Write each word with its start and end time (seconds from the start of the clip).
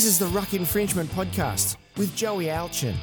This 0.00 0.08
is 0.08 0.18
the 0.18 0.28
Ruck 0.28 0.54
Infringement 0.54 1.10
Podcast 1.10 1.76
with 1.98 2.16
Joey 2.16 2.46
Alchin. 2.46 2.94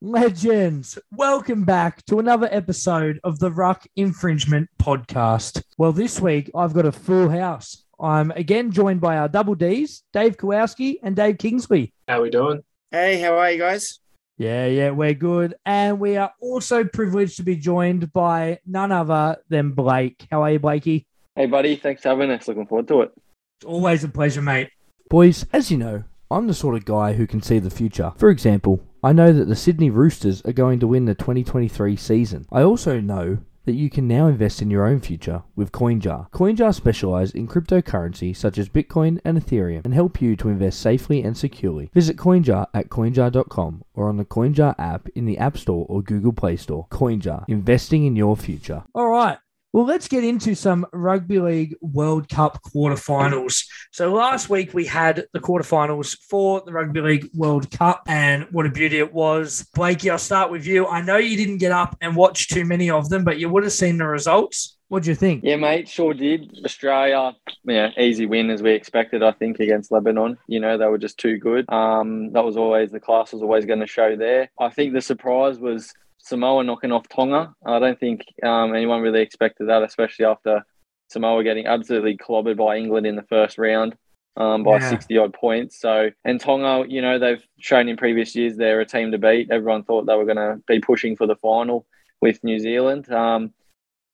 Legends, 0.00 0.98
welcome 1.12 1.64
back 1.64 2.02
to 2.06 2.18
another 2.18 2.48
episode 2.50 3.20
of 3.24 3.38
the 3.38 3.50
Ruck 3.50 3.86
Infringement 3.96 4.70
Podcast. 4.80 5.62
Well, 5.76 5.92
this 5.92 6.18
week 6.18 6.50
I've 6.54 6.72
got 6.72 6.86
a 6.86 6.92
full 6.92 7.28
house. 7.28 7.84
I'm 8.00 8.30
again 8.30 8.70
joined 8.70 9.02
by 9.02 9.18
our 9.18 9.28
double 9.28 9.54
Ds, 9.54 10.02
Dave 10.14 10.38
Kowalski 10.38 10.98
and 11.02 11.14
Dave 11.14 11.36
Kingsley. 11.36 11.92
How 12.08 12.22
we 12.22 12.30
doing? 12.30 12.64
Hey, 12.90 13.20
how 13.20 13.36
are 13.36 13.50
you 13.50 13.58
guys? 13.58 14.00
Yeah, 14.38 14.66
yeah, 14.66 14.90
we're 14.90 15.14
good. 15.14 15.54
And 15.64 15.98
we 15.98 16.16
are 16.16 16.32
also 16.40 16.84
privileged 16.84 17.38
to 17.38 17.42
be 17.42 17.56
joined 17.56 18.12
by 18.12 18.60
none 18.66 18.92
other 18.92 19.38
than 19.48 19.72
Blake. 19.72 20.26
How 20.30 20.42
are 20.42 20.50
you, 20.50 20.58
Blakey? 20.58 21.06
Hey, 21.34 21.46
buddy. 21.46 21.76
Thanks 21.76 22.02
for 22.02 22.10
having 22.10 22.30
us. 22.30 22.46
Looking 22.46 22.66
forward 22.66 22.88
to 22.88 23.02
it. 23.02 23.12
It's 23.58 23.64
always 23.66 24.04
a 24.04 24.08
pleasure, 24.08 24.42
mate. 24.42 24.70
Boys, 25.08 25.46
as 25.52 25.70
you 25.70 25.78
know, 25.78 26.04
I'm 26.30 26.48
the 26.48 26.54
sort 26.54 26.74
of 26.74 26.84
guy 26.84 27.14
who 27.14 27.26
can 27.26 27.40
see 27.40 27.58
the 27.58 27.70
future. 27.70 28.12
For 28.16 28.28
example, 28.28 28.82
I 29.02 29.12
know 29.12 29.32
that 29.32 29.46
the 29.46 29.56
Sydney 29.56 29.88
Roosters 29.88 30.42
are 30.42 30.52
going 30.52 30.80
to 30.80 30.86
win 30.86 31.06
the 31.06 31.14
2023 31.14 31.96
season. 31.96 32.46
I 32.52 32.62
also 32.62 33.00
know 33.00 33.38
that 33.66 33.74
you 33.74 33.90
can 33.90 34.08
now 34.08 34.26
invest 34.26 34.62
in 34.62 34.70
your 34.70 34.86
own 34.86 35.00
future 35.00 35.42
with 35.54 35.72
CoinJar. 35.72 36.30
CoinJar 36.30 36.74
specialize 36.74 37.32
in 37.32 37.46
cryptocurrency 37.46 38.34
such 38.34 38.56
as 38.56 38.68
Bitcoin 38.68 39.20
and 39.24 39.38
Ethereum 39.38 39.84
and 39.84 39.92
help 39.92 40.22
you 40.22 40.34
to 40.36 40.48
invest 40.48 40.80
safely 40.80 41.22
and 41.22 41.36
securely. 41.36 41.90
Visit 41.92 42.16
CoinJar 42.16 42.68
at 42.72 42.88
coinjar.com 42.88 43.84
or 43.94 44.08
on 44.08 44.16
the 44.16 44.24
CoinJar 44.24 44.74
app 44.78 45.08
in 45.14 45.26
the 45.26 45.38
App 45.38 45.58
Store 45.58 45.84
or 45.88 46.02
Google 46.02 46.32
Play 46.32 46.56
Store. 46.56 46.86
CoinJar, 46.90 47.44
investing 47.48 48.06
in 48.06 48.16
your 48.16 48.36
future. 48.36 48.84
All 48.94 49.10
right. 49.10 49.38
Well, 49.72 49.84
let's 49.84 50.08
get 50.08 50.24
into 50.24 50.54
some 50.54 50.86
Rugby 50.92 51.38
League 51.38 51.76
World 51.82 52.28
Cup 52.28 52.60
quarterfinals. 52.62 53.66
So 53.92 54.12
last 54.12 54.48
week 54.48 54.72
we 54.72 54.86
had 54.86 55.26
the 55.34 55.40
quarterfinals 55.40 56.16
for 56.30 56.62
the 56.64 56.72
Rugby 56.72 57.00
League 57.00 57.28
World 57.34 57.70
Cup, 57.70 58.02
and 58.06 58.46
what 58.52 58.64
a 58.64 58.70
beauty 58.70 58.98
it 58.98 59.12
was. 59.12 59.66
Blakey, 59.74 60.08
I'll 60.08 60.18
start 60.18 60.50
with 60.50 60.66
you. 60.66 60.86
I 60.86 61.02
know 61.02 61.18
you 61.18 61.36
didn't 61.36 61.58
get 61.58 61.72
up 61.72 61.96
and 62.00 62.16
watch 62.16 62.48
too 62.48 62.64
many 62.64 62.90
of 62.90 63.10
them, 63.10 63.22
but 63.22 63.38
you 63.38 63.50
would 63.50 63.64
have 63.64 63.72
seen 63.72 63.98
the 63.98 64.06
results. 64.06 64.78
What 64.88 65.02
do 65.02 65.10
you 65.10 65.16
think? 65.16 65.42
Yeah, 65.42 65.56
mate, 65.56 65.88
sure 65.88 66.14
did. 66.14 66.60
Australia, 66.64 67.32
yeah, 67.64 67.90
easy 67.98 68.24
win 68.24 68.50
as 68.50 68.62
we 68.62 68.70
expected, 68.70 69.20
I 69.22 69.32
think, 69.32 69.58
against 69.58 69.90
Lebanon. 69.90 70.38
You 70.46 70.60
know, 70.60 70.78
they 70.78 70.86
were 70.86 70.96
just 70.96 71.18
too 71.18 71.38
good. 71.38 71.68
Um, 71.68 72.32
that 72.32 72.44
was 72.44 72.56
always 72.56 72.92
the 72.92 73.00
class 73.00 73.32
was 73.32 73.42
always 73.42 73.66
going 73.66 73.80
to 73.80 73.86
show 73.86 74.14
there. 74.14 74.48
I 74.60 74.70
think 74.70 74.92
the 74.92 75.02
surprise 75.02 75.58
was 75.58 75.92
Samoa 76.26 76.64
knocking 76.64 76.90
off 76.90 77.08
Tonga. 77.08 77.54
I 77.64 77.78
don't 77.78 77.98
think 77.98 78.24
um, 78.42 78.74
anyone 78.74 79.00
really 79.00 79.22
expected 79.22 79.68
that, 79.68 79.84
especially 79.84 80.24
after 80.24 80.64
Samoa 81.08 81.44
getting 81.44 81.66
absolutely 81.66 82.16
clobbered 82.16 82.56
by 82.56 82.76
England 82.76 83.06
in 83.06 83.14
the 83.14 83.22
first 83.22 83.58
round 83.58 83.96
um, 84.36 84.64
by 84.64 84.78
Yeah. 84.78 84.90
60 84.90 85.16
odd 85.18 85.32
points. 85.34 85.80
So, 85.80 86.10
and 86.24 86.40
Tonga, 86.40 86.84
you 86.88 87.00
know, 87.00 87.20
they've 87.20 87.44
shown 87.60 87.88
in 87.88 87.96
previous 87.96 88.34
years 88.34 88.56
they're 88.56 88.80
a 88.80 88.84
team 88.86 89.12
to 89.12 89.18
beat. 89.18 89.52
Everyone 89.52 89.84
thought 89.84 90.06
they 90.06 90.16
were 90.16 90.24
going 90.24 90.36
to 90.36 90.60
be 90.66 90.80
pushing 90.80 91.14
for 91.16 91.28
the 91.28 91.36
final 91.36 91.86
with 92.20 92.42
New 92.42 92.58
Zealand. 92.58 93.10
Um, 93.10 93.54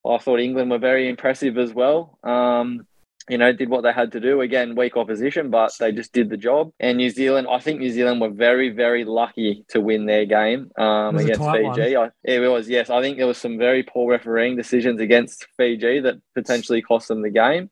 I 0.05 0.19
thought 0.19 0.39
England 0.39 0.69
were 0.69 0.77
very 0.77 1.09
impressive 1.09 1.57
as 1.57 1.73
well. 1.73 2.19
Um, 2.23 2.85
you 3.29 3.37
know, 3.37 3.53
did 3.53 3.69
what 3.69 3.81
they 3.81 3.93
had 3.93 4.11
to 4.13 4.19
do. 4.19 4.41
Again, 4.41 4.75
weak 4.75 4.97
opposition, 4.97 5.49
but 5.49 5.71
they 5.79 5.91
just 5.91 6.13
did 6.13 6.29
the 6.29 6.37
job. 6.37 6.71
And 6.79 6.97
New 6.97 7.09
Zealand, 7.09 7.47
I 7.49 7.59
think 7.59 7.79
New 7.79 7.91
Zealand 7.91 8.21
were 8.21 8.29
very, 8.29 8.69
very 8.69 9.05
lucky 9.05 9.65
to 9.69 9.79
win 9.79 10.05
their 10.05 10.25
game 10.25 10.71
um, 10.77 11.09
It 11.09 11.13
was 11.13 11.23
a 11.23 11.27
against 11.33 11.75
Fiji. 11.75 11.97
I, 11.97 12.09
it 12.23 12.39
was, 12.39 12.69
yes. 12.69 12.89
I 12.89 13.01
think 13.01 13.17
there 13.17 13.27
was 13.27 13.37
some 13.37 13.57
very 13.57 13.83
poor 13.83 14.11
refereeing 14.11 14.55
decisions 14.55 14.99
against 14.99 15.47
Fiji 15.57 16.01
that 16.01 16.15
potentially 16.35 16.81
cost 16.81 17.07
them 17.07 17.21
the 17.21 17.29
game. 17.29 17.69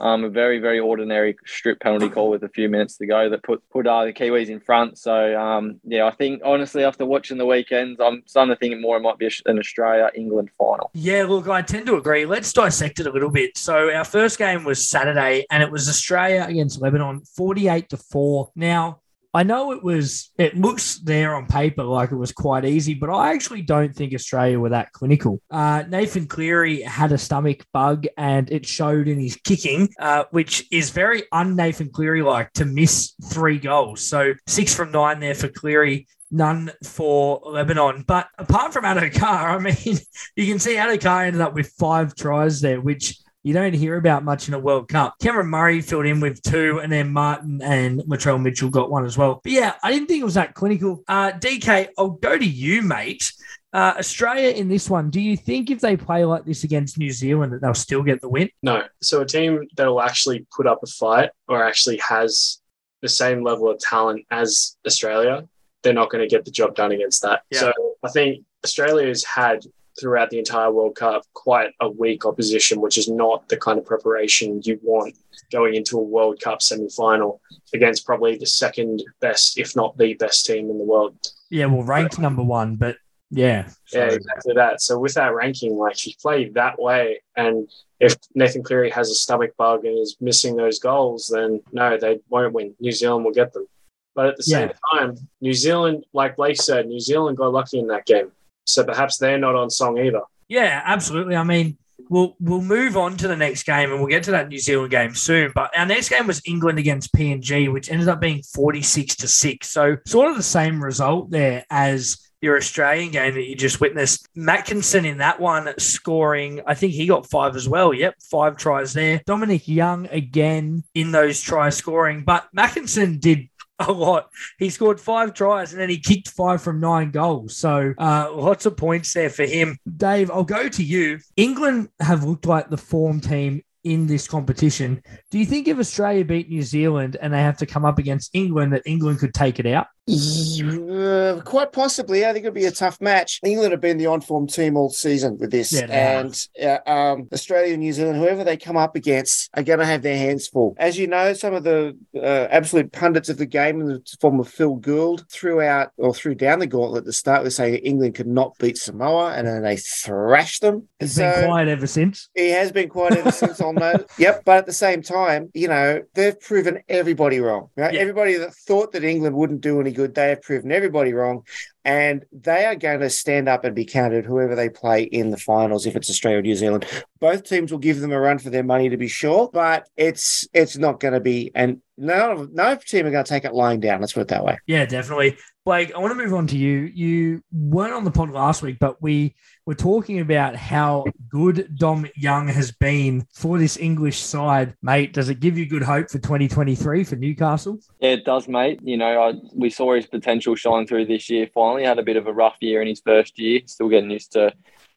Um, 0.00 0.24
a 0.24 0.28
very, 0.28 0.58
very 0.58 0.80
ordinary 0.80 1.36
strip 1.46 1.78
penalty 1.78 2.08
call 2.08 2.28
with 2.28 2.42
a 2.42 2.48
few 2.48 2.68
minutes 2.68 2.96
to 2.96 3.06
go 3.06 3.30
that 3.30 3.44
put 3.44 3.62
put 3.70 3.86
uh, 3.86 4.04
the 4.04 4.12
Kiwis 4.12 4.48
in 4.48 4.58
front. 4.58 4.98
So, 4.98 5.40
um, 5.40 5.80
yeah, 5.84 6.04
I 6.04 6.10
think 6.10 6.42
honestly, 6.44 6.82
after 6.82 7.06
watching 7.06 7.38
the 7.38 7.46
weekends, 7.46 8.00
I'm 8.00 8.24
starting 8.26 8.52
to 8.52 8.58
think 8.58 8.80
more 8.80 8.96
it 8.96 9.00
might 9.00 9.18
be 9.18 9.30
an 9.46 9.56
Australia 9.56 10.10
England 10.16 10.50
final. 10.58 10.90
Yeah, 10.94 11.22
look, 11.28 11.48
I 11.48 11.62
tend 11.62 11.86
to 11.86 11.96
agree. 11.96 12.26
Let's 12.26 12.52
dissect 12.52 12.98
it 12.98 13.06
a 13.06 13.12
little 13.12 13.30
bit. 13.30 13.56
So 13.56 13.94
our 13.94 14.04
first 14.04 14.36
game 14.36 14.64
was 14.64 14.86
Saturday, 14.86 15.46
and 15.48 15.62
it 15.62 15.70
was 15.70 15.88
Australia 15.88 16.44
against 16.48 16.82
Lebanon, 16.82 17.22
forty-eight 17.36 17.88
to 17.90 17.96
four. 17.96 18.50
Now 18.56 19.00
I 19.34 19.42
know 19.42 19.72
it 19.72 19.82
was. 19.82 20.30
It 20.38 20.56
looks 20.56 21.00
there 21.00 21.34
on 21.34 21.46
paper 21.46 21.82
like 21.82 22.12
it 22.12 22.16
was 22.16 22.30
quite 22.32 22.64
easy, 22.64 22.94
but 22.94 23.10
I 23.10 23.32
actually 23.32 23.62
don't 23.62 23.94
think 23.94 24.14
Australia 24.14 24.60
were 24.60 24.68
that 24.68 24.92
clinical. 24.92 25.42
Uh, 25.50 25.82
Nathan 25.88 26.26
Cleary 26.26 26.82
had 26.82 27.10
a 27.10 27.18
stomach 27.18 27.66
bug, 27.72 28.06
and 28.16 28.50
it 28.50 28.64
showed 28.64 29.08
in 29.08 29.18
his 29.18 29.36
kicking, 29.36 29.88
uh, 29.98 30.24
which 30.30 30.66
is 30.70 30.90
very 30.90 31.24
un 31.32 31.56
Nathan 31.56 31.90
Cleary 31.90 32.22
like 32.22 32.52
to 32.52 32.64
miss 32.64 33.14
three 33.24 33.58
goals. 33.58 34.00
So 34.00 34.34
six 34.46 34.72
from 34.72 34.92
nine 34.92 35.18
there 35.18 35.34
for 35.34 35.48
Cleary 35.48 36.06
none 36.30 36.72
for 36.82 37.40
Lebanon. 37.44 38.04
But 38.06 38.28
apart 38.38 38.72
from 38.72 38.84
Addo-Carr, 38.84 39.56
I 39.56 39.58
mean, 39.58 39.98
you 40.36 40.46
can 40.46 40.58
see 40.58 40.74
Addo-Carr 40.74 41.24
ended 41.24 41.40
up 41.40 41.54
with 41.54 41.72
five 41.78 42.14
tries 42.14 42.60
there, 42.60 42.80
which 42.80 43.16
you 43.44 43.52
don't 43.52 43.74
hear 43.74 43.96
about 43.96 44.24
much 44.24 44.48
in 44.48 44.54
a 44.54 44.58
World 44.58 44.88
Cup. 44.88 45.16
Cameron 45.20 45.48
Murray 45.48 45.82
filled 45.82 46.06
in 46.06 46.18
with 46.18 46.42
two, 46.42 46.80
and 46.82 46.90
then 46.90 47.12
Martin 47.12 47.60
and 47.62 48.00
Latrell 48.00 48.40
Mitchell 48.42 48.70
got 48.70 48.90
one 48.90 49.04
as 49.04 49.18
well. 49.18 49.40
But 49.44 49.52
yeah, 49.52 49.74
I 49.82 49.92
didn't 49.92 50.08
think 50.08 50.22
it 50.22 50.24
was 50.24 50.34
that 50.34 50.54
clinical. 50.54 51.04
Uh, 51.06 51.30
DK, 51.32 51.88
I'll 51.98 52.10
go 52.10 52.38
to 52.38 52.44
you, 52.44 52.80
mate. 52.80 53.30
Uh, 53.74 53.94
Australia 53.98 54.48
in 54.50 54.68
this 54.68 54.88
one, 54.88 55.10
do 55.10 55.20
you 55.20 55.36
think 55.36 55.70
if 55.70 55.80
they 55.80 55.96
play 55.96 56.24
like 56.24 56.44
this 56.44 56.64
against 56.64 56.96
New 56.96 57.10
Zealand 57.10 57.52
that 57.52 57.60
they'll 57.60 57.74
still 57.74 58.02
get 58.02 58.20
the 58.22 58.28
win? 58.28 58.48
No. 58.62 58.84
So 59.02 59.20
a 59.20 59.26
team 59.26 59.68
that 59.76 59.86
will 59.86 60.00
actually 60.00 60.46
put 60.54 60.66
up 60.66 60.80
a 60.82 60.86
fight 60.86 61.30
or 61.46 61.62
actually 61.62 61.98
has 61.98 62.60
the 63.02 63.08
same 63.10 63.44
level 63.44 63.68
of 63.68 63.78
talent 63.78 64.24
as 64.30 64.76
Australia, 64.86 65.46
they're 65.82 65.92
not 65.92 66.08
going 66.08 66.22
to 66.22 66.28
get 66.28 66.46
the 66.46 66.50
job 66.50 66.74
done 66.74 66.92
against 66.92 67.20
that. 67.22 67.42
Yeah. 67.50 67.60
So 67.60 67.72
I 68.02 68.08
think 68.08 68.44
Australia 68.64 69.08
has 69.08 69.22
had 69.22 69.66
throughout 69.98 70.30
the 70.30 70.38
entire 70.38 70.70
World 70.70 70.96
Cup 70.96 71.24
quite 71.34 71.70
a 71.80 71.88
weak 71.88 72.26
opposition, 72.26 72.80
which 72.80 72.98
is 72.98 73.08
not 73.08 73.48
the 73.48 73.56
kind 73.56 73.78
of 73.78 73.84
preparation 73.84 74.60
you 74.64 74.78
want 74.82 75.16
going 75.52 75.74
into 75.74 75.98
a 75.98 76.02
World 76.02 76.40
Cup 76.40 76.62
semi-final 76.62 77.40
against 77.72 78.06
probably 78.06 78.36
the 78.36 78.46
second 78.46 79.02
best, 79.20 79.58
if 79.58 79.76
not 79.76 79.96
the 79.96 80.14
best 80.14 80.46
team 80.46 80.70
in 80.70 80.78
the 80.78 80.84
world. 80.84 81.16
Yeah, 81.50 81.66
well, 81.66 81.82
ranked 81.82 82.18
number 82.18 82.42
one, 82.42 82.76
but 82.76 82.96
yeah. 83.30 83.68
Yeah, 83.92 84.06
exactly 84.06 84.54
that. 84.54 84.80
So 84.80 84.98
with 84.98 85.14
that 85.14 85.34
ranking, 85.34 85.76
like 85.76 85.94
if 85.94 86.06
you 86.06 86.12
play 86.20 86.48
that 86.50 86.78
way, 86.80 87.22
and 87.36 87.68
if 88.00 88.16
Nathan 88.34 88.62
Cleary 88.62 88.90
has 88.90 89.10
a 89.10 89.14
stomach 89.14 89.56
bug 89.56 89.84
and 89.84 89.98
is 89.98 90.16
missing 90.20 90.56
those 90.56 90.78
goals, 90.78 91.28
then 91.32 91.60
no, 91.72 91.96
they 91.96 92.20
won't 92.28 92.52
win. 92.52 92.74
New 92.80 92.92
Zealand 92.92 93.24
will 93.24 93.32
get 93.32 93.52
them. 93.52 93.66
But 94.14 94.26
at 94.26 94.36
the 94.36 94.44
same 94.44 94.70
time, 94.92 95.16
New 95.40 95.54
Zealand, 95.54 96.04
like 96.12 96.36
Blake 96.36 96.60
said, 96.60 96.86
New 96.86 97.00
Zealand 97.00 97.36
got 97.36 97.52
lucky 97.52 97.80
in 97.80 97.88
that 97.88 98.06
game. 98.06 98.30
So 98.64 98.84
perhaps 98.84 99.18
they're 99.18 99.38
not 99.38 99.54
on 99.54 99.70
song 99.70 99.98
either. 99.98 100.22
Yeah, 100.48 100.82
absolutely. 100.84 101.36
I 101.36 101.44
mean, 101.44 101.78
we'll 102.08 102.36
we'll 102.40 102.62
move 102.62 102.96
on 102.96 103.16
to 103.18 103.28
the 103.28 103.36
next 103.36 103.64
game 103.64 103.90
and 103.90 104.00
we'll 104.00 104.08
get 104.08 104.24
to 104.24 104.32
that 104.32 104.48
New 104.48 104.58
Zealand 104.58 104.90
game 104.90 105.14
soon. 105.14 105.52
But 105.54 105.76
our 105.76 105.86
next 105.86 106.08
game 106.08 106.26
was 106.26 106.42
England 106.46 106.78
against 106.78 107.14
PNG, 107.14 107.72
which 107.72 107.90
ended 107.90 108.08
up 108.08 108.20
being 108.20 108.42
46 108.42 109.16
to 109.16 109.28
6. 109.28 109.68
So 109.68 109.96
sort 110.06 110.30
of 110.30 110.36
the 110.36 110.42
same 110.42 110.82
result 110.82 111.30
there 111.30 111.64
as 111.70 112.18
your 112.44 112.56
Australian 112.58 113.10
game 113.10 113.34
that 113.34 113.48
you 113.48 113.56
just 113.56 113.80
witnessed. 113.80 114.28
Makinson 114.36 115.06
in 115.06 115.18
that 115.18 115.40
one 115.40 115.72
scoring, 115.78 116.60
I 116.66 116.74
think 116.74 116.92
he 116.92 117.06
got 117.06 117.28
five 117.30 117.56
as 117.56 117.66
well. 117.66 117.94
Yep, 117.94 118.16
five 118.30 118.56
tries 118.58 118.92
there. 118.92 119.22
Dominic 119.24 119.66
Young 119.66 120.06
again 120.10 120.84
in 120.94 121.10
those 121.10 121.40
try 121.40 121.70
scoring, 121.70 122.22
but 122.22 122.46
Makinson 122.54 123.18
did 123.18 123.48
a 123.78 123.92
lot. 123.92 124.30
He 124.58 124.70
scored 124.70 125.00
five 125.00 125.34
tries 125.34 125.72
and 125.72 125.80
then 125.80 125.90
he 125.90 125.98
kicked 125.98 126.28
five 126.28 126.62
from 126.62 126.80
nine 126.80 127.10
goals. 127.10 127.56
So 127.56 127.94
uh, 127.98 128.30
lots 128.32 128.66
of 128.66 128.76
points 128.76 129.12
there 129.12 129.30
for 129.30 129.44
him. 129.44 129.78
Dave, 129.96 130.30
I'll 130.30 130.44
go 130.44 130.68
to 130.68 130.82
you. 130.82 131.18
England 131.36 131.88
have 132.00 132.24
looked 132.24 132.46
like 132.46 132.70
the 132.70 132.76
form 132.76 133.20
team 133.20 133.62
in 133.84 134.06
this 134.06 134.26
competition. 134.26 135.02
Do 135.30 135.38
you 135.38 135.46
think 135.46 135.68
if 135.68 135.78
Australia 135.78 136.24
beat 136.24 136.48
New 136.48 136.62
Zealand 136.62 137.16
and 137.20 137.32
they 137.32 137.42
have 137.42 137.58
to 137.58 137.66
come 137.66 137.84
up 137.84 137.98
against 137.98 138.34
England, 138.34 138.72
that 138.72 138.82
England 138.86 139.18
could 139.18 139.34
take 139.34 139.58
it 139.60 139.66
out? 139.66 139.86
Uh, 140.06 141.40
quite 141.44 141.72
possibly. 141.72 142.26
I 142.26 142.32
think 142.32 142.44
it'll 142.44 142.54
be 142.54 142.66
a 142.66 142.70
tough 142.70 143.00
match. 143.00 143.40
England 143.42 143.72
have 143.72 143.80
been 143.80 143.96
the 143.96 144.06
on-form 144.06 144.46
team 144.46 144.76
all 144.76 144.90
season 144.90 145.38
with 145.38 145.50
this, 145.50 145.72
Yeah, 145.72 146.20
and 146.20 146.48
uh, 146.62 146.90
um, 146.90 147.28
Australia, 147.32 147.76
New 147.76 147.92
Zealand, 147.92 148.18
whoever 148.18 148.44
they 148.44 148.56
come 148.56 148.76
up 148.76 148.96
against, 148.96 149.50
are 149.54 149.62
going 149.62 149.78
to 149.78 149.86
have 149.86 150.02
their 150.02 150.16
hands 150.16 150.46
full. 150.48 150.74
As 150.78 150.98
you 150.98 151.06
know, 151.06 151.32
some 151.32 151.54
of 151.54 151.64
the 151.64 151.96
uh, 152.14 152.48
absolute 152.50 152.92
pundits 152.92 153.28
of 153.28 153.38
the 153.38 153.46
game, 153.46 153.80
in 153.80 153.86
the 153.86 154.16
form 154.20 154.40
of 154.40 154.48
Phil 154.48 154.76
Gould, 154.76 155.24
threw 155.30 155.62
out 155.62 155.92
or 155.96 156.14
threw 156.14 156.34
down 156.34 156.58
the 156.58 156.66
gauntlet 156.66 156.98
at 157.00 157.04
the 157.06 157.12
start 157.12 157.42
with 157.42 157.54
saying 157.54 157.76
England 157.76 158.14
could 158.14 158.26
not 158.26 158.56
beat 158.58 158.76
Samoa, 158.76 159.32
and 159.32 159.46
then 159.46 159.62
they 159.62 159.76
thrashed 159.76 160.60
them. 160.60 160.86
It's 161.00 161.16
been 161.16 161.46
quiet 161.46 161.68
ever 161.68 161.86
since. 161.86 162.28
He 162.34 162.50
has 162.50 162.72
been 162.72 162.88
quiet 162.88 163.16
ever 163.16 163.32
since 163.32 163.60
I'll 163.60 163.72
know. 163.72 164.04
Yep. 164.18 164.42
But 164.44 164.58
at 164.58 164.66
the 164.66 164.72
same 164.72 165.02
time, 165.02 165.50
you 165.54 165.68
know, 165.68 166.02
they've 166.12 166.38
proven 166.38 166.80
everybody 166.88 167.40
wrong. 167.40 167.70
Right? 167.76 167.94
Yeah. 167.94 168.00
Everybody 168.00 168.34
that 168.34 168.54
thought 168.54 168.92
that 168.92 169.02
England 169.02 169.34
wouldn't 169.36 169.62
do 169.62 169.80
any 169.80 169.93
good, 169.94 170.14
they 170.14 170.30
have 170.30 170.42
proven 170.42 170.72
everybody 170.72 171.12
wrong. 171.12 171.44
And 171.84 172.24
they 172.32 172.64
are 172.64 172.74
going 172.74 173.00
to 173.00 173.10
stand 173.10 173.48
up 173.48 173.64
and 173.64 173.74
be 173.74 173.84
counted 173.84 174.24
whoever 174.24 174.54
they 174.54 174.68
play 174.68 175.02
in 175.02 175.30
the 175.30 175.36
finals 175.36 175.86
if 175.86 175.96
it's 175.96 176.08
Australia 176.08 176.38
or 176.38 176.42
New 176.42 176.56
Zealand. 176.56 176.86
Both 177.20 177.44
teams 177.44 177.70
will 177.70 177.78
give 177.78 178.00
them 178.00 178.12
a 178.12 178.20
run 178.20 178.38
for 178.38 178.50
their 178.50 178.62
money 178.62 178.88
to 178.88 178.96
be 178.96 179.08
sure, 179.08 179.50
but 179.52 179.88
it's 179.96 180.48
it's 180.52 180.76
not 180.76 181.00
going 181.00 181.14
to 181.14 181.20
be 181.20 181.50
and 181.54 181.80
no 181.96 182.48
no 182.52 182.76
team 182.76 183.06
are 183.06 183.10
going 183.10 183.24
to 183.24 183.28
take 183.28 183.44
it 183.44 183.54
lying 183.54 183.80
down. 183.80 184.00
Let's 184.00 184.12
put 184.12 184.22
it 184.22 184.28
that 184.28 184.44
way. 184.44 184.58
Yeah, 184.66 184.86
definitely. 184.86 185.36
Blake, 185.64 185.94
I 185.94 185.98
want 185.98 186.10
to 186.10 186.22
move 186.22 186.34
on 186.34 186.46
to 186.48 186.58
you. 186.58 186.90
You 186.94 187.42
weren't 187.50 187.94
on 187.94 188.04
the 188.04 188.10
pod 188.10 188.30
last 188.30 188.60
week, 188.60 188.76
but 188.78 189.00
we 189.00 189.34
were 189.64 189.74
talking 189.74 190.20
about 190.20 190.56
how 190.56 191.06
good 191.30 191.74
Dom 191.78 192.06
Young 192.16 192.48
has 192.48 192.70
been 192.70 193.26
for 193.32 193.58
this 193.58 193.78
English 193.78 194.18
side. 194.18 194.74
Mate, 194.82 195.14
does 195.14 195.30
it 195.30 195.40
give 195.40 195.56
you 195.56 195.64
good 195.64 195.82
hope 195.82 196.10
for 196.10 196.18
2023 196.18 197.04
for 197.04 197.16
Newcastle? 197.16 197.78
Yeah, 197.98 198.10
it 198.10 198.26
does, 198.26 198.46
mate. 198.46 198.80
You 198.82 198.98
know, 198.98 199.22
I, 199.22 199.32
we 199.54 199.70
saw 199.70 199.94
his 199.94 200.06
potential 200.06 200.54
shine 200.54 200.86
through 200.86 201.06
this 201.06 201.30
year. 201.30 201.48
Finally, 201.54 201.73
had 201.82 201.98
a 201.98 202.04
bit 202.04 202.16
of 202.16 202.26
a 202.26 202.32
rough 202.32 202.56
year 202.60 202.80
in 202.80 202.88
his 202.88 203.00
first 203.00 203.38
year. 203.38 203.60
Still 203.66 203.88
getting 203.88 204.10
used 204.10 204.32
to 204.32 204.52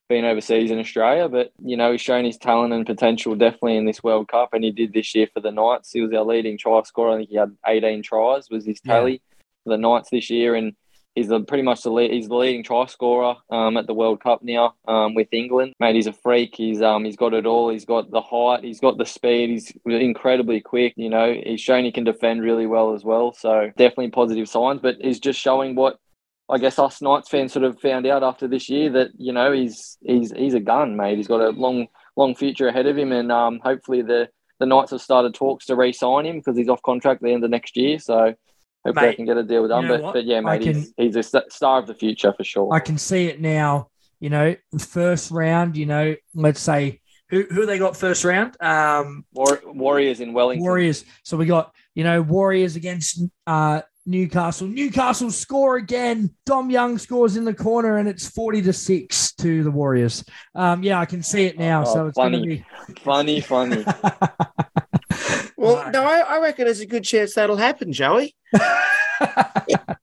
being 0.10 0.26
overseas 0.26 0.72
in 0.72 0.80
Australia, 0.80 1.28
but 1.28 1.52
you 1.64 1.76
know 1.76 1.92
he's 1.92 2.02
shown 2.02 2.24
his 2.24 2.38
talent 2.38 2.74
and 2.74 2.86
potential 2.86 3.36
definitely 3.36 3.78
in 3.78 3.86
this 3.86 4.04
World 4.04 4.28
Cup, 4.28 4.54
and 4.54 4.64
he 4.64 4.72
did 4.72 4.94
this 4.94 5.14
year 5.14 5.28
for 5.34 5.42
the 5.42 5.52
Knights. 5.52 5.92
He 5.92 6.02
was 6.02 6.14
our 6.14 6.24
leading 6.24 6.58
try 6.58 6.82
scorer. 6.84 7.14
I 7.14 7.18
think 7.18 7.30
he 7.30 7.36
had 7.36 7.56
18 7.66 8.04
tries 8.04 8.50
was 8.50 8.66
his 8.66 8.80
tally 8.80 9.14
yeah. 9.14 9.18
for 9.64 9.70
the 9.72 9.78
Knights 9.78 10.10
this 10.10 10.30
year, 10.30 10.56
and 10.56 10.76
he's 11.18 11.28
the, 11.28 11.42
pretty 11.42 11.64
much 11.64 11.82
the 11.82 11.90
lead, 11.90 12.12
he's 12.12 12.28
the 12.28 12.36
leading 12.36 12.64
try 12.64 12.86
scorer 12.86 13.36
um, 13.50 13.76
at 13.76 13.88
the 13.88 13.94
World 13.94 14.22
Cup 14.22 14.44
now 14.44 14.76
um, 14.88 15.16
with 15.16 15.28
England. 15.32 15.74
Mate, 15.80 15.96
he's 15.96 16.08
a 16.08 16.14
freak. 16.14 16.56
He's 16.56 16.82
um 16.82 17.04
he's 17.04 17.18
got 17.18 17.34
it 17.34 17.46
all. 17.46 17.70
He's 17.70 17.86
got 17.86 18.10
the 18.10 18.22
height. 18.22 18.64
He's 18.64 18.80
got 18.80 18.98
the 18.98 19.06
speed. 19.06 19.50
He's 19.50 19.74
incredibly 19.86 20.62
quick. 20.62 20.94
You 20.96 21.10
know, 21.10 21.34
he's 21.34 21.62
shown 21.62 21.84
he 21.84 21.92
can 21.92 22.04
defend 22.06 22.42
really 22.42 22.68
well 22.68 22.94
as 22.94 23.04
well. 23.04 23.34
So 23.34 23.72
definitely 23.78 24.12
positive 24.12 24.48
signs. 24.48 24.80
But 24.82 24.98
he's 25.02 25.20
just 25.20 25.40
showing 25.40 25.76
what 25.76 26.00
I 26.50 26.58
guess 26.58 26.80
us 26.80 27.02
Knights 27.02 27.30
fans 27.30 27.52
sort 27.52 27.66
of 27.66 27.80
found 27.80 28.08
out 28.08 28.24
after 28.24 28.48
this 28.48 28.70
year 28.70 28.90
that 28.92 29.10
you 29.18 29.34
know 29.34 29.52
he's 29.52 29.98
he's 30.02 30.32
he's 30.32 30.54
a 30.54 30.60
gun, 30.60 30.96
mate. 30.96 31.18
He's 31.18 31.28
got 31.28 31.42
a 31.42 31.50
long 31.50 31.88
long 32.16 32.36
future 32.36 32.68
ahead 32.68 32.88
of 32.88 32.98
him, 32.98 33.12
and 33.12 33.32
um, 33.32 33.60
hopefully 33.64 34.02
the 34.02 34.30
the 34.60 34.66
Knights 34.66 34.92
have 34.92 35.02
started 35.02 35.34
talks 35.34 35.66
to 35.68 35.76
re-sign 35.76 36.26
him 36.26 36.38
because 36.38 36.58
he's 36.58 36.70
off 36.70 36.82
contract 36.82 37.22
at 37.22 37.26
the 37.26 37.34
end 37.34 37.44
of 37.44 37.50
next 37.50 37.78
year. 37.78 38.00
So 38.00 38.34
hopefully 38.86 39.08
they 39.08 39.16
can 39.16 39.26
get 39.26 39.38
a 39.38 39.44
deal 39.44 39.68
done. 39.68 39.84
You 39.84 39.90
know 39.90 40.02
but, 40.02 40.14
but 40.14 40.26
yeah, 40.26 40.40
mate, 40.40 40.62
can, 40.62 40.76
he's, 40.76 40.94
he's 40.98 41.16
a 41.16 41.44
star 41.50 41.80
of 41.80 41.88
the 41.88 41.94
future 41.94 42.34
for 42.34 42.44
sure. 42.44 42.74
I 42.74 42.80
can 42.80 42.98
see 42.98 43.28
it 43.28 43.42
now. 43.42 43.90
You 44.20 44.30
know, 44.30 44.56
first 44.80 45.32
round. 45.32 45.76
You 45.76 45.86
know, 45.86 46.16
let's 46.34 46.62
say 46.62 47.02
who 47.30 47.44
who 47.50 47.66
they 47.66 47.78
got 47.78 47.98
first 47.98 48.24
round? 48.24 48.56
Um, 48.62 49.26
War- 49.34 49.62
Warriors 49.66 50.22
in 50.22 50.34
Wellington. 50.34 50.64
Warriors. 50.64 51.04
So 51.24 51.36
we 51.36 51.46
got 51.46 51.74
you 51.94 52.04
know 52.04 52.22
Warriors 52.22 52.76
against 52.76 53.22
uh, 53.46 53.82
Newcastle. 54.08 54.68
Newcastle 54.68 55.30
score 55.30 55.76
again. 55.76 56.34
Dom 56.46 56.70
Young 56.70 56.98
scores 56.98 57.36
in 57.36 57.44
the 57.44 57.54
corner, 57.54 57.98
and 57.98 58.08
it's 58.08 58.28
forty 58.28 58.62
to 58.62 58.72
six 58.72 59.34
to 59.34 59.64
the 59.64 59.70
Warriors. 59.72 60.24
Um, 60.56 60.82
yeah, 60.82 61.00
I 61.00 61.06
can 61.06 61.22
see 61.22 61.46
it 61.46 61.60
now. 61.60 61.84
Oh, 61.86 61.94
so 61.94 62.08
it's 62.08 62.16
funny, 62.16 62.48
be 62.48 62.66
funny, 63.04 63.42
funny. 63.42 63.84
well, 65.58 65.92
no, 65.92 66.04
I, 66.04 66.20
I, 66.20 66.40
reckon 66.40 66.66
there's 66.66 66.80
a 66.80 66.86
good 66.86 67.04
chance 67.04 67.36
that'll 67.36 67.58
happen, 67.58 67.92
Joey. 67.92 68.34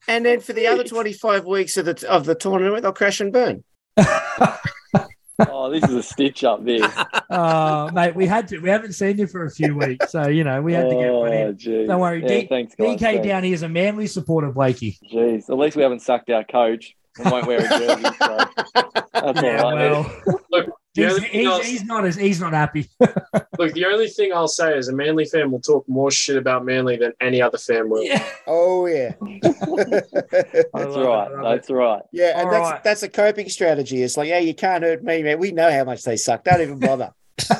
and 0.06 0.24
then 0.24 0.40
for 0.40 0.52
the 0.52 0.66
other 0.66 0.84
twenty-five 0.84 1.46
weeks 1.46 1.78
of 1.78 1.86
the 1.86 2.06
of 2.08 2.26
the 2.26 2.34
tournament, 2.34 2.82
they'll 2.82 2.92
crash 2.92 3.20
and 3.20 3.32
burn. 3.32 3.64
oh, 5.40 5.70
this 5.70 5.84
is 5.84 5.94
a 5.94 6.02
stitch 6.02 6.44
up 6.44 6.64
this. 6.64 6.90
Oh, 7.30 7.90
mate, 7.90 8.14
we 8.14 8.26
had 8.26 8.46
to. 8.48 8.58
We 8.58 8.68
haven't 8.68 8.92
seen 8.92 9.18
you 9.18 9.26
for 9.26 9.44
a 9.44 9.50
few 9.50 9.76
weeks, 9.76 10.12
so 10.12 10.28
you 10.28 10.44
know 10.44 10.62
we 10.62 10.72
had 10.72 10.88
to 10.88 10.94
get 10.94 11.12
one 11.12 11.32
in. 11.32 11.48
Oh, 11.48 11.52
geez. 11.52 11.88
Don't 11.88 12.00
worry, 12.00 12.22
yeah, 12.22 12.28
D- 12.28 12.46
thanks, 12.46 12.74
guys, 12.76 12.86
DK 12.86 13.00
thanks. 13.00 13.26
down 13.26 13.42
here 13.42 13.54
is 13.54 13.62
a 13.62 13.68
manly 13.68 14.06
supporter, 14.06 14.52
Blakey. 14.52 14.98
Jeez, 15.10 15.50
at 15.50 15.58
least 15.58 15.74
we 15.74 15.82
haven't 15.82 16.00
sucked 16.00 16.30
our 16.30 16.44
coach. 16.44 16.94
We 17.18 17.30
won't 17.30 17.46
wear 17.46 17.58
a 17.58 17.68
jersey. 17.68 18.02
So 18.02 18.44
that's 19.12 19.42
yeah, 19.42 19.62
all 19.62 19.74
right. 19.74 19.90
Well, 19.90 20.40
look, 20.50 20.70
he's, 20.94 21.22
he's, 21.24 21.66
he's, 21.66 21.84
not 21.84 22.04
as 22.04 22.16
he's 22.16 22.40
not 22.40 22.52
happy. 22.52 22.88
look, 23.00 23.72
the 23.72 23.84
only 23.86 24.08
thing 24.08 24.32
I'll 24.32 24.48
say 24.48 24.76
is 24.78 24.88
a 24.88 24.92
Manly 24.92 25.24
fan 25.24 25.50
will 25.50 25.60
talk 25.60 25.88
more 25.88 26.10
shit 26.10 26.36
about 26.36 26.64
Manly 26.64 26.96
than 26.96 27.12
any 27.20 27.42
other 27.42 27.58
fan 27.58 27.88
will. 27.88 28.02
Yeah. 28.02 28.24
Oh 28.46 28.86
yeah. 28.86 29.14
that's 29.42 30.96
right. 30.96 31.28
That's 31.42 31.70
right. 31.70 32.02
Yeah, 32.12 32.40
and 32.40 32.52
that's 32.52 32.70
right. 32.70 32.84
that's 32.84 33.02
a 33.02 33.08
coping 33.08 33.48
strategy. 33.48 34.02
It's 34.02 34.16
like, 34.16 34.28
yeah, 34.28 34.38
you 34.38 34.54
can't 34.54 34.84
hurt 34.84 35.02
me, 35.02 35.22
man. 35.22 35.38
We 35.38 35.52
know 35.52 35.70
how 35.70 35.84
much 35.84 36.02
they 36.04 36.16
suck. 36.16 36.44
Don't 36.44 36.60
even 36.60 36.78
bother. 36.78 37.12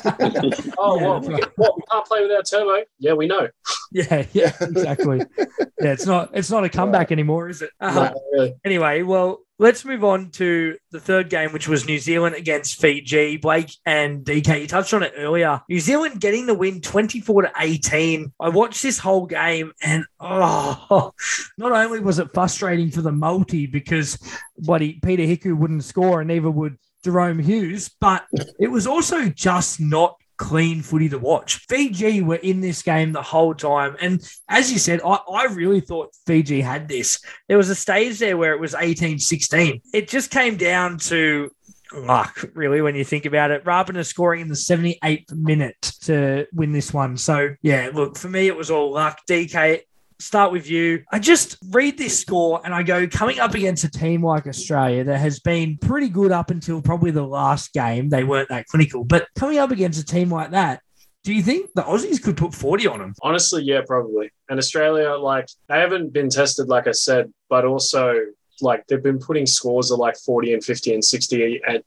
oh, 0.77 0.99
yeah, 0.99 1.07
what, 1.07 1.51
what? 1.57 1.77
We 1.77 1.83
can't 1.91 2.05
play 2.05 2.21
without 2.23 2.45
Turbo? 2.47 2.83
Yeah, 2.99 3.13
we 3.13 3.27
know. 3.27 3.47
Yeah, 3.91 4.25
yeah, 4.33 4.51
exactly. 4.59 5.21
yeah, 5.37 5.93
it's 5.93 6.05
not 6.05 6.31
it's 6.33 6.49
not 6.49 6.65
a 6.65 6.69
comeback 6.69 7.13
anymore, 7.13 7.47
is 7.47 7.61
it? 7.61 7.69
No, 7.79 7.87
uh-huh. 7.87 8.13
really. 8.33 8.55
Anyway, 8.65 9.03
well, 9.03 9.45
let's 9.57 9.85
move 9.85 10.03
on 10.03 10.31
to 10.31 10.77
the 10.91 10.99
third 10.99 11.29
game, 11.29 11.53
which 11.53 11.67
was 11.67 11.85
New 11.85 11.99
Zealand 11.99 12.35
against 12.35 12.79
Fiji. 12.81 13.37
Blake 13.37 13.71
and 13.85 14.25
DK, 14.25 14.61
you 14.61 14.67
touched 14.67 14.93
on 14.93 15.03
it 15.03 15.13
earlier. 15.15 15.61
New 15.69 15.79
Zealand 15.79 16.19
getting 16.19 16.45
the 16.45 16.53
win 16.53 16.81
24 16.81 17.43
to 17.43 17.51
18. 17.57 18.33
I 18.39 18.49
watched 18.49 18.83
this 18.83 18.99
whole 18.99 19.25
game 19.25 19.71
and 19.81 20.05
oh, 20.19 21.13
not 21.57 21.71
only 21.71 21.99
was 21.99 22.19
it 22.19 22.33
frustrating 22.33 22.91
for 22.91 23.01
the 23.01 23.11
multi 23.11 23.65
because 23.65 24.17
buddy 24.59 24.99
Peta 25.01 25.23
Hiku 25.23 25.57
wouldn't 25.57 25.83
score 25.83 26.21
and 26.21 26.27
neither 26.27 26.51
would 26.51 26.77
Jahrome 27.05 27.43
Hughes, 27.43 27.89
but 28.01 28.25
it 28.59 28.67
was 28.67 28.87
also 28.87 29.29
just 29.29 29.79
not 29.79 30.17
clean 30.37 30.81
footy 30.81 31.09
to 31.09 31.17
watch. 31.17 31.65
Fiji 31.69 32.21
were 32.21 32.35
in 32.35 32.59
this 32.61 32.81
game 32.81 33.11
the 33.11 33.21
whole 33.21 33.53
time. 33.53 33.95
And 34.01 34.21
as 34.49 34.71
you 34.71 34.79
said, 34.79 35.01
I, 35.05 35.19
I 35.31 35.45
really 35.45 35.81
thought 35.81 36.15
Fiji 36.25 36.61
had 36.61 36.87
this. 36.87 37.23
There 37.47 37.57
was 37.57 37.69
a 37.69 37.75
stage 37.75 38.19
there 38.19 38.37
where 38.37 38.53
it 38.53 38.59
was 38.59 38.75
18 38.75 39.19
16. 39.19 39.81
It 39.93 40.09
just 40.09 40.31
came 40.31 40.57
down 40.57 40.97
to 40.99 41.51
luck, 41.93 42.43
really, 42.53 42.81
when 42.81 42.95
you 42.95 43.05
think 43.05 43.25
about 43.25 43.51
it. 43.51 43.63
Rapana 43.63 44.05
scoring 44.05 44.41
in 44.41 44.47
the 44.47 44.55
78th 44.55 45.31
minute 45.33 45.81
to 46.01 46.45
win 46.53 46.73
this 46.73 46.93
one. 46.93 47.17
So, 47.17 47.55
yeah, 47.61 47.89
look, 47.93 48.17
for 48.17 48.29
me, 48.29 48.47
it 48.47 48.57
was 48.57 48.71
all 48.71 48.91
luck. 48.91 49.19
DK, 49.29 49.81
start 50.25 50.51
with 50.51 50.69
you. 50.69 51.03
I 51.11 51.19
just 51.19 51.57
read 51.69 51.97
this 51.97 52.19
score 52.19 52.59
and 52.65 52.73
I 52.73 52.81
go, 52.81 53.07
coming 53.07 53.39
up 53.39 53.53
against 53.53 53.83
a 53.83 53.91
team 53.91 54.25
like 54.25 54.47
Australia 54.47 55.03
that 55.03 55.19
has 55.19 55.39
been 55.39 55.77
pretty 55.77 56.09
good 56.09 56.31
up 56.31 56.49
until 56.49 56.81
probably 56.81 57.11
the 57.11 57.25
last 57.25 57.73
game. 57.73 58.09
They 58.09 58.23
weren't 58.23 58.49
that 58.49 58.65
clinical, 58.65 59.03
but 59.03 59.27
coming 59.37 59.59
up 59.59 59.69
against 59.69 60.01
a 60.01 60.05
team 60.05 60.31
like 60.31 60.51
that, 60.51 60.81
do 61.23 61.33
you 61.33 61.43
think 61.43 61.69
the 61.75 61.83
Aussies 61.83 62.21
could 62.21 62.37
put 62.37 62.53
40 62.55 62.87
on 62.87 62.99
them? 62.99 63.13
Honestly, 63.21 63.63
yeah, 63.63 63.81
probably. 63.85 64.31
And 64.49 64.57
Australia, 64.57 65.11
like, 65.13 65.47
they 65.69 65.79
haven't 65.79 66.11
been 66.11 66.29
tested, 66.29 66.69
like 66.69 66.87
I 66.87 66.91
said, 66.91 67.31
but 67.49 67.65
also, 67.65 68.15
like, 68.61 68.85
they've 68.87 69.01
been 69.01 69.19
putting 69.19 69.45
scores 69.45 69.91
of 69.91 69.99
like 69.99 70.17
40 70.17 70.53
and 70.53 70.63
50 70.63 70.93
and 70.95 71.05
60 71.05 71.61
and, 71.67 71.83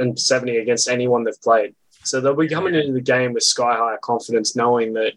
and 0.00 0.18
70 0.18 0.56
against 0.56 0.88
anyone 0.88 1.24
they've 1.24 1.40
played. 1.42 1.74
So 2.04 2.20
they'll 2.20 2.36
be 2.36 2.48
coming 2.48 2.74
into 2.74 2.92
the 2.92 3.00
game 3.00 3.32
with 3.32 3.42
sky 3.42 3.74
high 3.76 3.96
confidence, 4.02 4.54
knowing 4.54 4.92
that 4.94 5.12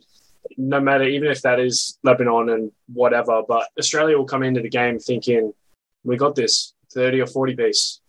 no 0.57 0.79
matter 0.79 1.03
even 1.03 1.29
if 1.29 1.41
that 1.41 1.59
is 1.59 1.97
Lebanon 2.03 2.49
and 2.49 2.71
whatever, 2.91 3.41
but 3.47 3.67
Australia 3.77 4.17
will 4.17 4.25
come 4.25 4.43
into 4.43 4.61
the 4.61 4.69
game 4.69 4.99
thinking 4.99 5.53
we 6.03 6.17
got 6.17 6.35
this 6.35 6.73
30 6.93 7.21
or 7.21 7.27
40 7.27 7.55
piece. 7.55 8.01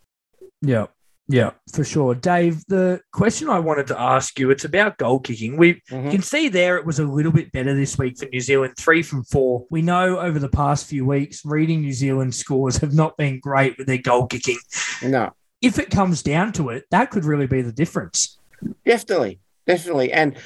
Yeah. 0.62 0.86
Yeah, 1.28 1.52
for 1.72 1.84
sure. 1.84 2.16
Dave, 2.16 2.64
the 2.66 3.00
question 3.12 3.48
I 3.48 3.60
wanted 3.60 3.86
to 3.88 4.00
ask 4.00 4.36
you, 4.36 4.50
it's 4.50 4.64
about 4.64 4.98
goal 4.98 5.20
kicking. 5.20 5.56
We 5.56 5.74
mm-hmm. 5.88 6.10
can 6.10 6.22
see 6.22 6.48
there 6.48 6.76
it 6.76 6.84
was 6.84 6.98
a 6.98 7.04
little 7.04 7.30
bit 7.30 7.52
better 7.52 7.72
this 7.72 7.96
week 7.96 8.18
for 8.18 8.26
New 8.26 8.40
Zealand, 8.40 8.74
three 8.76 9.04
from 9.04 9.22
four. 9.22 9.64
We 9.70 9.80
know 9.80 10.18
over 10.18 10.40
the 10.40 10.48
past 10.48 10.86
few 10.86 11.06
weeks, 11.06 11.44
reading 11.44 11.82
New 11.82 11.92
Zealand 11.92 12.34
scores 12.34 12.78
have 12.78 12.94
not 12.94 13.16
been 13.16 13.38
great 13.38 13.78
with 13.78 13.86
their 13.86 13.98
goal 13.98 14.26
kicking. 14.26 14.58
No. 15.04 15.30
If 15.62 15.78
it 15.78 15.90
comes 15.90 16.24
down 16.24 16.52
to 16.54 16.70
it, 16.70 16.86
that 16.90 17.12
could 17.12 17.24
really 17.24 17.46
be 17.46 17.62
the 17.62 17.70
difference. 17.70 18.40
Definitely. 18.84 19.38
Definitely. 19.68 20.12
And 20.12 20.36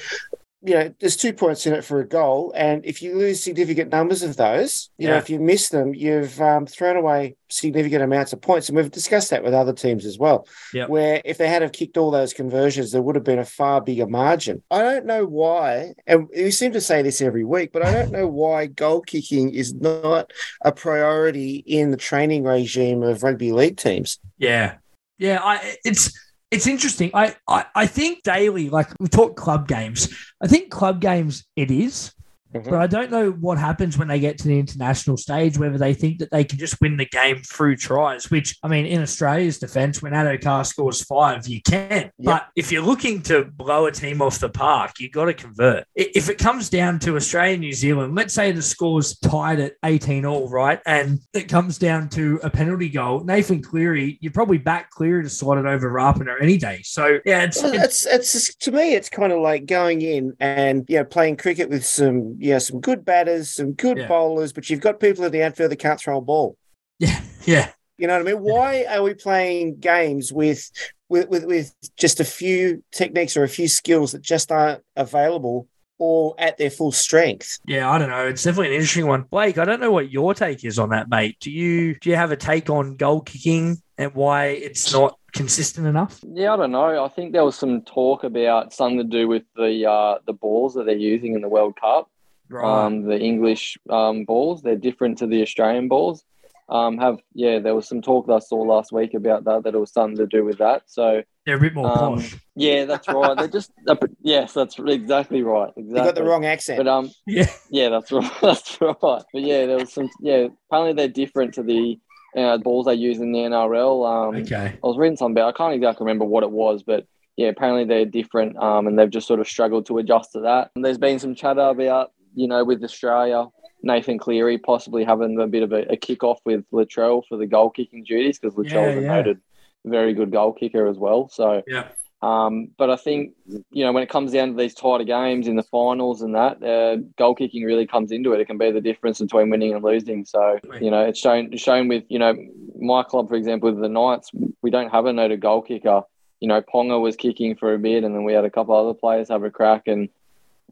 you 0.65 0.73
know, 0.73 0.93
there's 0.99 1.15
two 1.15 1.31
points 1.31 1.67
in 1.67 1.73
it 1.73 1.85
for 1.85 1.99
a 1.99 2.07
goal, 2.07 2.51
and 2.55 2.83
if 2.85 3.01
you 3.01 3.15
lose 3.15 3.43
significant 3.43 3.91
numbers 3.91 4.23
of 4.23 4.35
those, 4.35 4.89
you 4.97 5.07
yeah. 5.07 5.13
know, 5.13 5.17
if 5.17 5.29
you 5.29 5.39
miss 5.39 5.69
them, 5.69 5.93
you've 5.93 6.41
um, 6.41 6.65
thrown 6.65 6.95
away 6.95 7.35
significant 7.49 8.01
amounts 8.01 8.33
of 8.33 8.41
points, 8.41 8.67
and 8.67 8.75
we've 8.75 8.89
discussed 8.89 9.29
that 9.29 9.43
with 9.43 9.53
other 9.53 9.73
teams 9.73 10.05
as 10.05 10.17
well. 10.17 10.47
Yep. 10.73 10.89
Where 10.89 11.21
if 11.23 11.37
they 11.37 11.47
had 11.47 11.61
have 11.61 11.71
kicked 11.71 11.97
all 11.97 12.09
those 12.09 12.33
conversions, 12.33 12.91
there 12.91 13.01
would 13.01 13.15
have 13.15 13.23
been 13.23 13.39
a 13.39 13.45
far 13.45 13.79
bigger 13.79 14.07
margin. 14.07 14.63
I 14.71 14.81
don't 14.81 15.05
know 15.05 15.25
why, 15.25 15.93
and 16.07 16.27
we 16.35 16.49
seem 16.49 16.73
to 16.73 16.81
say 16.81 17.03
this 17.03 17.21
every 17.21 17.43
week, 17.43 17.71
but 17.71 17.85
I 17.85 17.91
don't 17.91 18.11
know 18.11 18.27
why 18.27 18.65
goal 18.65 19.01
kicking 19.01 19.53
is 19.53 19.73
not 19.73 20.33
a 20.61 20.71
priority 20.71 21.57
in 21.67 21.91
the 21.91 21.97
training 21.97 22.43
regime 22.43 23.03
of 23.03 23.21
rugby 23.21 23.51
league 23.51 23.77
teams. 23.77 24.19
Yeah, 24.39 24.77
yeah, 25.19 25.41
I 25.43 25.77
it's 25.85 26.11
it's 26.55 26.67
interesting. 26.67 27.11
I, 27.13 27.35
I, 27.49 27.65
I 27.75 27.85
think 27.85 28.23
daily, 28.23 28.69
like 28.69 28.87
we 28.99 29.09
talk 29.09 29.35
club 29.35 29.67
games, 29.67 30.15
I 30.41 30.47
think 30.47 30.71
club 30.71 31.01
games 31.01 31.43
it 31.57 31.69
is 31.69 32.13
Mhm. 32.55 32.69
But 32.69 32.79
I 32.79 32.87
don't 32.87 33.11
know 33.11 33.31
what 33.31 33.57
happens 33.57 33.97
when 33.97 34.07
they 34.07 34.19
get 34.19 34.37
to 34.39 34.47
the 34.47 34.59
international 34.59 35.17
stage, 35.17 35.57
whether 35.57 35.77
they 35.77 35.93
think 35.93 36.19
that 36.19 36.31
they 36.31 36.43
can 36.43 36.57
just 36.57 36.79
win 36.81 36.97
the 36.97 37.05
game 37.05 37.39
through 37.39 37.75
tries, 37.77 38.31
which, 38.31 38.57
I 38.63 38.67
mean, 38.67 38.85
in 38.85 39.01
Australia's 39.01 39.59
defense, 39.59 40.01
when 40.01 40.13
Addo-Carr 40.13 40.63
scores 40.63 41.03
five, 41.03 41.47
you 41.47 41.61
can. 41.61 42.11
But 42.19 42.47
if 42.55 42.71
you're 42.71 42.83
looking 42.83 43.21
to 43.23 43.45
blow 43.45 43.85
a 43.85 43.91
team 43.91 44.21
off 44.21 44.39
the 44.39 44.49
park, 44.49 44.93
you've 44.99 45.11
got 45.11 45.25
to 45.25 45.33
convert. 45.33 45.85
If 45.95 46.29
it 46.29 46.37
comes 46.37 46.69
down 46.69 46.99
to 46.99 47.15
Australia, 47.15 47.45
and 47.45 47.61
New 47.61 47.73
Zealand, 47.73 48.15
let's 48.15 48.33
say 48.33 48.51
the 48.51 48.61
score's 48.61 49.17
tied 49.19 49.59
at 49.59 49.73
18 49.83 50.25
all, 50.25 50.49
right? 50.49 50.79
And 50.85 51.19
it 51.33 51.43
comes 51.43 51.77
down 51.77 52.09
to 52.09 52.39
a 52.43 52.49
penalty 52.49 52.89
goal. 52.89 53.23
Nathan 53.23 53.61
Cleary, 53.61 54.17
you 54.21 54.31
probably 54.31 54.57
back 54.57 54.89
Cleary 54.89 55.23
to 55.23 55.29
slot 55.29 55.57
it 55.57 55.65
over 55.65 55.91
Rapana 55.91 56.35
any 56.41 56.57
day. 56.57 56.81
So, 56.83 57.19
yeah, 57.25 57.43
it's, 57.43 57.61
Well, 57.61 57.73
it's 57.73 58.05
it's 58.05 58.35
it's 58.35 58.55
to 58.55 58.71
me, 58.71 58.95
it's 58.95 59.09
kind 59.09 59.31
of 59.31 59.39
like 59.39 59.65
going 59.65 60.01
in 60.01 60.33
and 60.39 60.85
you 60.87 60.97
know 60.97 61.03
playing 61.03 61.37
cricket 61.37 61.69
with 61.69 61.85
some 61.85 62.35
you 62.45 62.51
know 62.53 62.59
some 62.59 62.79
good 62.79 63.03
batters, 63.03 63.49
some 63.55 63.73
good 63.73 63.97
Yeah. 63.97 64.07
bowlers, 64.07 64.53
but 64.53 64.69
you've 64.69 64.81
got 64.81 64.99
people 64.99 65.25
in 65.25 65.31
the 65.31 65.43
outfield 65.43 65.71
that 65.71 65.77
can't 65.77 65.99
throw 65.99 66.17
a 66.17 66.21
ball. 66.21 66.57
yeah, 66.99 67.19
yeah. 67.45 67.69
You 67.97 68.07
know 68.07 68.13
what 68.19 68.27
I 68.27 68.31
mean? 68.33 68.41
Why 68.43 68.85
are 68.89 69.01
we 69.03 69.13
playing 69.13 69.77
games 69.79 70.31
with 70.33 70.69
with 71.09 71.29
with, 71.29 71.45
with 71.45 71.73
just 71.97 72.19
a 72.19 72.25
few 72.25 72.83
techniques 72.91 73.37
or 73.37 73.43
a 73.43 73.49
few 73.49 73.67
skills 73.67 74.11
that 74.11 74.21
just 74.21 74.51
aren't 74.51 74.81
available 74.97 75.67
or 75.97 76.35
at 76.37 76.57
their 76.57 76.69
full 76.69 76.91
strength? 76.91 77.57
Yeah, 77.65 77.89
I 77.89 77.97
don't 77.97 78.09
know. 78.09 78.27
It's 78.27 78.43
definitely 78.43 78.67
an 78.67 78.73
interesting 78.81 79.07
one. 79.07 79.21
Blake, 79.23 79.57
I 79.57 79.63
don't 79.65 79.79
know 79.79 79.91
what 79.91 80.11
your 80.11 80.33
take 80.33 80.65
is 80.65 80.77
on 80.77 80.89
that, 80.89 81.09
mate. 81.09 81.37
Do 81.39 81.49
you 81.51 81.95
do 82.01 82.09
you 82.09 82.15
have 82.17 82.31
a 82.31 82.37
take 82.37 82.69
on 82.69 82.95
goal 82.97 83.21
kicking 83.21 83.77
and 83.97 84.13
why 84.13 84.47
it's 84.47 84.91
not 84.91 85.17
consistent 85.31 85.87
enough? 85.87 86.19
Yeah, 86.27 86.53
I 86.53 86.57
don't 86.57 86.71
know. 86.73 87.01
I 87.05 87.07
think 87.07 87.31
there 87.31 87.45
was 87.45 87.55
some 87.57 87.81
talk 87.83 88.25
about 88.25 88.73
something 88.73 88.97
to 88.97 89.03
do 89.05 89.29
with 89.29 89.43
the 89.55 89.89
uh, 89.89 90.15
the 90.27 90.33
balls 90.33 90.73
that 90.73 90.85
they're 90.85 90.97
using 91.13 91.33
in 91.33 91.39
the 91.41 91.49
World 91.49 91.79
Cup. 91.79 92.09
Um, 92.53 93.03
the 93.03 93.19
English 93.19 93.77
um, 93.89 94.23
balls 94.25 94.61
they're 94.61 94.75
different 94.75 95.17
to 95.19 95.27
the 95.27 95.41
Australian 95.41 95.87
balls. 95.87 96.23
Um, 96.67 96.97
have 96.97 97.19
yeah, 97.33 97.59
there 97.59 97.75
was 97.75 97.87
some 97.87 98.01
talk 98.01 98.25
that 98.27 98.33
I 98.33 98.39
saw 98.39 98.61
last 98.63 98.91
week 98.91 99.13
about 99.13 99.43
that 99.45 99.63
that 99.63 99.75
it 99.75 99.79
was 99.79 99.91
something 99.91 100.17
to 100.17 100.25
do 100.25 100.43
with 100.43 100.57
that. 100.57 100.81
So 100.87 101.21
They're 101.45 101.57
a 101.57 101.59
bit 101.59 101.75
more 101.75 101.87
um, 101.87 102.15
posh. 102.15 102.35
yeah, 102.55 102.85
that's 102.85 103.07
right. 103.07 103.37
They're 103.37 103.47
just 103.47 103.71
uh, 103.87 103.95
yes, 104.23 104.53
that's 104.53 104.79
exactly 104.79 105.43
right. 105.43 105.71
Exactly. 105.77 105.99
You 105.99 106.05
got 106.05 106.15
the 106.15 106.23
wrong 106.23 106.43
accent. 106.45 106.77
But 106.77 106.87
um, 106.87 107.11
Yeah. 107.27 107.45
yeah, 107.69 107.89
that's 107.89 108.11
right. 108.11 108.31
That's 108.41 108.79
right. 108.81 108.95
But 109.01 109.41
yeah, 109.41 109.65
there 109.67 109.77
was 109.77 109.93
some. 109.93 110.09
Yeah, 110.21 110.47
apparently 110.69 110.93
they're 110.93 111.07
different 111.13 111.53
to 111.55 111.63
the 111.63 111.99
uh, 112.35 112.57
balls 112.57 112.87
they 112.87 112.95
use 112.95 113.19
in 113.19 113.31
the 113.31 113.39
NRL. 113.39 114.29
Um, 114.29 114.35
Okay. 114.37 114.73
I 114.83 114.87
was 114.87 114.97
reading 114.97 115.17
something 115.17 115.37
about. 115.37 115.53
I 115.53 115.57
can't 115.57 115.73
exactly 115.75 116.03
remember 116.03 116.25
what 116.25 116.43
it 116.43 116.51
was, 116.51 116.81
but 116.81 117.05
yeah, 117.37 117.49
apparently 117.49 117.83
they're 117.85 118.05
different, 118.05 118.57
um, 118.57 118.87
and 118.87 118.97
they've 118.97 119.09
just 119.09 119.27
sort 119.27 119.39
of 119.39 119.47
struggled 119.47 119.85
to 119.87 119.97
adjust 119.99 120.31
to 120.33 120.39
that. 120.41 120.71
And 120.75 120.83
there's 120.83 120.97
been 120.97 121.19
some 121.19 121.35
chatter 121.35 121.61
about 121.61 122.11
you 122.35 122.47
know 122.47 122.63
with 122.63 122.83
Australia, 122.83 123.47
Nathan 123.81 124.17
Cleary 124.17 124.57
possibly 124.57 125.03
having 125.03 125.39
a 125.39 125.47
bit 125.47 125.63
of 125.63 125.71
a, 125.71 125.91
a 125.91 125.97
kick 125.97 126.23
off 126.23 126.39
with 126.45 126.63
Latrell 126.71 127.23
for 127.27 127.37
the 127.37 127.47
goal 127.47 127.69
kicking 127.69 128.03
duties 128.03 128.37
because 128.37 128.55
Latrell's 128.55 128.95
Yeah, 128.95 129.01
a 129.01 129.01
noted 129.01 129.41
very 129.85 130.13
good 130.13 130.31
goal 130.31 130.53
kicker 130.53 130.87
as 130.87 130.97
well. 130.97 131.29
So 131.29 131.61
Yeah. 131.67 131.89
um, 132.21 132.69
but 132.77 132.89
I 132.89 132.95
think 132.95 133.33
you 133.71 133.85
know 133.85 133.91
when 133.91 134.03
it 134.03 134.09
comes 134.09 134.31
down 134.31 134.49
to 134.51 134.57
these 134.57 134.73
tighter 134.73 135.03
games 135.03 135.47
in 135.47 135.55
the 135.55 135.63
finals 135.63 136.21
and 136.21 136.33
that, 136.35 136.63
uh, 136.63 136.97
goal 137.17 137.35
kicking 137.35 137.63
really 137.63 137.85
comes 137.85 138.11
into 138.11 138.33
it. 138.33 138.39
It 138.39 138.45
can 138.47 138.57
be 138.57 138.71
the 138.71 138.81
difference 138.81 139.19
between 139.21 139.49
winning 139.49 139.73
and 139.73 139.83
losing. 139.83 140.25
So 140.25 140.59
you 140.81 140.91
know 140.91 141.01
it's 141.05 141.19
shown 141.19 141.55
shown 141.57 141.87
with 141.87 142.03
you 142.09 142.19
know 142.19 142.35
my 142.79 143.03
club 143.03 143.29
for 143.29 143.35
example 143.35 143.71
with 143.71 143.81
the 143.81 143.89
Knights, 143.89 144.31
we 144.61 144.71
don't 144.71 144.91
have 144.91 145.05
a 145.05 145.13
noted 145.13 145.39
goal 145.39 145.61
kicker. 145.61 146.01
You 146.39 146.47
know 146.47 146.61
Ponga 146.61 146.99
was 146.99 147.15
kicking 147.15 147.55
for 147.55 147.73
a 147.73 147.79
bit, 147.79 148.03
and 148.03 148.13
then 148.15 148.23
we 148.23 148.33
had 148.33 148.45
a 148.45 148.49
couple 148.49 148.75
other 148.75 148.93
players 148.93 149.29
have 149.29 149.43
a 149.43 149.51
crack. 149.51 149.83
And 149.87 150.09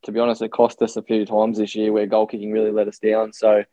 to 0.04 0.12
be 0.12 0.20
honest, 0.20 0.42
it 0.42 0.52
cost 0.52 0.82
us 0.82 0.96
a 0.96 1.02
few 1.02 1.26
times 1.26 1.58
this 1.58 1.76
year 1.76 1.92
where 1.92 2.06
goal 2.06 2.28
kicking 2.28 2.52
really 2.52 2.72
let 2.72 2.88
us 2.88 3.00
down. 3.00 3.34
So 3.34 3.64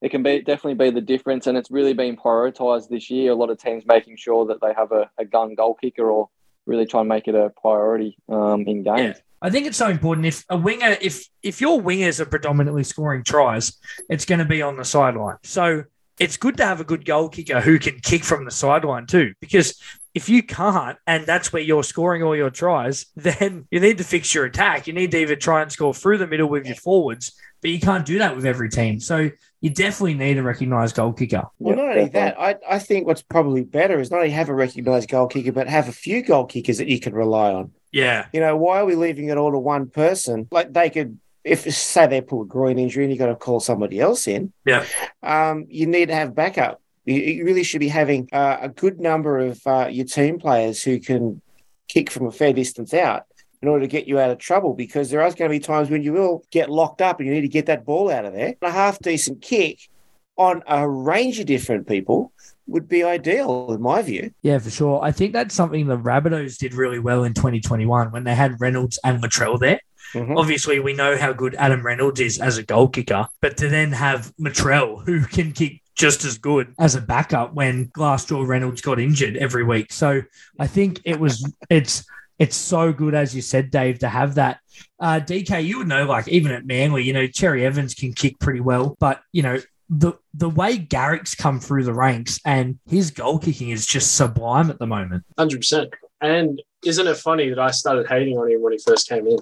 it 0.00 0.10
can 0.10 0.22
be 0.22 0.40
definitely 0.40 0.74
be 0.74 0.90
the 0.90 1.00
difference, 1.00 1.46
and 1.46 1.58
it's 1.58 1.70
really 1.70 1.92
been 1.92 2.16
prioritised 2.16 2.88
this 2.88 3.10
year. 3.10 3.32
A 3.32 3.34
lot 3.34 3.50
of 3.50 3.58
teams 3.58 3.84
making 3.86 4.16
sure 4.16 4.46
that 4.46 4.60
they 4.60 4.72
have 4.74 4.92
a, 4.92 5.10
a 5.18 5.24
gun 5.24 5.54
goal 5.54 5.74
kicker 5.74 6.10
or 6.10 6.28
really 6.66 6.86
try 6.86 7.00
and 7.00 7.08
make 7.08 7.28
it 7.28 7.34
a 7.34 7.50
priority 7.60 8.16
um, 8.28 8.66
in 8.66 8.82
games. 8.82 9.16
I 9.42 9.50
think 9.50 9.66
it's 9.66 9.78
so 9.78 9.88
important 9.88 10.26
if 10.26 10.44
a 10.50 10.56
winger, 10.56 10.96
if 11.00 11.26
if 11.42 11.60
your 11.60 11.80
wingers 11.80 12.20
are 12.20 12.26
predominantly 12.26 12.84
scoring 12.84 13.24
tries, 13.24 13.78
it's 14.08 14.24
going 14.24 14.38
to 14.38 14.44
be 14.44 14.62
on 14.62 14.76
the 14.76 14.84
sideline. 14.84 15.38
So 15.42 15.84
it's 16.18 16.36
good 16.36 16.58
to 16.58 16.66
have 16.66 16.80
a 16.80 16.84
good 16.84 17.06
goal 17.06 17.30
kicker 17.30 17.60
who 17.60 17.78
can 17.78 17.98
kick 18.00 18.22
from 18.24 18.44
the 18.44 18.50
sideline 18.50 19.06
too, 19.06 19.32
because 19.40 19.80
if 20.14 20.28
you 20.28 20.42
can't, 20.42 20.98
and 21.06 21.26
that's 21.26 21.52
where 21.52 21.62
you're 21.62 21.84
scoring 21.84 22.22
all 22.22 22.36
your 22.36 22.50
tries, 22.50 23.06
then 23.16 23.66
you 23.70 23.80
need 23.80 23.98
to 23.98 24.04
fix 24.04 24.34
your 24.34 24.44
attack. 24.44 24.86
You 24.86 24.92
need 24.92 25.10
to 25.12 25.18
either 25.18 25.36
try 25.36 25.62
and 25.62 25.70
score 25.70 25.94
through 25.94 26.18
the 26.18 26.26
middle 26.26 26.48
with 26.48 26.66
your 26.66 26.76
forwards, 26.76 27.32
but 27.62 27.70
you 27.70 27.80
can't 27.80 28.06
do 28.06 28.18
that 28.18 28.34
with 28.34 28.46
every 28.46 28.68
team. 28.68 29.00
So 29.00 29.30
you 29.60 29.70
definitely 29.70 30.14
need 30.14 30.38
a 30.38 30.42
recognised 30.42 30.96
goal 30.96 31.12
kicker. 31.12 31.44
Well, 31.58 31.76
not 31.76 31.90
only 31.90 32.08
that, 32.10 32.40
I, 32.40 32.56
I 32.68 32.78
think 32.78 33.06
what's 33.06 33.22
probably 33.22 33.62
better 33.62 34.00
is 34.00 34.10
not 34.10 34.18
only 34.18 34.30
have 34.30 34.48
a 34.48 34.54
recognised 34.54 35.10
goal 35.10 35.26
kicker, 35.26 35.52
but 35.52 35.68
have 35.68 35.88
a 35.88 35.92
few 35.92 36.22
goal 36.22 36.46
kickers 36.46 36.78
that 36.78 36.88
you 36.88 36.98
can 36.98 37.12
rely 37.12 37.52
on. 37.52 37.72
Yeah, 37.92 38.26
You 38.32 38.40
know, 38.40 38.56
why 38.56 38.80
are 38.80 38.84
we 38.84 38.94
leaving 38.94 39.28
it 39.28 39.36
all 39.36 39.50
to 39.50 39.58
one 39.58 39.88
person? 39.88 40.46
Like 40.52 40.72
they 40.72 40.90
could, 40.90 41.18
if 41.42 41.62
say 41.74 42.06
they 42.06 42.20
pull 42.20 42.42
a 42.42 42.46
groin 42.46 42.78
injury 42.78 43.04
and 43.04 43.12
you 43.12 43.18
got 43.18 43.26
to 43.26 43.34
call 43.34 43.60
somebody 43.60 43.98
else 43.98 44.28
in. 44.28 44.52
Yeah. 44.64 44.84
Um, 45.22 45.66
you 45.68 45.86
need 45.86 46.06
to 46.06 46.14
have 46.14 46.34
backup. 46.34 46.79
You, 47.04 47.44
really 47.44 47.64
should 47.64 47.80
be 47.80 47.88
having 47.88 48.28
uh, 48.32 48.58
a 48.60 48.68
good 48.68 49.00
number 49.00 49.38
of 49.38 49.60
uh, 49.66 49.88
your 49.90 50.04
team 50.04 50.38
players 50.38 50.82
who 50.82 51.00
can 51.00 51.40
kick 51.88 52.10
from 52.10 52.26
a 52.26 52.30
fair 52.30 52.52
distance 52.52 52.94
out 52.94 53.24
in 53.62 53.68
order 53.68 53.84
to 53.84 53.88
get 53.88 54.06
you 54.06 54.18
out 54.18 54.30
of 54.30 54.38
trouble 54.38 54.74
because 54.74 55.10
there 55.10 55.20
are 55.20 55.30
going 55.32 55.50
to 55.50 55.56
be 55.56 55.60
times 55.60 55.90
when 55.90 56.02
you 56.02 56.12
will 56.12 56.44
get 56.50 56.70
locked 56.70 57.02
up 57.02 57.18
and 57.18 57.28
you 57.28 57.34
need 57.34 57.40
to 57.42 57.48
get 57.48 57.66
that 57.66 57.84
ball 57.84 58.10
out 58.10 58.24
of 58.24 58.32
there. 58.32 58.48
And 58.48 58.56
A 58.62 58.70
half 58.70 58.98
decent 59.00 59.42
kick 59.42 59.88
on 60.36 60.62
a 60.66 60.88
range 60.88 61.38
of 61.38 61.46
different 61.46 61.86
people 61.86 62.32
would 62.66 62.88
be 62.88 63.02
ideal 63.02 63.72
in 63.72 63.82
my 63.82 64.00
view. 64.00 64.32
Yeah, 64.42 64.58
for 64.58 64.70
sure. 64.70 65.00
I 65.02 65.12
think 65.12 65.32
that's 65.32 65.54
something 65.54 65.86
the 65.86 65.98
Rabbitohs 65.98 66.56
did 66.56 66.72
really 66.74 66.98
well 66.98 67.24
in 67.24 67.34
2021 67.34 68.12
when 68.12 68.24
they 68.24 68.34
had 68.34 68.60
Reynolds 68.60 68.98
and 69.04 69.22
Latrell 69.22 69.58
there. 69.58 69.80
Mhm. 70.14 70.36
Obviously, 70.36 70.80
we 70.80 70.92
know 70.92 71.16
how 71.16 71.32
good 71.32 71.54
Adam 71.56 71.84
Reynolds 71.84 72.20
is 72.20 72.38
as 72.40 72.58
a 72.58 72.62
goal 72.62 72.88
kicker, 72.88 73.28
but 73.40 73.56
to 73.58 73.68
then 73.68 73.92
have 73.92 74.32
Latrell, 74.40 75.04
who 75.04 75.24
can 75.24 75.52
kick 75.52 75.79
just 76.00 76.24
as 76.24 76.38
good 76.38 76.74
as 76.78 76.94
a 76.94 77.00
backup 77.00 77.52
when 77.52 77.88
Glassjaw 77.88 78.46
Reynolds 78.46 78.80
got 78.80 78.98
injured 78.98 79.36
every 79.36 79.64
week. 79.64 79.92
So 79.92 80.22
I 80.58 80.66
think 80.66 80.98
it 81.04 81.20
was 81.20 81.46
it's 81.68 82.06
it's 82.38 82.56
so 82.56 82.90
good 82.90 83.14
as 83.14 83.36
you 83.36 83.42
said, 83.42 83.70
Dave, 83.70 83.98
to 83.98 84.08
have 84.08 84.36
that. 84.36 84.60
Uh, 84.98 85.20
DK, 85.20 85.62
you 85.62 85.78
would 85.78 85.88
know, 85.88 86.06
like 86.06 86.26
even 86.26 86.52
at 86.52 86.64
Manly, 86.64 87.04
you 87.04 87.12
know, 87.12 87.26
Cherry 87.26 87.66
Evans 87.66 87.92
can 87.92 88.14
kick 88.14 88.38
pretty 88.38 88.60
well, 88.60 88.96
but 88.98 89.20
you 89.32 89.42
know. 89.42 89.60
The, 89.92 90.12
the 90.34 90.48
way 90.48 90.78
Garrick's 90.78 91.34
come 91.34 91.58
through 91.58 91.82
the 91.82 91.92
ranks 91.92 92.38
and 92.44 92.78
his 92.88 93.10
goal 93.10 93.40
kicking 93.40 93.70
is 93.70 93.84
just 93.84 94.14
sublime 94.14 94.70
at 94.70 94.78
the 94.78 94.86
moment. 94.86 95.24
Hundred 95.36 95.56
percent. 95.58 95.92
And 96.20 96.62
isn't 96.84 97.08
it 97.08 97.16
funny 97.16 97.48
that 97.48 97.58
I 97.58 97.72
started 97.72 98.06
hating 98.06 98.38
on 98.38 98.48
him 98.48 98.62
when 98.62 98.72
he 98.72 98.78
first 98.78 99.08
came 99.08 99.26
in? 99.26 99.38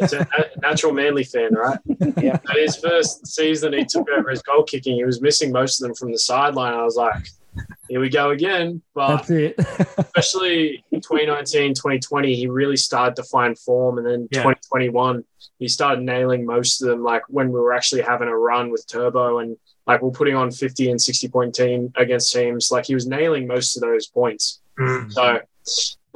It's 0.00 0.12
a 0.12 0.20
a 0.20 0.60
natural 0.60 0.92
Manly 0.92 1.24
fan, 1.24 1.54
right? 1.54 1.78
Yeah. 2.16 2.38
At 2.50 2.56
his 2.56 2.76
first 2.76 3.26
season, 3.26 3.72
he 3.72 3.84
took 3.84 4.08
over 4.10 4.30
his 4.30 4.42
goal 4.42 4.62
kicking. 4.62 4.94
He 4.96 5.04
was 5.04 5.20
missing 5.20 5.52
most 5.52 5.80
of 5.80 5.86
them 5.86 5.94
from 5.94 6.12
the 6.12 6.18
sideline. 6.18 6.74
I 6.74 6.82
was 6.82 6.96
like, 6.96 7.26
here 7.88 8.00
we 8.00 8.08
go 8.08 8.30
again. 8.30 8.82
But 8.94 9.26
That's 9.26 9.30
it. 9.30 9.54
especially 9.98 10.84
in 10.90 11.00
2019, 11.00 11.74
2020, 11.74 12.34
he 12.34 12.46
really 12.46 12.76
started 12.76 13.16
to 13.16 13.22
find 13.24 13.58
form. 13.58 13.98
And 13.98 14.06
then 14.06 14.28
Yeah. 14.30 14.42
2021, 14.42 15.24
he 15.58 15.68
started 15.68 16.02
nailing 16.04 16.44
most 16.44 16.82
of 16.82 16.88
them, 16.88 17.02
like 17.02 17.22
when 17.28 17.48
we 17.48 17.60
were 17.60 17.72
actually 17.72 18.02
having 18.02 18.28
a 18.28 18.36
run 18.36 18.70
with 18.70 18.86
Turbo 18.86 19.38
and 19.38 19.56
like 19.86 20.02
we're 20.02 20.10
putting 20.10 20.34
on 20.34 20.50
50 20.50 20.90
and 20.90 21.00
60 21.00 21.28
point 21.28 21.54
team 21.54 21.92
against 21.96 22.32
teams. 22.32 22.70
Like 22.70 22.86
he 22.86 22.94
was 22.94 23.06
nailing 23.06 23.46
most 23.46 23.76
of 23.76 23.82
those 23.82 24.06
points. 24.06 24.60
Mm. 24.78 25.12
So, 25.12 25.40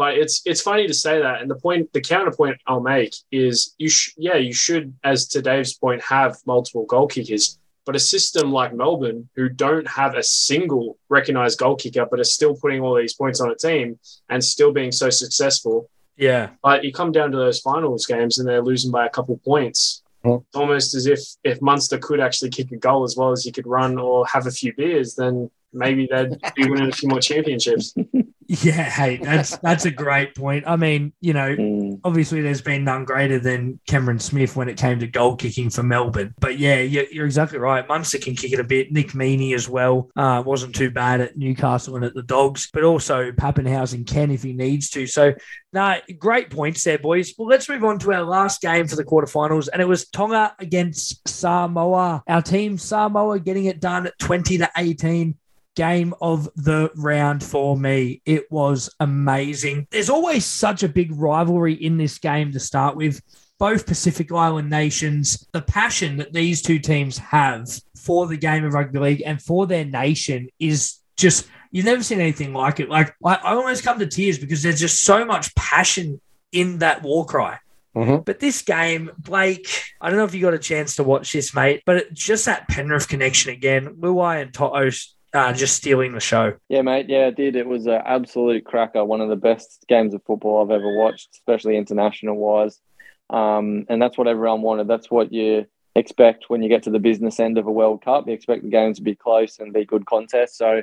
but 0.02 0.12
it's 0.23 0.37
it's 0.50 0.62
funny 0.71 0.87
to 0.87 0.95
say 0.95 1.14
that. 1.21 1.37
And 1.42 1.49
the 1.50 1.61
point, 1.66 1.92
the 1.92 2.00
counterpoint 2.00 2.57
I'll 2.66 2.80
make 2.97 3.12
is 3.30 3.75
you, 3.76 3.90
sh- 3.90 4.14
yeah, 4.16 4.37
you 4.37 4.54
should, 4.64 4.95
as 5.04 5.28
to 5.33 5.42
Dave's 5.42 5.75
point, 5.85 6.00
have 6.16 6.33
multiple 6.47 6.87
goal 6.87 7.07
kickers. 7.07 7.59
But 7.85 7.97
a 7.97 8.00
system 8.14 8.47
like 8.50 8.73
Melbourne, 8.75 9.28
who 9.37 9.50
don't 9.50 9.87
have 10.00 10.14
a 10.14 10.23
single 10.23 10.97
recognized 11.11 11.59
goal 11.59 11.76
kicker, 11.76 12.07
but 12.11 12.19
are 12.19 12.25
still 12.38 12.54
putting 12.62 12.80
all 12.80 12.95
these 12.97 13.12
points 13.23 13.40
on 13.42 13.50
a 13.50 13.54
team 13.54 13.99
and 14.30 14.42
still 14.42 14.73
being 14.73 14.92
so 14.92 15.09
successful, 15.11 15.90
Yeah. 16.16 16.45
but 16.62 16.83
you 16.85 16.92
come 17.00 17.12
down 17.12 17.30
to 17.33 17.38
those 17.45 17.61
finals 17.61 18.07
games 18.07 18.38
and 18.38 18.49
they're 18.49 18.62
losing 18.73 18.90
by 18.90 19.04
a 19.07 19.11
couple 19.11 19.37
points. 19.52 20.02
It's 20.25 20.57
almost 20.62 20.95
as 20.95 21.04
if 21.14 21.21
if 21.45 21.61
Munster 21.61 21.99
could 21.99 22.21
actually 22.26 22.50
kick 22.59 22.69
a 22.73 22.76
goal 22.88 23.02
as 23.09 23.14
well 23.19 23.33
as 23.37 23.45
he 23.45 23.52
could 23.57 23.66
run 23.78 23.92
or 23.99 24.26
have 24.35 24.47
a 24.47 24.50
few 24.61 24.73
beers, 24.80 25.14
then 25.21 25.50
maybe 25.73 26.09
they'd 26.11 26.37
be 26.57 26.69
winning 26.69 26.89
a 26.89 26.93
few 26.93 27.09
more 27.09 27.21
championships. 27.21 27.95
Yeah, 28.53 28.83
hey, 28.83 29.19
that's 29.19 29.57
that's 29.59 29.85
a 29.85 29.93
great 29.93 30.35
point. 30.35 30.65
I 30.67 30.75
mean, 30.75 31.12
you 31.21 31.33
know, 31.35 31.55
Mm. 31.55 32.00
obviously 32.03 32.41
there's 32.41 32.61
been 32.61 32.83
none 32.83 33.05
greater 33.05 33.39
than 33.39 33.79
Cameron 33.87 34.19
Smith 34.19 34.57
when 34.57 34.69
it 34.69 34.77
came 34.77 34.99
to 34.99 35.07
goal 35.07 35.37
kicking 35.37 35.71
for 35.71 35.85
Melbourne. 35.85 36.35
But 36.41 36.59
yeah, 36.59 36.81
you're, 36.81 37.05
you're 37.12 37.27
exactly 37.27 37.61
right. 37.61 37.87
Munster 37.87 38.19
can 38.19 38.35
kick 38.35 38.53
it 38.53 38.59
a 38.59 38.65
bit. 38.65 38.91
Nick 38.91 39.11
Meaney 39.12 39.55
as 39.55 39.69
well 39.69 40.11
uh, 40.17 40.43
wasn't 40.45 40.75
too 40.75 40.91
bad 40.91 41.21
at 41.21 41.37
Newcastle 41.37 41.95
and 41.95 42.05
at 42.05 42.15
the 42.15 42.25
Dogs, 42.25 42.69
but 42.73 42.83
also 42.83 43.31
Papenhuyzen 43.31 44.05
can 44.05 44.33
if 44.33 44.43
he 44.43 44.53
needs 44.53 44.91
to. 44.91 45.07
So, 45.07 45.33
no, 45.73 45.99
great 46.19 46.50
points 46.50 46.83
there, 46.83 46.99
boys. 46.99 47.33
Well, 47.39 47.47
let's 47.47 47.69
move 47.69 47.85
on 47.85 48.00
to 48.00 48.12
our 48.15 48.25
last 48.25 48.62
game 48.62 48.89
for 48.89 48.97
the 48.97 49.05
quarterfinals, 49.05 49.69
and 49.73 49.81
it 49.81 49.87
was 49.87 50.09
Tonga 50.09 50.57
against 50.59 51.29
Samoa. 51.29 52.25
Our 52.27 52.43
team 52.43 52.79
Samoa 52.79 53.39
getting 53.39 53.67
it 53.67 53.79
done 53.81 54.09
at 54.09 54.19
20 54.19 54.59
to 54.59 54.71
18 54.77 55.37
game 55.81 56.13
of 56.21 56.47
the 56.57 56.91
round 56.95 57.43
for 57.43 57.75
me. 57.75 58.21
It 58.27 58.53
was 58.53 58.95
amazing. 59.01 59.87
There's 59.91 60.11
always 60.11 60.45
such 60.45 60.83
a 60.83 60.89
big 60.91 61.11
rivalry 61.19 61.73
in 61.73 61.97
this 61.97 62.19
game 62.19 62.53
to 62.53 62.61
start 62.61 62.97
with. 62.97 63.23
Both 63.59 63.87
Pacific 63.87 64.31
Island 64.31 64.69
nations, 64.69 65.47
the 65.53 65.63
passion 65.63 66.19
that 66.19 66.35
these 66.35 66.61
two 66.61 66.79
teams 66.79 67.17
have 67.17 67.67
for 67.97 68.27
the 68.27 68.37
game 68.37 68.63
of 68.67 68.75
rugby 68.75 68.99
league 68.99 69.23
and 69.25 69.41
for 69.41 69.67
their 69.67 69.87
nation 69.87 70.49
is 70.59 70.99
just, 71.17 71.47
you've 71.71 71.87
never 71.87 72.03
seen 72.03 72.21
anything 72.21 72.53
like 72.53 72.79
it. 72.79 72.91
Like, 72.91 73.15
I, 73.25 73.37
I 73.37 73.55
almost 73.55 73.83
come 73.83 73.99
to 74.01 74.07
tears 74.07 74.39
because 74.39 74.63
there's 74.63 74.81
just 74.81 75.05
so 75.05 75.25
much 75.25 75.55
passion 75.55 76.21
in 76.53 76.81
that 76.81 77.03
war 77.03 77.25
cry. 77.25 77.59
Mhm. 77.97 78.25
But 78.25 78.39
this 78.39 78.61
game, 78.61 79.11
Blake, 79.19 79.69
I 79.99 80.11
don't 80.11 80.19
know 80.19 80.25
if 80.25 80.35
you 80.35 80.43
got 80.43 80.55
a 80.55 80.59
chance 80.59 80.97
to 80.97 81.05
watch 81.05 81.33
this, 81.33 81.55
mate, 81.55 81.83
but 81.87 82.13
just 82.13 82.45
that 82.45 82.69
Penrith 82.69 83.09
connection 83.09 83.51
again. 83.51 83.97
Luai 83.99 84.43
and 84.43 84.53
Toto 84.53 84.91
uh, 85.33 85.53
just 85.53 85.77
stealing 85.77 86.13
the 86.13 86.21
show. 86.21 86.55
Yeah, 86.69 86.83
mate. 86.83 87.09
Yeah, 87.09 87.29
it 87.29 87.37
did. 87.37 87.57
It 87.57 87.67
was 87.67 87.87
an 87.87 88.03
absolute 88.05 88.65
cracker. 88.65 89.05
One 89.05 89.21
of 89.21 89.29
the 89.29 89.37
best 89.37 89.85
games 89.89 90.15
of 90.15 90.23
football 90.25 90.63
I've 90.63 90.71
ever 90.71 90.97
watched, 90.97 91.29
especially 91.35 91.77
international 91.77 92.37
wise. 92.37 92.81
Um, 93.29 93.87
and 93.89 94.03
that's 94.03 94.19
what 94.19 94.27
everyone 94.27 94.63
wanted. 94.63 94.89
That's 94.89 95.11
what 95.11 95.33
you 95.33 95.67
expect 95.95 96.49
when 96.49 96.63
you 96.63 96.69
get 96.69 96.85
to 96.85 96.91
the 96.91 96.99
business 96.99 97.39
end 97.39 97.59
of 97.59 97.67
a 97.67 97.73
World 97.73 98.05
Cup. 98.05 98.27
You 98.27 98.33
expect 98.33 98.63
the 98.63 98.71
games 98.71 98.97
to 98.97 99.03
be 99.03 99.15
close 99.15 99.59
and 99.59 99.73
be 99.73 99.85
good 99.85 100.07
contests. 100.07 100.59
So, 100.59 100.83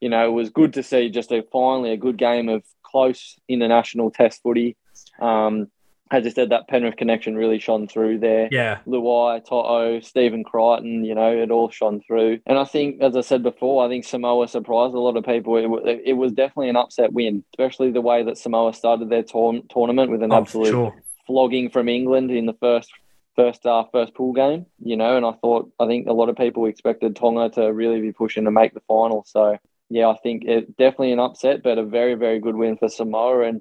you 0.00 0.08
know, 0.08 0.26
it 0.26 0.32
was 0.32 0.50
good 0.50 0.72
to 0.74 0.82
see 0.82 1.10
just 1.10 1.32
a 1.32 1.42
finally 1.52 1.92
a 1.92 1.96
good 1.96 2.16
game 2.16 2.48
of 2.48 2.62
close 2.82 3.38
international 3.48 4.10
test 4.10 4.42
footy. 4.42 4.76
Um, 5.20 5.68
as 6.10 6.24
I 6.26 6.30
said, 6.30 6.50
that 6.50 6.68
Penrith 6.68 6.96
connection 6.96 7.34
really 7.36 7.58
shone 7.58 7.88
through 7.88 8.20
there. 8.20 8.48
Yeah. 8.50 8.78
Luai, 8.86 9.44
Toto, 9.44 10.00
Stephen 10.00 10.44
Crichton, 10.44 11.04
you 11.04 11.14
know, 11.14 11.32
it 11.32 11.50
all 11.50 11.70
shone 11.70 12.00
through. 12.06 12.40
And 12.46 12.58
I 12.58 12.64
think, 12.64 13.02
as 13.02 13.16
I 13.16 13.22
said 13.22 13.42
before, 13.42 13.84
I 13.84 13.88
think 13.88 14.04
Samoa 14.04 14.46
surprised 14.48 14.94
a 14.94 15.00
lot 15.00 15.16
of 15.16 15.24
people. 15.24 15.56
It, 15.56 16.02
it 16.04 16.12
was 16.12 16.32
definitely 16.32 16.68
an 16.68 16.76
upset 16.76 17.12
win, 17.12 17.44
especially 17.54 17.90
the 17.90 18.00
way 18.00 18.22
that 18.22 18.38
Samoa 18.38 18.72
started 18.72 19.10
their 19.10 19.24
tour- 19.24 19.62
tournament 19.68 20.10
with 20.10 20.22
an 20.22 20.32
Oh, 20.32 20.36
absolute 20.36 20.70
sure. 20.70 20.94
flogging 21.26 21.70
from 21.70 21.88
England 21.88 22.30
in 22.30 22.46
the 22.46 22.54
first 22.54 22.90
first 23.34 23.66
uh, 23.66 23.84
first 23.92 24.14
pool 24.14 24.32
game, 24.32 24.64
you 24.82 24.96
know, 24.96 25.16
and 25.16 25.26
I 25.26 25.32
thought 25.32 25.70
I 25.78 25.86
think 25.86 26.06
a 26.06 26.12
lot 26.14 26.30
of 26.30 26.36
people 26.36 26.64
expected 26.64 27.14
Tonga 27.16 27.50
to 27.50 27.72
really 27.72 28.00
be 28.00 28.12
pushing 28.12 28.44
to 28.44 28.50
make 28.50 28.72
the 28.72 28.80
final. 28.88 29.24
So 29.26 29.58
yeah, 29.90 30.08
I 30.08 30.16
think 30.22 30.44
it 30.46 30.76
definitely 30.78 31.12
an 31.12 31.20
upset, 31.20 31.62
but 31.62 31.76
a 31.78 31.84
very 31.84 32.14
very 32.14 32.38
good 32.40 32.56
win 32.56 32.76
for 32.78 32.88
Samoa, 32.88 33.40
and 33.42 33.60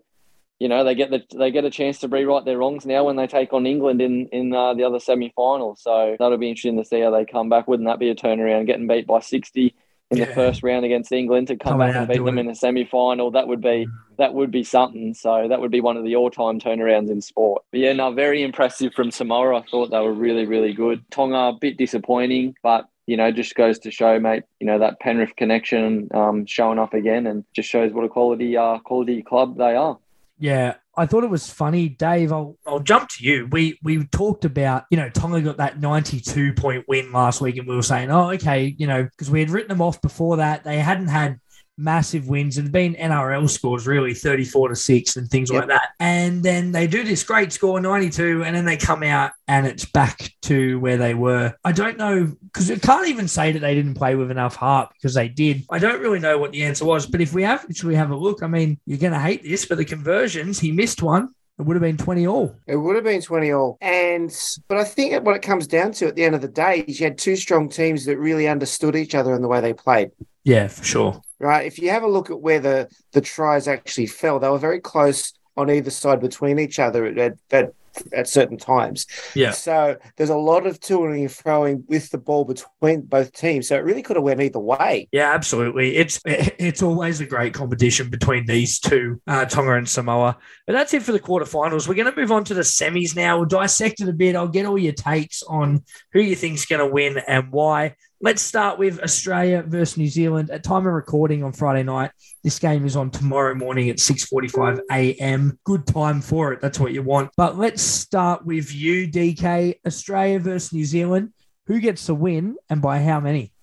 you 0.60 0.68
know 0.68 0.84
they 0.84 0.96
get 0.96 1.10
the 1.10 1.24
they 1.38 1.52
get 1.52 1.66
a 1.66 1.70
chance 1.70 2.00
to 2.00 2.08
rewrite 2.08 2.46
their 2.46 2.58
wrongs 2.58 2.86
now 2.86 3.04
when 3.04 3.16
they 3.16 3.28
take 3.28 3.54
on 3.54 3.66
England 3.66 4.02
in 4.02 4.28
in 4.28 4.54
uh, 4.54 4.74
the 4.74 4.84
other 4.84 5.00
semi 5.00 5.32
final. 5.36 5.76
So 5.76 6.16
that'll 6.20 6.38
be 6.38 6.50
interesting 6.50 6.78
to 6.78 6.86
see 6.86 7.02
how 7.02 7.12
they 7.12 7.26
come 7.26 7.50
back. 7.50 7.68
Wouldn't 7.68 7.88
that 7.88 8.00
be 8.00 8.10
a 8.10 8.16
turnaround? 8.16 8.68
Getting 8.68 8.88
beat 8.88 9.08
by 9.08 9.20
sixty. 9.20 9.76
In 10.12 10.20
the 10.20 10.28
first 10.28 10.62
round 10.62 10.86
against 10.86 11.12
England 11.12 11.48
to 11.48 11.58
come 11.58 11.80
back 11.80 11.96
and 11.96 12.08
beat 12.08 12.24
them 12.24 12.38
it. 12.38 12.42
in 12.42 12.50
a 12.50 12.54
semi-final, 12.54 13.32
that 13.32 13.48
would 13.48 13.60
be 13.60 13.88
that 14.20 14.36
would 14.36 14.52
be 14.52 14.64
something. 14.64 15.16
So 15.16 15.48
that 15.50 15.60
would 15.60 15.72
be 15.72 15.82
one 15.82 15.98
of 15.98 16.04
the 16.04 16.16
all-time 16.16 16.60
turnarounds 16.60 17.10
in 17.10 17.22
sport. 17.24 17.64
But 17.72 17.80
yeah, 17.80 17.94
no, 17.94 18.14
very 18.14 18.44
impressive 18.44 18.94
from 18.94 19.10
Samoa. 19.10 19.58
I 19.58 19.64
thought 19.64 19.90
they 19.90 20.00
were 20.00 20.14
really, 20.14 20.46
really 20.46 20.74
good. 20.74 21.04
Tonga 21.10 21.36
a 21.36 21.58
bit 21.60 21.78
disappointing, 21.78 22.54
but 22.62 22.86
you 23.08 23.18
know, 23.18 23.32
just 23.32 23.56
goes 23.56 23.80
to 23.80 23.90
show, 23.90 24.20
mate. 24.20 24.44
You 24.60 24.68
know 24.68 24.78
that 24.78 25.00
Penrith 25.00 25.36
connection 25.36 26.10
um, 26.14 26.46
showing 26.46 26.78
up 26.78 26.94
again, 26.94 27.26
and 27.26 27.44
just 27.56 27.68
shows 27.68 27.92
what 27.92 28.06
a 28.06 28.10
quality 28.10 28.56
uh, 28.56 28.78
quality 28.80 29.24
club 29.24 29.58
they 29.58 29.76
are. 29.76 29.98
Yeah, 30.38 30.76
I 30.98 31.06
thought 31.06 31.24
it 31.24 31.30
was 31.30 31.50
funny, 31.50 31.90
Dave. 31.90 32.32
I'll, 32.32 32.58
I'll 32.68 32.80
jump 32.82 33.10
to 33.10 33.24
you. 33.24 33.48
We 33.52 33.80
we 33.84 34.06
talked 34.08 34.44
about 34.44 34.84
you 34.90 34.98
know 34.98 35.10
Tonga 35.10 35.42
got 35.42 35.58
that 35.58 35.80
ninety 35.80 36.20
two 36.20 36.54
point 36.54 36.86
win 36.88 37.12
last 37.12 37.42
week, 37.42 37.58
and 37.58 37.68
we 37.68 37.76
were 37.76 37.82
saying, 37.82 38.12
oh, 38.12 38.32
okay, 38.32 38.76
you 38.78 38.88
know, 38.88 39.04
because 39.04 39.32
we 39.32 39.40
had 39.40 39.50
written 39.50 39.70
them 39.70 39.82
off 39.82 40.02
before 40.02 40.38
that. 40.38 40.64
They 40.64 40.78
hadn't 40.78 41.08
had 41.08 41.40
massive 41.78 42.28
wins 42.28 42.58
and 42.58 42.72
been 42.72 42.96
NRL 42.96 43.50
scores 43.50 43.86
really 43.86 44.14
34 44.14 44.70
to 44.70 44.76
6 44.76 45.18
and 45.18 45.30
things 45.30 45.52
Yep. 45.52 45.60
like 45.62 45.70
that. 45.70 45.90
And 46.00 46.42
then 46.42 46.72
they 46.72 46.88
do 46.88 47.04
this 47.04 47.24
great 47.24 47.52
score 47.52 47.80
92 47.80 48.44
and 48.44 48.56
then 48.56 48.66
they 48.66 48.78
come 48.78 49.04
out 49.04 49.32
and 49.48 49.68
it's 49.68 49.86
back 49.86 50.32
to 50.44 50.80
where 50.80 50.98
they 50.98 51.14
were. 51.14 51.54
I 51.64 51.72
don't 51.72 51.98
know 51.98 52.34
because 52.46 52.72
I 52.72 52.78
can't 52.78 53.08
even 53.08 53.28
say 53.28 53.52
that 53.52 53.60
they 53.60 53.76
didn't 53.76 53.96
play 53.96 54.16
with 54.16 54.32
enough 54.32 54.56
heart 54.56 54.92
because 54.94 55.14
they 55.14 55.28
did. 55.28 55.64
I 55.70 55.80
don't 55.80 56.02
really 56.02 56.20
know 56.20 56.38
what 56.38 56.52
the 56.52 56.64
answer 56.64 56.86
was, 56.86 57.06
but 57.06 57.22
if 57.22 57.34
we 57.34 57.44
have 57.44 57.66
actually 57.70 57.96
have 57.96 58.12
a 58.12 58.16
look, 58.16 58.42
I 58.44 58.48
mean, 58.48 58.80
you're 58.86 58.98
going 59.00 59.14
to 59.14 59.20
hate 59.20 59.44
this, 59.44 59.66
but 59.66 59.78
the 59.78 59.86
conversions, 59.86 60.60
he 60.60 60.72
missed 60.72 61.02
one. 61.02 61.30
It 61.58 61.64
would 61.64 61.76
have 61.76 61.82
been 61.82 61.96
20 61.96 62.28
all. 62.28 62.54
It 62.68 62.76
would 62.76 62.96
have 62.96 63.06
been 63.06 63.22
20 63.22 63.52
all. 63.54 63.78
And 63.80 64.30
but 64.68 64.78
I 64.78 64.84
think 64.84 65.24
what 65.24 65.38
it 65.38 65.42
comes 65.42 65.68
down 65.68 65.94
to 65.94 66.08
at 66.08 66.16
the 66.16 66.24
end 66.26 66.36
of 66.36 66.42
the 66.42 66.50
day 66.50 66.84
is 66.86 67.00
you 67.00 67.06
had 67.06 67.18
two 67.18 67.38
strong 67.38 67.70
teams 67.70 68.04
that 68.06 68.18
really 68.18 68.48
understood 68.48 68.96
each 68.96 69.16
other 69.16 69.34
and 69.34 69.42
the 69.44 69.48
way 69.48 69.62
they 69.62 69.74
played. 69.74 70.12
Yeah, 70.44 70.68
for 70.68 70.84
sure. 70.84 71.22
Right. 71.40 71.66
If 71.66 71.80
you 71.80 71.90
have 71.90 72.04
a 72.04 72.08
look 72.08 72.30
at 72.30 72.40
where 72.40 72.60
the, 72.60 72.90
the 73.12 73.22
tries 73.22 73.68
actually 73.68 74.08
fell, 74.08 74.40
they 74.40 74.50
were 74.50 74.58
very 74.58 74.80
close 74.80 75.34
on 75.58 75.70
either 75.70 75.90
side 75.90 76.22
between 76.22 76.60
each 76.60 76.80
other 76.80 77.06
at, 77.06 77.38
at, 77.52 77.74
at 78.14 78.28
certain 78.28 78.58
times. 78.58 79.06
Yeah. 79.36 79.52
So 79.52 79.98
there's 80.18 80.30
a 80.30 80.36
lot 80.38 80.68
of 80.68 80.80
toing 80.80 81.20
and 81.20 81.32
throwing 81.32 81.84
with 81.88 82.10
the 82.10 82.18
ball 82.18 82.44
between 82.46 83.02
both 83.02 83.32
teams. 83.32 83.70
So 83.70 83.76
it 83.76 83.84
really 83.84 84.02
could 84.02 84.18
have 84.18 84.24
went 84.24 84.42
either 84.42 84.60
way. 84.60 85.08
Yeah, 85.12 85.34
absolutely. 85.34 85.96
It's 85.96 86.20
it's 86.26 86.82
always 86.82 87.22
a 87.22 87.26
great 87.26 87.54
competition 87.54 88.10
between 88.10 88.46
these 88.46 88.80
two, 88.80 89.22
uh, 89.28 89.46
Tonga 89.46 89.76
and 89.76 89.88
Samoa. 89.88 90.38
But 90.68 90.74
that's 90.74 90.94
it 90.94 91.04
for 91.04 91.14
the 91.14 91.20
quarterfinals. 91.20 91.88
We're 91.88 91.96
going 91.96 92.12
to 92.12 92.20
move 92.20 92.32
on 92.32 92.44
to 92.46 92.54
the 92.54 92.62
semis 92.62 93.16
now. 93.16 93.38
We'll 93.38 93.46
dissect 93.46 94.02
it 94.02 94.10
a 94.10 94.14
bit. 94.14 94.36
I'll 94.36 94.48
get 94.48 94.66
all 94.66 94.78
your 94.78 94.94
takes 94.94 95.42
on 95.44 95.84
who 96.12 96.20
you 96.20 96.36
think's 96.36 96.66
going 96.66 96.86
to 96.86 96.88
win 96.88 97.18
and 97.28 97.52
why. 97.52 97.96
Let's 98.26 98.42
start 98.42 98.80
with 98.80 99.00
Australia 99.02 99.62
versus 99.62 99.98
New 99.98 100.08
Zealand. 100.08 100.50
At 100.50 100.64
time 100.64 100.88
of 100.88 100.94
recording 100.94 101.44
on 101.44 101.54
Friday 101.54 101.84
night, 101.84 102.10
this 102.44 102.58
game 102.58 102.84
is 102.84 102.96
on 102.96 103.12
tomorrow 103.12 103.54
morning 103.54 103.88
at 103.92 103.98
6:45 103.98 104.80
a.m. 104.92 105.60
Good 105.64 105.86
time 105.86 106.22
for 106.22 106.52
it. 106.52 106.60
That's 106.60 106.80
what 106.80 106.92
you 106.92 107.04
want. 107.04 107.30
But 107.38 107.56
let's 107.60 107.84
start 107.84 108.44
with 108.44 108.74
you, 108.74 109.08
DK. 109.08 109.76
Australia 109.86 110.40
versus 110.40 110.74
New 110.74 110.86
Zealand. 110.86 111.34
Who 111.68 111.80
gets 111.80 112.08
the 112.08 112.16
win 112.16 112.56
and 112.68 112.82
by 112.82 112.98
how 112.98 113.20
many? 113.20 113.54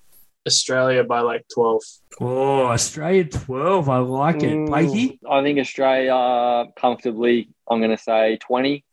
Australia 0.46 1.02
by 1.02 1.22
like 1.22 1.44
12. 1.52 1.82
Oh, 2.20 2.66
Australia 2.66 3.24
12. 3.24 3.88
I 3.88 3.98
like 3.98 4.44
it. 4.44 4.52
Mm. 4.52 4.66
Blakey? 4.68 5.18
I 5.28 5.42
think 5.42 5.58
Australia 5.58 6.66
comfortably. 6.76 7.48
I'm 7.68 7.80
going 7.80 7.90
to 7.90 8.00
say 8.00 8.36
20. 8.36 8.84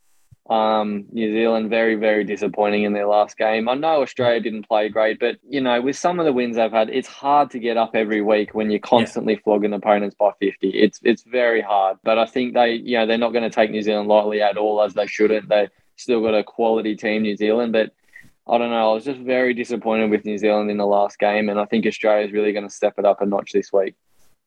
Um, 0.49 1.05
New 1.11 1.31
Zealand 1.31 1.69
very 1.69 1.93
very 1.93 2.23
disappointing 2.23 2.83
in 2.83 2.93
their 2.93 3.05
last 3.05 3.37
game. 3.37 3.69
I 3.69 3.75
know 3.75 4.01
Australia 4.01 4.39
didn't 4.39 4.67
play 4.67 4.89
great, 4.89 5.19
but 5.19 5.37
you 5.47 5.61
know 5.61 5.79
with 5.79 5.95
some 5.95 6.19
of 6.19 6.25
the 6.25 6.33
wins 6.33 6.55
they've 6.55 6.71
had, 6.71 6.89
it's 6.89 7.07
hard 7.07 7.51
to 7.51 7.59
get 7.59 7.77
up 7.77 7.91
every 7.93 8.21
week 8.21 8.55
when 8.55 8.71
you're 8.71 8.79
constantly 8.79 9.35
flogging 9.35 9.73
opponents 9.73 10.15
by 10.15 10.31
50. 10.39 10.69
It's 10.69 10.99
it's 11.03 11.21
very 11.21 11.61
hard. 11.61 11.97
But 12.03 12.17
I 12.17 12.25
think 12.25 12.55
they 12.55 12.73
you 12.73 12.97
know 12.97 13.05
they're 13.05 13.19
not 13.19 13.31
going 13.31 13.43
to 13.43 13.51
take 13.51 13.69
New 13.69 13.83
Zealand 13.83 14.07
lightly 14.07 14.41
at 14.41 14.57
all 14.57 14.81
as 14.81 14.95
they 14.95 15.05
shouldn't. 15.05 15.49
They 15.49 15.67
still 15.97 16.21
got 16.21 16.33
a 16.33 16.43
quality 16.43 16.95
team, 16.95 17.21
New 17.23 17.35
Zealand, 17.35 17.73
but. 17.73 17.91
I 18.47 18.57
don't 18.57 18.71
know. 18.71 18.89
I 18.89 18.93
was 18.95 19.05
just 19.05 19.19
very 19.19 19.53
disappointed 19.53 20.09
with 20.09 20.25
New 20.25 20.39
Zealand 20.39 20.71
in 20.71 20.77
the 20.77 20.85
last 20.87 21.19
game, 21.19 21.49
and 21.49 21.59
I 21.59 21.65
think 21.65 21.85
Australia 21.85 22.25
is 22.25 22.33
really 22.33 22.51
going 22.51 22.67
to 22.67 22.73
step 22.73 22.95
it 22.97 23.05
up 23.05 23.21
a 23.21 23.25
notch 23.27 23.51
this 23.51 23.71
week. 23.71 23.93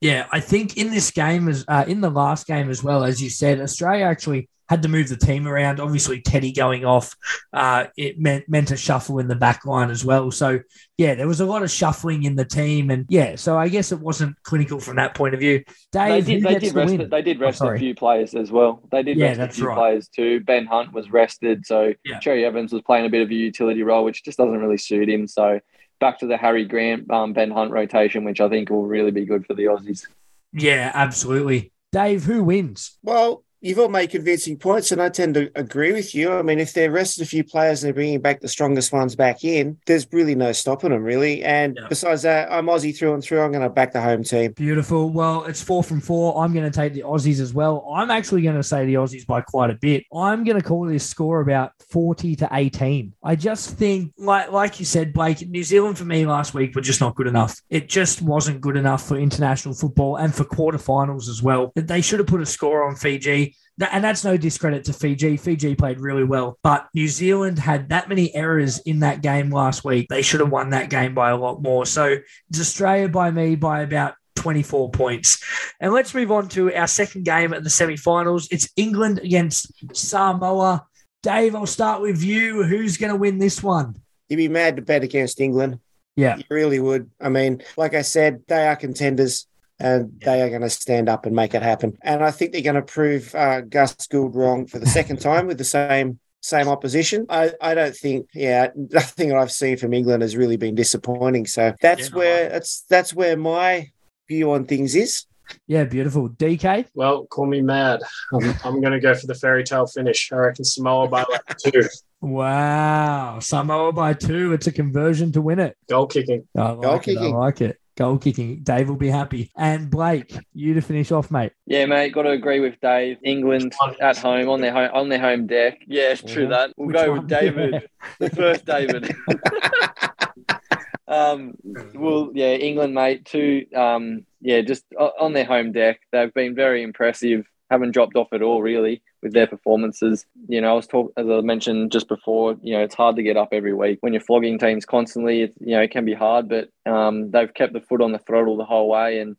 Yeah, 0.01 0.27
I 0.33 0.41
think 0.41 0.77
in 0.77 0.91
this 0.91 1.13
game, 1.13 1.49
as 1.49 1.65
uh, 1.69 1.85
in 1.87 2.01
the 2.01 2.11
last 2.11 2.49
game 2.49 2.69
as 2.69 2.83
well, 2.83 3.05
as 3.05 3.23
you 3.23 3.31
said, 3.31 3.61
Australia 3.61 4.07
actually 4.07 4.49
had 4.73 4.83
to 4.83 4.89
move 4.89 5.09
the 5.11 5.17
team 5.19 5.47
around. 5.47 5.81
Obviously, 5.81 6.23
Teddy 6.23 6.51
going 6.51 6.85
off, 6.85 7.15
uh, 7.53 7.85
it 7.97 8.19
meant 8.19 8.49
meant 8.49 8.71
a 8.71 8.77
shuffle 8.77 9.19
in 9.19 9.29
the 9.29 9.35
back 9.37 9.67
line 9.67 9.91
as 9.91 10.03
well. 10.03 10.31
So 10.31 10.61
yeah, 10.97 11.15
there 11.15 11.29
was 11.29 11.41
a 11.41 11.45
lot 11.47 11.63
of 11.63 11.71
shuffling 11.71 12.23
in 12.23 12.37
the 12.37 12.45
team, 12.47 12.91
and 12.91 13.05
yeah, 13.11 13.37
so 13.37 13.59
I 13.59 13.69
guess 13.69 13.93
it 13.93 14.01
wasn't 14.01 14.35
clinical 14.45 14.81
from 14.81 14.97
that 14.97 15.15
point 15.15 15.35
of 15.35 15.41
view. 15.41 15.63
Dave, 15.93 16.25
they 16.25 16.35
did. 16.35 16.43
They 16.43 16.51
gets 16.53 16.65
did 16.65 16.73
the 16.75 16.79
rest. 16.81 16.97
win? 16.99 17.11
They 17.11 17.23
did 17.23 17.37
Oh, 17.43 17.45
rest 17.45 17.61
a 17.63 17.77
few 17.79 17.95
players 17.95 18.35
as 18.35 18.51
well. 18.51 18.83
They 18.91 19.03
did 19.03 19.19
Yeah, 19.19 19.37
rest 19.37 19.41
a 19.41 19.49
few 19.55 19.67
right. 19.69 19.77
players 19.77 20.09
too. 20.09 20.41
Ben 20.41 20.65
Hunt 20.65 20.93
was 20.95 21.11
rested, 21.11 21.67
so 21.67 21.93
Yeah. 22.05 22.19
Cherry 22.21 22.45
Evans 22.47 22.73
was 22.73 22.81
playing 22.83 23.05
a 23.05 23.11
bit 23.11 23.21
of 23.23 23.31
a 23.31 23.35
utility 23.35 23.83
role, 23.83 24.05
which 24.05 24.25
just 24.25 24.39
doesn't 24.39 24.59
really 24.59 24.79
suit 24.79 25.09
him. 25.11 25.27
So 25.29 25.61
back 26.01 26.19
to 26.21 26.27
the 26.27 26.37
Harry 26.39 26.65
Grant, 26.65 27.11
um, 27.11 27.35
Ben 27.35 27.51
Hunt 27.51 27.71
rotation, 27.73 28.25
which 28.25 28.41
I 28.41 28.49
think 28.49 28.71
will 28.71 28.87
really 28.87 29.11
be 29.11 29.27
good 29.27 29.45
for 29.47 29.53
the 29.55 29.65
Aussies. 29.65 30.07
Yeah, 30.53 30.91
absolutely. 30.95 31.73
Dave, 31.93 32.25
who 32.25 32.43
wins? 32.43 32.99
Well, 33.03 33.45
you've 33.63 33.79
all 33.79 33.89
made 33.89 34.11
convincing 34.11 34.59
points, 34.59 34.93
and 34.93 35.01
I 35.01 35.09
tend 35.09 35.35
to 35.35 35.51
agree 35.55 35.93
with 35.93 36.15
you. 36.15 36.33
I 36.33 36.43
mean, 36.43 36.59
if 36.59 36.73
they're 36.75 36.91
rested 36.91 37.23
a 37.23 37.27
few 37.27 37.45
players 37.45 37.83
and 37.83 37.89
they're 37.89 37.95
bringing 37.95 38.21
back 38.21 38.41
the 38.41 38.49
strongest 38.49 38.93
ones 38.93 39.15
back 39.17 39.45
in, 39.45 39.79
there's 39.87 40.07
really 40.13 40.35
no 40.35 40.53
stopping 40.53 40.91
them, 40.91 41.03
really. 41.05 41.43
And 41.45 41.77
Yeah. 41.81 41.87
besides 41.89 42.23
that, 42.23 42.51
I'm 42.53 42.67
Aussie 42.67 42.97
through 42.97 43.15
and 43.15 43.23
through. 43.23 43.41
I'm 43.41 43.53
going 43.53 43.63
to 43.63 43.71
back 43.71 43.93
the 43.93 44.01
home 44.01 44.25
team. 44.25 44.53
Beautiful. 44.53 45.11
Well, 45.11 45.45
it's 45.45 45.63
four 45.63 45.83
from 45.83 46.01
four. 46.01 46.43
I'm 46.43 46.53
going 46.53 46.71
to 46.71 46.77
take 46.77 46.93
the 46.93 47.03
Aussies 47.03 47.41
as 47.41 47.55
well. 47.55 47.89
I'm 47.95 48.11
actually 48.11 48.43
going 48.43 48.57
to 48.57 48.63
say 48.63 48.85
the 48.85 48.95
Aussies 48.95 49.27
by 49.27 49.41
quite 49.41 49.71
a 49.71 49.75
bit. 49.75 50.05
I'm 50.15 50.45
going 50.45 50.61
to 50.61 50.65
call 50.67 50.85
this 50.85 51.09
score 51.09 51.41
about 51.41 51.73
40 51.91 52.37
to 52.37 52.49
18. 52.53 53.13
I 53.23 53.37
just 53.37 53.77
think, 53.79 54.13
like 54.19 54.51
like 54.51 54.81
you 54.81 54.85
said, 54.87 55.13
Blake, 55.13 55.49
New 55.49 55.63
Zealand 55.63 55.97
for 55.99 56.05
me 56.05 56.27
last 56.27 56.53
week 56.53 56.75
were 56.75 56.81
just 56.83 57.01
not 57.01 57.15
good 57.15 57.29
enough. 57.29 57.61
It 57.71 57.89
just 57.89 58.23
wasn't 58.23 58.61
good 58.61 58.77
enough 58.77 59.07
for 59.07 59.17
international 59.17 59.75
football 59.75 60.17
and 60.17 60.35
for 60.35 60.45
quarterfinals 60.45 61.29
as 61.29 61.43
well. 61.43 61.73
They 61.77 62.01
should 62.01 62.19
have 62.19 62.27
put 62.27 62.41
a 62.41 62.47
score 62.47 62.89
on 62.89 62.97
Fiji. 62.97 63.52
And 63.81 64.05
that's 64.05 64.25
no 64.25 64.37
discredit 64.37 64.85
to 64.85 64.93
Fiji. 64.93 65.37
Fiji 65.37 65.75
played 65.75 65.99
really 65.99 66.25
well, 66.25 66.59
but 66.63 66.89
New 66.95 67.09
Zealand 67.09 67.59
had 67.59 67.89
that 67.89 68.09
many 68.09 68.35
errors 68.35 68.79
in 68.81 69.01
that 69.01 69.23
game 69.23 69.51
last 69.51 69.85
week. 69.85 70.09
They 70.09 70.23
should 70.23 70.41
have 70.41 70.51
won 70.51 70.71
that 70.71 70.91
game 70.91 71.15
by 71.15 71.31
a 71.31 71.37
lot 71.37 71.63
more. 71.63 71.87
So 71.87 72.19
it's 72.51 72.61
Australia 72.61 73.09
by 73.09 73.31
me 73.31 73.57
by 73.57 73.81
about 73.81 74.15
24 74.37 74.91
points. 74.91 75.43
And 75.81 75.93
let's 75.93 76.15
move 76.15 76.31
on 76.31 76.49
to 76.51 76.75
our 76.75 76.87
second 76.87 77.25
game 77.25 77.55
at 77.55 77.65
the 77.65 77.71
semi-finals. 77.71 78.49
It's 78.51 78.69
England 78.77 79.21
against 79.21 79.73
Samoa. 79.97 80.87
Dave, 81.23 81.55
I'll 81.55 81.67
start 81.67 82.03
with 82.03 82.23
you. 82.23 82.65
Who's 82.65 82.97
going 82.97 83.13
to 83.13 83.19
win 83.19 83.39
this 83.39 83.63
one? 83.63 83.97
You'd 84.29 84.37
be 84.37 84.49
mad 84.49 84.77
to 84.77 84.83
bet 84.83 85.03
against 85.03 85.41
England. 85.41 85.79
Yeah. 86.17 86.37
You 86.37 86.45
really 86.51 86.81
would. 86.81 87.11
I 87.21 87.31
mean, 87.31 87.63
like 87.77 87.95
I 87.95 88.03
said, 88.03 88.43
they 88.49 88.67
are 88.67 88.77
contenders 88.77 89.47
and 89.83 90.21
they 90.25 90.41
are 90.41 90.49
going 90.49 90.63
to 90.63 90.71
stand 90.71 91.09
up 91.09 91.27
and 91.27 91.35
make 91.35 91.55
it 91.55 91.63
happen. 91.63 91.99
And 92.03 92.23
I 92.23 92.31
think 92.31 92.53
they're 92.53 92.63
going 92.63 92.77
to 92.77 92.83
prove 92.83 93.35
uh, 93.35 93.63
Gus 93.63 93.95
Gould 94.07 94.37
wrong 94.37 94.67
for 94.67 94.79
the 94.79 94.87
second 94.87 95.17
time 95.21 95.47
with 95.47 95.59
the 95.59 95.65
same 95.65 96.19
same 96.41 96.69
opposition. 96.69 97.25
I, 97.29 97.53
I 97.61 97.75
don't 97.75 97.95
think, 97.95 98.29
yeah, 98.35 98.69
nothing 98.77 99.29
that 99.29 99.39
I've 99.39 99.53
seen 99.53 99.77
from 99.77 99.93
England 99.93 100.23
has 100.23 100.37
really 100.37 100.57
been 100.57 100.75
disappointing. 100.75 101.47
So 101.47 101.75
that's 101.81 102.03
Yeah, 102.03 102.09
no, 102.09 102.19
where 102.19 102.49
that's 102.49 102.83
that's 102.89 103.13
where 103.13 103.37
my 103.37 103.91
view 104.29 104.53
on 104.53 104.67
things 104.67 104.95
is. 104.95 105.27
Yeah, 105.67 105.85
beautiful. 105.85 106.31
DK? 106.31 106.87
Well, 106.95 107.27
call 107.27 107.47
me 107.47 107.61
mad. 107.61 108.03
I'm, 108.33 108.55
I'm 108.65 108.81
going 108.81 108.93
to 108.93 109.01
go 109.01 109.15
for 109.15 109.27
the 109.27 109.35
fairy 109.35 109.65
tale 109.65 109.87
finish. 109.87 110.33
I 110.33 110.37
reckon 110.37 110.65
Samoa 110.65 111.09
by 111.09 111.25
like 111.29 111.59
two. 111.59 111.83
Wow. 112.21 113.41
Samoa 113.41 113.93
by 113.93 114.15
two. 114.15 114.53
It's 114.53 114.69
a 114.69 114.73
conversion 114.73 115.33
to 115.33 115.43
win 115.43 115.59
it. 115.59 115.77
Goal 115.89 116.07
kicking. 116.07 116.49
I 116.57 116.71
like 116.71 117.05
Goal 117.05 117.17
it. 117.17 117.19
I 117.19 117.27
like 117.27 117.61
it. 117.61 117.79
Goal 117.97 118.17
kicking. 118.19 118.61
Dave 118.63 118.89
will 118.89 118.97
be 118.97 119.09
happy. 119.11 119.51
And 119.57 119.91
Blake, 119.91 120.35
you 120.55 120.73
to 120.75 120.81
finish 120.81 121.13
off, 121.13 121.31
mate. 121.31 121.53
Yeah, 121.67 121.85
mate, 121.87 122.15
got 122.15 122.23
to 122.23 122.31
agree 122.31 122.61
with 122.61 122.81
Dave. 122.81 123.19
England 123.23 123.75
at 124.01 124.17
home 124.17 124.49
on 124.49 124.61
their 124.63 124.73
home 124.73 124.91
on 124.95 125.09
their 125.11 125.19
home 125.21 125.47
deck. 125.47 125.79
Yeah, 125.87 126.13
it's 126.13 126.23
true 126.23 126.47
Mhm. 126.47 126.51
that. 126.51 126.73
We'll 126.77 126.87
Which 126.89 126.97
go 126.97 127.11
one? 127.11 127.19
with 127.21 127.29
David, 127.29 127.89
the 128.19 128.31
first 128.31 128.65
David. 128.65 129.15
um, 131.09 131.55
well, 131.95 132.31
yeah, 132.35 132.55
England, 132.55 132.95
mate. 132.95 133.25
Two, 133.27 133.67
um, 133.75 134.25
yeah, 134.41 134.61
just 134.63 134.85
on 134.99 135.33
their 135.35 135.45
home 135.45 135.73
deck, 135.73 136.01
they've 136.13 136.33
been 136.33 136.55
very 136.55 136.83
impressive. 136.83 137.47
Haven't 137.71 137.93
dropped 137.93 138.17
off 138.17 138.29
at 138.33 138.43
all, 138.43 138.63
really, 138.63 139.03
with 139.23 139.33
their 139.33 139.47
performances. 139.47 140.27
You 140.49 140.61
know, 140.61 140.71
I 140.71 140.75
was 140.75 140.87
talking 140.87 141.13
as 141.17 141.29
I 141.29 141.41
mentioned 141.41 141.93
just 141.93 142.09
before. 142.09 142.57
You 142.63 142.75
know, 142.75 142.83
it's 142.83 142.95
hard 142.95 143.17
to 143.17 143.23
get 143.23 143.37
up 143.37 143.51
every 143.53 143.75
week 143.75 143.99
when 144.01 144.13
you're 144.13 144.21
flogging 144.21 144.59
teams 144.59 144.85
constantly. 144.85 145.43
It's, 145.43 145.57
you 145.61 145.77
know, 145.77 145.83
it 145.83 145.91
can 145.91 146.05
be 146.05 146.15
hard, 146.15 146.49
but 146.49 146.69
um, 146.87 147.31
they've 147.31 147.53
kept 147.53 147.73
the 147.73 147.81
foot 147.81 148.03
on 148.03 148.13
the 148.13 148.19
throttle 148.19 148.57
the 148.57 148.65
whole 148.65 148.89
way, 148.89 149.21
and 149.21 149.37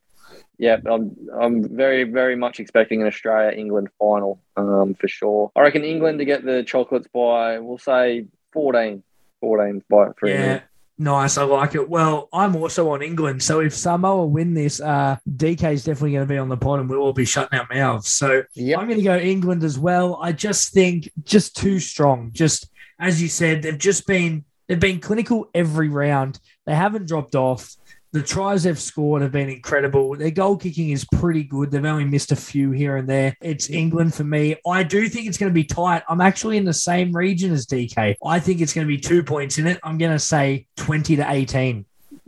yeah, 0.57 0.77
I'm 0.85 1.15
I'm 1.39 1.75
very 1.75 2.03
very 2.03 2.35
much 2.35 2.59
expecting 2.59 3.01
an 3.01 3.07
Australia 3.07 3.57
England 3.57 3.89
final 3.99 4.39
um, 4.55 4.95
for 4.95 5.07
sure. 5.07 5.51
I 5.55 5.61
reckon 5.61 5.83
England 5.83 6.19
to 6.19 6.25
get 6.25 6.45
the 6.45 6.63
chocolates 6.63 7.07
by 7.13 7.59
we'll 7.59 7.77
say 7.77 8.27
14, 8.53 9.03
14 9.41 9.83
by 9.89 10.07
for 10.17 10.29
Yeah. 10.29 10.61
Nice. 10.97 11.37
I 11.37 11.43
like 11.43 11.73
it. 11.75 11.89
Well, 11.89 12.29
I'm 12.31 12.55
also 12.55 12.91
on 12.91 13.01
England. 13.01 13.41
So 13.41 13.61
if 13.61 13.73
Samoa 13.73 14.25
win 14.27 14.53
this, 14.53 14.79
uh, 14.79 15.17
DK 15.27 15.73
is 15.73 15.83
definitely 15.83 16.11
going 16.11 16.27
to 16.27 16.31
be 16.31 16.37
on 16.37 16.49
the 16.49 16.57
pod 16.57 16.79
and 16.81 16.89
we'll 16.89 16.99
all 16.99 17.13
be 17.13 17.25
shutting 17.25 17.57
our 17.57 17.67
mouths. 17.73 18.09
So 18.09 18.43
Yep. 18.53 18.79
I'm 18.79 18.85
going 18.87 18.99
to 18.99 19.03
go 19.03 19.17
England 19.17 19.63
as 19.63 19.79
well. 19.79 20.19
I 20.21 20.31
just 20.31 20.71
think 20.71 21.11
just 21.23 21.57
too 21.57 21.79
strong. 21.79 22.29
Just 22.31 22.69
as 22.99 23.21
you 23.21 23.27
said, 23.27 23.63
they've 23.63 23.77
just 23.77 24.05
been 24.05 24.45
they've 24.67 24.79
been 24.79 24.99
clinical 24.99 25.49
every 25.55 25.89
round. 25.89 26.39
They 26.65 26.75
haven't 26.75 27.07
dropped 27.07 27.35
off. 27.35 27.75
The 28.13 28.21
tries 28.21 28.61
they've 28.61 28.79
scored 28.79 29.23
have 29.23 29.31
been 29.31 29.49
incredible. 29.49 30.15
Their 30.15 30.29
goal 30.29 30.55
kicking 30.55 30.91
is 30.91 31.03
pretty 31.13 31.43
good. 31.43 31.71
They've 31.71 31.83
only 31.83 32.05
missed 32.05 32.31
a 32.31 32.35
few 32.35 32.69
here 32.69 32.97
and 32.97 33.09
there. 33.09 33.35
It's 33.41 33.71
England 33.71 34.13
for 34.13 34.23
me. 34.23 34.55
I 34.67 34.83
do 34.83 35.09
think 35.09 35.27
it's 35.27 35.39
going 35.39 35.49
to 35.49 35.53
be 35.53 35.63
tight. 35.63 36.03
I'm 36.07 36.21
actually 36.21 36.57
in 36.57 36.63
the 36.63 36.75
same 36.75 37.11
region 37.11 37.51
as 37.51 37.65
DK. 37.65 38.15
I 38.23 38.39
think 38.39 38.61
it's 38.61 38.71
going 38.71 38.85
to 38.85 38.87
be 38.87 38.99
two 38.99 39.23
points 39.23 39.57
in 39.57 39.65
it. 39.65 39.79
I'm 39.83 39.97
going 39.97 40.11
to 40.11 40.19
say 40.19 40.67
20 40.77 41.15
to 41.15 41.25
18 41.27 41.85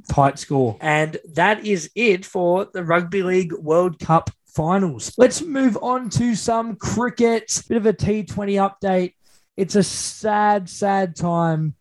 tight 0.10 0.40
score. 0.40 0.76
And 0.82 1.18
that 1.34 1.64
is 1.64 1.92
it 1.94 2.26
for 2.26 2.66
the 2.66 2.84
Rugby 2.84 3.22
League 3.22 3.54
World 3.54 4.00
Cup 4.00 4.32
finals. 4.48 5.14
Let's 5.20 5.44
move 5.44 5.78
on 5.84 6.10
to 6.12 6.34
some 6.34 6.78
cricket. 6.78 7.62
Bit 7.70 7.78
of 7.78 7.86
a 7.86 7.94
T20 7.94 8.28
update. 8.58 9.14
It's 9.56 9.76
a 9.76 9.84
sad, 9.84 10.68
sad 10.68 11.16
time 11.16 11.76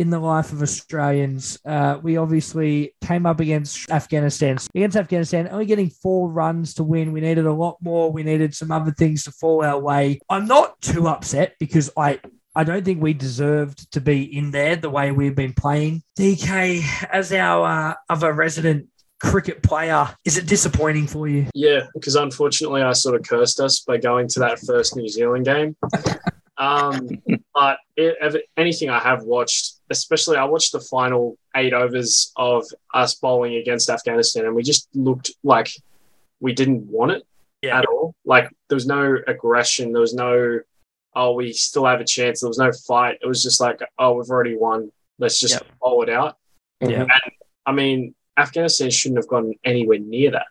in 0.00 0.08
the 0.08 0.18
life 0.18 0.50
of 0.50 0.62
Australians. 0.62 1.58
Uh, 1.62 1.98
we 2.02 2.16
obviously 2.16 2.94
came 3.04 3.26
up 3.26 3.38
against 3.38 3.90
Afghanistan. 3.90 4.56
Against 4.74 4.96
Afghanistan, 4.96 5.46
only 5.52 5.66
getting 5.66 5.90
four 5.90 6.30
runs 6.30 6.72
to 6.74 6.82
win. 6.82 7.12
We 7.12 7.20
needed 7.20 7.44
a 7.44 7.52
lot 7.52 7.76
more. 7.82 8.10
We 8.10 8.22
needed 8.22 8.54
some 8.54 8.72
other 8.72 8.92
things 8.92 9.24
to 9.24 9.30
fall 9.30 9.62
our 9.62 9.78
way. 9.78 10.18
I'm 10.30 10.46
not 10.46 10.80
too 10.80 11.06
upset 11.06 11.54
because 11.60 11.90
I 11.98 12.18
I 12.56 12.64
don't 12.64 12.82
think 12.82 13.02
we 13.02 13.12
deserved 13.12 13.92
to 13.92 14.00
be 14.00 14.36
in 14.36 14.50
there 14.50 14.74
the 14.74 14.90
way 14.90 15.12
we've 15.12 15.36
been 15.36 15.52
playing. 15.52 16.02
DK, 16.18 16.82
as 17.12 17.30
our 17.32 17.90
uh, 17.90 17.94
other 18.08 18.32
resident 18.32 18.88
cricket 19.20 19.62
player, 19.62 20.08
is 20.24 20.38
it 20.38 20.46
disappointing 20.46 21.06
for 21.06 21.28
you? 21.28 21.46
Yeah, 21.54 21.82
because 21.94 22.16
unfortunately, 22.16 22.80
I 22.82 22.92
sort 22.94 23.16
of 23.16 23.28
cursed 23.28 23.60
us 23.60 23.80
by 23.80 23.98
going 23.98 24.28
to 24.28 24.40
that 24.40 24.60
first 24.60 24.96
New 24.96 25.08
Zealand 25.08 25.44
game. 25.44 25.76
Um, 26.60 27.08
but 27.54 27.78
it, 27.96 28.44
anything 28.54 28.90
I 28.90 28.98
have 28.98 29.22
watched, 29.22 29.79
especially 29.90 30.36
I 30.36 30.44
watched 30.44 30.72
the 30.72 30.80
final 30.80 31.36
eight 31.56 31.72
overs 31.72 32.32
of 32.36 32.64
us 32.94 33.14
bowling 33.14 33.56
against 33.56 33.90
Afghanistan, 33.90 34.46
and 34.46 34.54
we 34.54 34.62
just 34.62 34.88
looked 34.94 35.30
like 35.42 35.70
we 36.40 36.52
didn't 36.54 36.86
want 36.86 37.12
it 37.12 37.26
Yeah. 37.62 37.78
at 37.78 37.86
all. 37.86 38.14
Like 38.24 38.48
there 38.68 38.76
was 38.76 38.86
no 38.86 39.16
aggression, 39.26 39.92
there 39.92 40.00
was 40.00 40.14
no, 40.14 40.60
oh, 41.14 41.32
we 41.34 41.52
still 41.52 41.84
have 41.86 42.00
a 42.00 42.04
chance. 42.04 42.40
There 42.40 42.48
was 42.48 42.58
no 42.58 42.72
fight. 42.72 43.18
It 43.22 43.26
was 43.26 43.42
just 43.42 43.60
like, 43.60 43.80
oh, 43.98 44.14
we've 44.14 44.30
already 44.30 44.56
won. 44.56 44.90
Let's 45.18 45.38
just 45.40 45.54
Yep. 45.54 45.66
bowl 45.80 46.02
it 46.02 46.08
out. 46.08 46.36
Yeah. 46.80 47.04
I 47.66 47.72
mean, 47.72 48.14
Afghanistan 48.38 48.90
shouldn't 48.90 49.18
have 49.18 49.28
gone 49.28 49.52
anywhere 49.64 49.98
near 49.98 50.30
that. 50.30 50.46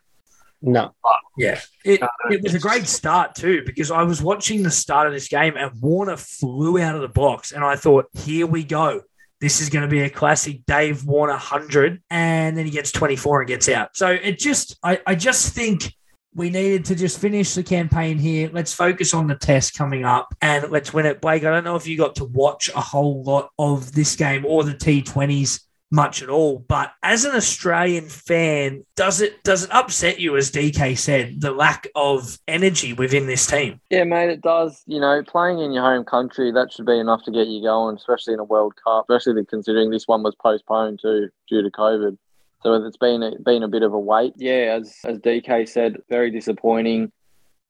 No. 0.61 0.93
Yeah. 1.37 1.59
It, 1.85 2.03
Uh, 2.03 2.07
it 2.29 2.43
was 2.43 2.53
a 2.53 2.59
great 2.59 2.85
start 2.85 3.33
too 3.33 3.63
because 3.65 3.89
I 3.89 4.03
was 4.03 4.21
watching 4.21 4.61
the 4.61 4.69
start 4.69 5.07
of 5.07 5.13
this 5.13 5.29
game 5.29 5.55
and 5.57 5.71
Warner 5.81 6.17
flew 6.17 6.77
out 6.79 6.95
of 6.95 7.01
the 7.01 7.07
box 7.07 7.51
and 7.53 7.63
I 7.63 7.77
thought, 7.77 8.07
here 8.13 8.45
we 8.45 8.63
go. 8.63 9.01
This 9.41 9.61
is 9.61 9.69
going 9.69 9.83
to 9.83 9.87
be 9.87 10.01
a 10.01 10.09
classic 10.09 10.65
Dave 10.65 11.05
Warner 11.05 11.33
100 11.33 12.01
and 12.09 12.57
then 12.57 12.65
he 12.65 12.71
gets 12.71 12.91
24 12.91 13.41
and 13.41 13.47
gets 13.47 13.69
out. 13.69 13.95
So 13.95 14.09
it 14.09 14.37
just 14.37 14.77
I, 14.83 14.99
I 15.07 15.15
just 15.15 15.53
think 15.53 15.93
we 16.33 16.49
needed 16.49 16.85
to 16.85 16.95
just 16.95 17.19
finish 17.19 17.53
the 17.55 17.63
campaign 17.63 18.17
here. 18.17 18.49
Let's 18.51 18.73
focus 18.73 19.13
on 19.13 19.27
the 19.27 19.35
test 19.35 19.75
coming 19.75 20.05
up 20.05 20.35
and 20.41 20.69
let's 20.69 20.93
win 20.93 21.05
it. 21.05 21.21
Blake, 21.21 21.43
I 21.43 21.49
don't 21.51 21.63
know 21.63 21.75
if 21.75 21.87
you 21.87 21.97
got 21.97 22.15
to 22.15 22.25
watch 22.25 22.69
a 22.75 22.81
whole 22.81 23.23
lot 23.23 23.49
of 23.57 23.93
this 23.93 24.15
game 24.15 24.45
or 24.45 24.63
the 24.63 24.73
T20s 24.73 25.61
much 25.91 26.21
at 26.21 26.29
all. 26.29 26.59
But 26.59 26.93
as 27.03 27.25
an 27.25 27.35
Australian 27.35 28.09
fan, 28.09 28.85
does 28.95 29.21
it 29.21 29.43
does 29.43 29.63
it 29.63 29.73
upset 29.73 30.19
you, 30.19 30.37
as 30.37 30.51
DK 30.51 30.97
said, 30.97 31.41
the 31.41 31.51
lack 31.51 31.87
of 31.95 32.37
energy 32.47 32.93
within 32.93 33.27
this 33.27 33.45
team? 33.47 33.79
Yeah, 33.89 34.03
mate, 34.03 34.29
it 34.29 34.41
does. 34.41 34.81
You 34.85 34.99
know, 34.99 35.23
playing 35.23 35.59
in 35.59 35.71
your 35.71 35.83
home 35.83 36.05
country, 36.05 36.51
that 36.51 36.71
should 36.71 36.85
be 36.85 36.99
enough 36.99 37.23
to 37.23 37.31
get 37.31 37.47
you 37.47 37.63
going, 37.63 37.95
especially 37.95 38.33
in 38.33 38.39
a 38.39 38.43
World 38.43 38.73
Cup, 38.83 39.05
especially 39.09 39.45
considering 39.45 39.89
this 39.89 40.07
one 40.07 40.23
was 40.23 40.35
postponed 40.35 40.99
too 41.01 41.29
due 41.47 41.61
to 41.61 41.71
COVID. 41.71 42.17
So 42.61 42.73
it's 42.73 42.97
been 42.97 43.23
a, 43.23 43.39
been 43.39 43.63
a 43.63 43.69
bit 43.69 43.83
of 43.83 43.93
a 43.93 43.99
wait. 43.99 44.33
Yeah, 44.35 44.77
as, 44.79 44.99
as 45.05 45.17
DK 45.19 45.67
said, 45.67 45.97
very 46.09 46.29
disappointing. 46.29 47.11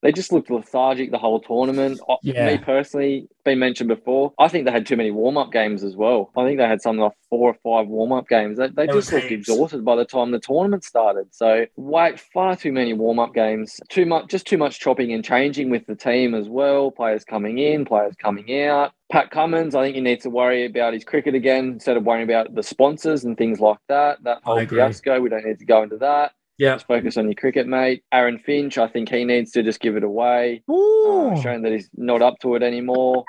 They 0.01 0.11
just 0.11 0.31
looked 0.31 0.49
lethargic 0.49 1.11
the 1.11 1.17
whole 1.17 1.41
tournament. 1.41 1.99
Yeah. 2.23 2.47
Me 2.47 2.57
personally, 2.57 3.27
been 3.43 3.59
mentioned 3.59 3.89
before, 3.89 4.33
I 4.39 4.47
think 4.47 4.65
they 4.65 4.71
had 4.71 4.85
too 4.85 4.95
many 4.95 5.11
warm 5.11 5.37
up 5.37 5.51
games 5.51 5.83
as 5.83 5.95
well. 5.95 6.31
I 6.37 6.45
think 6.45 6.57
they 6.57 6.67
had 6.67 6.81
something 6.81 7.01
like 7.01 7.13
four 7.29 7.49
or 7.49 7.53
five 7.63 7.89
warm 7.89 8.11
up 8.11 8.27
games. 8.27 8.57
They, 8.57 8.67
they 8.67 8.87
just 8.87 9.11
looked 9.11 9.25
heaps. 9.25 9.49
exhausted 9.49 9.83
by 9.83 9.95
the 9.95 10.05
time 10.05 10.31
the 10.31 10.39
tournament 10.39 10.83
started. 10.83 11.27
So, 11.31 11.65
wait, 11.75 12.19
far 12.19 12.55
too 12.55 12.71
many 12.71 12.93
warm 12.93 13.19
up 13.19 13.33
games. 13.33 13.79
Too 13.89 14.05
much, 14.05 14.27
just 14.27 14.47
too 14.47 14.57
much 14.57 14.79
chopping 14.79 15.11
and 15.13 15.23
changing 15.23 15.69
with 15.69 15.85
the 15.85 15.95
team 15.95 16.33
as 16.33 16.47
well. 16.47 16.91
Players 16.91 17.23
coming 17.25 17.57
in, 17.57 17.85
players 17.85 18.15
coming 18.21 18.63
out. 18.63 18.93
Pat 19.11 19.31
Cummins, 19.31 19.73
I 19.73 19.83
think 19.83 19.95
he 19.95 20.01
needs 20.01 20.23
to 20.23 20.29
worry 20.29 20.65
about 20.65 20.93
his 20.93 21.03
cricket 21.03 21.33
again 21.33 21.65
instead 21.73 21.97
of 21.97 22.03
worrying 22.03 22.29
about 22.29 22.53
the 22.53 22.61
sponsors 22.61 23.23
and 23.23 23.35
things 23.35 23.59
like 23.59 23.79
that. 23.87 24.23
That 24.23 24.43
whole 24.43 24.63
fiasco, 24.67 25.19
we 25.19 25.29
don't 25.29 25.45
need 25.45 25.57
to 25.59 25.65
go 25.65 25.81
into 25.81 25.97
that. 25.97 26.33
Yeah. 26.59 26.75
Just 26.75 26.87
focus 26.87 27.15
on 27.15 27.25
your 27.25 27.35
cricket, 27.35 27.67
mate. 27.67 28.03
Aaron 28.11 28.37
Finch, 28.37 28.77
I 28.77 28.87
think 28.87 29.09
he 29.09 29.23
needs 29.23 29.51
to 29.51 29.63
just 29.63 29.79
give 29.79 29.95
it 29.95 30.03
away. 30.03 30.61
Ooh. 30.69 31.31
Uh, 31.31 31.41
showing 31.41 31.61
that 31.61 31.71
he's 31.71 31.89
not 31.95 32.21
up 32.21 32.37
to 32.39 32.55
it 32.55 32.61
anymore. 32.61 33.23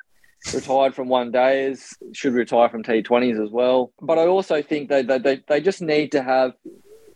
Retired 0.53 0.95
from 0.95 1.09
one 1.09 1.31
days, 1.31 1.97
should 2.13 2.33
retire 2.33 2.69
from 2.69 2.83
T20s 2.83 3.43
as 3.43 3.51
well. 3.51 3.93
But 4.01 4.19
I 4.19 4.27
also 4.27 4.63
think 4.63 4.89
they, 4.89 5.03
they, 5.03 5.19
they, 5.19 5.43
they 5.49 5.61
just 5.61 5.81
need 5.81 6.13
to 6.13 6.23
have 6.23 6.55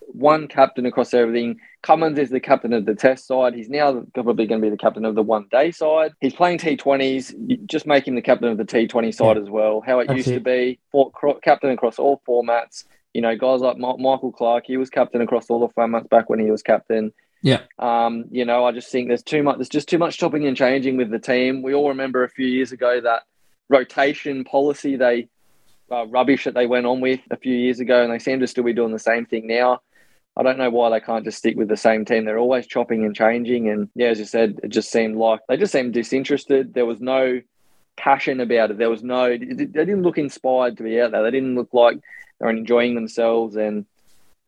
one 0.06 0.46
captain 0.46 0.86
across 0.86 1.12
everything. 1.12 1.58
Cummins 1.82 2.18
is 2.18 2.30
the 2.30 2.38
captain 2.38 2.72
of 2.72 2.84
the 2.86 2.94
test 2.94 3.26
side. 3.26 3.54
He's 3.54 3.68
now 3.68 4.04
probably 4.14 4.46
going 4.46 4.60
to 4.60 4.64
be 4.64 4.70
the 4.70 4.76
captain 4.76 5.04
of 5.04 5.16
the 5.16 5.22
one 5.22 5.46
day 5.50 5.72
side. 5.72 6.12
He's 6.20 6.34
playing 6.34 6.58
T20s. 6.58 7.34
You 7.48 7.56
Just 7.66 7.86
make 7.86 8.06
him 8.06 8.14
the 8.14 8.22
captain 8.22 8.50
of 8.50 8.58
the 8.58 8.64
T20 8.64 9.12
side 9.12 9.36
as 9.36 9.50
well. 9.50 9.82
How 9.84 9.98
it 9.98 10.06
That's 10.06 10.18
used 10.18 10.28
to 10.28 10.40
be, 10.40 10.78
for, 10.92 11.10
captain 11.42 11.70
across 11.70 11.98
all 11.98 12.22
formats. 12.28 12.84
You 13.14 13.22
know, 13.22 13.36
guys 13.36 13.60
like 13.60 13.78
Ma- 13.78 13.96
Michael 13.96 14.32
Clarke, 14.32 14.64
he 14.66 14.76
was 14.76 14.90
captain 14.90 15.22
across 15.22 15.48
all 15.48 15.66
the 15.66 15.86
months 15.86 16.08
back 16.08 16.28
when 16.28 16.40
he 16.40 16.50
was 16.50 16.62
captain. 16.62 17.12
Yeah. 17.42 17.60
Um, 17.78 18.24
you 18.30 18.44
know, 18.44 18.64
I 18.64 18.72
just 18.72 18.90
think 18.90 19.08
there's 19.08 19.22
too 19.22 19.42
much. 19.42 19.56
There's 19.56 19.68
just 19.68 19.88
too 19.88 19.98
much 19.98 20.18
chopping 20.18 20.46
and 20.46 20.56
changing 20.56 20.96
with 20.96 21.10
the 21.10 21.18
team. 21.18 21.62
We 21.62 21.74
all 21.74 21.88
remember 21.88 22.24
a 22.24 22.28
few 22.28 22.46
years 22.46 22.72
ago 22.72 23.00
that 23.00 23.22
rotation 23.68 24.44
policy 24.44 24.96
they 24.96 25.28
uh, 25.90 26.06
rubbish 26.06 26.44
that 26.44 26.54
they 26.54 26.66
went 26.66 26.86
on 26.86 27.00
with 27.00 27.20
a 27.30 27.36
few 27.36 27.54
years 27.54 27.80
ago, 27.80 28.02
and 28.02 28.12
they 28.12 28.18
seem 28.18 28.40
to 28.40 28.46
still 28.46 28.64
be 28.64 28.72
doing 28.72 28.92
the 28.92 28.98
same 28.98 29.26
thing 29.26 29.46
now. 29.46 29.80
I 30.36 30.42
don't 30.42 30.58
know 30.58 30.70
why 30.70 30.90
they 30.90 31.00
can't 31.00 31.24
just 31.24 31.38
stick 31.38 31.56
with 31.56 31.68
the 31.68 31.76
same 31.76 32.04
team. 32.04 32.24
They're 32.24 32.38
always 32.38 32.66
chopping 32.66 33.04
and 33.04 33.14
changing, 33.14 33.68
and 33.68 33.88
yeah, 33.94 34.08
as 34.08 34.18
you 34.18 34.24
said, 34.24 34.60
it 34.62 34.68
just 34.68 34.90
seemed 34.90 35.16
like 35.16 35.40
they 35.48 35.56
just 35.56 35.72
seemed 35.72 35.92
disinterested. 35.92 36.74
There 36.74 36.86
was 36.86 37.00
no 37.00 37.40
passion 37.96 38.40
about 38.40 38.72
it. 38.72 38.78
There 38.78 38.90
was 38.90 39.02
no. 39.02 39.28
They 39.28 39.36
didn't 39.36 40.02
look 40.02 40.18
inspired 40.18 40.78
to 40.78 40.82
be 40.82 41.00
out 41.00 41.12
there. 41.12 41.22
They 41.22 41.30
didn't 41.30 41.54
look 41.54 41.72
like 41.72 42.00
they 42.40 42.46
were 42.46 42.50
enjoying 42.52 42.94
themselves. 42.94 43.56
And 43.56 43.86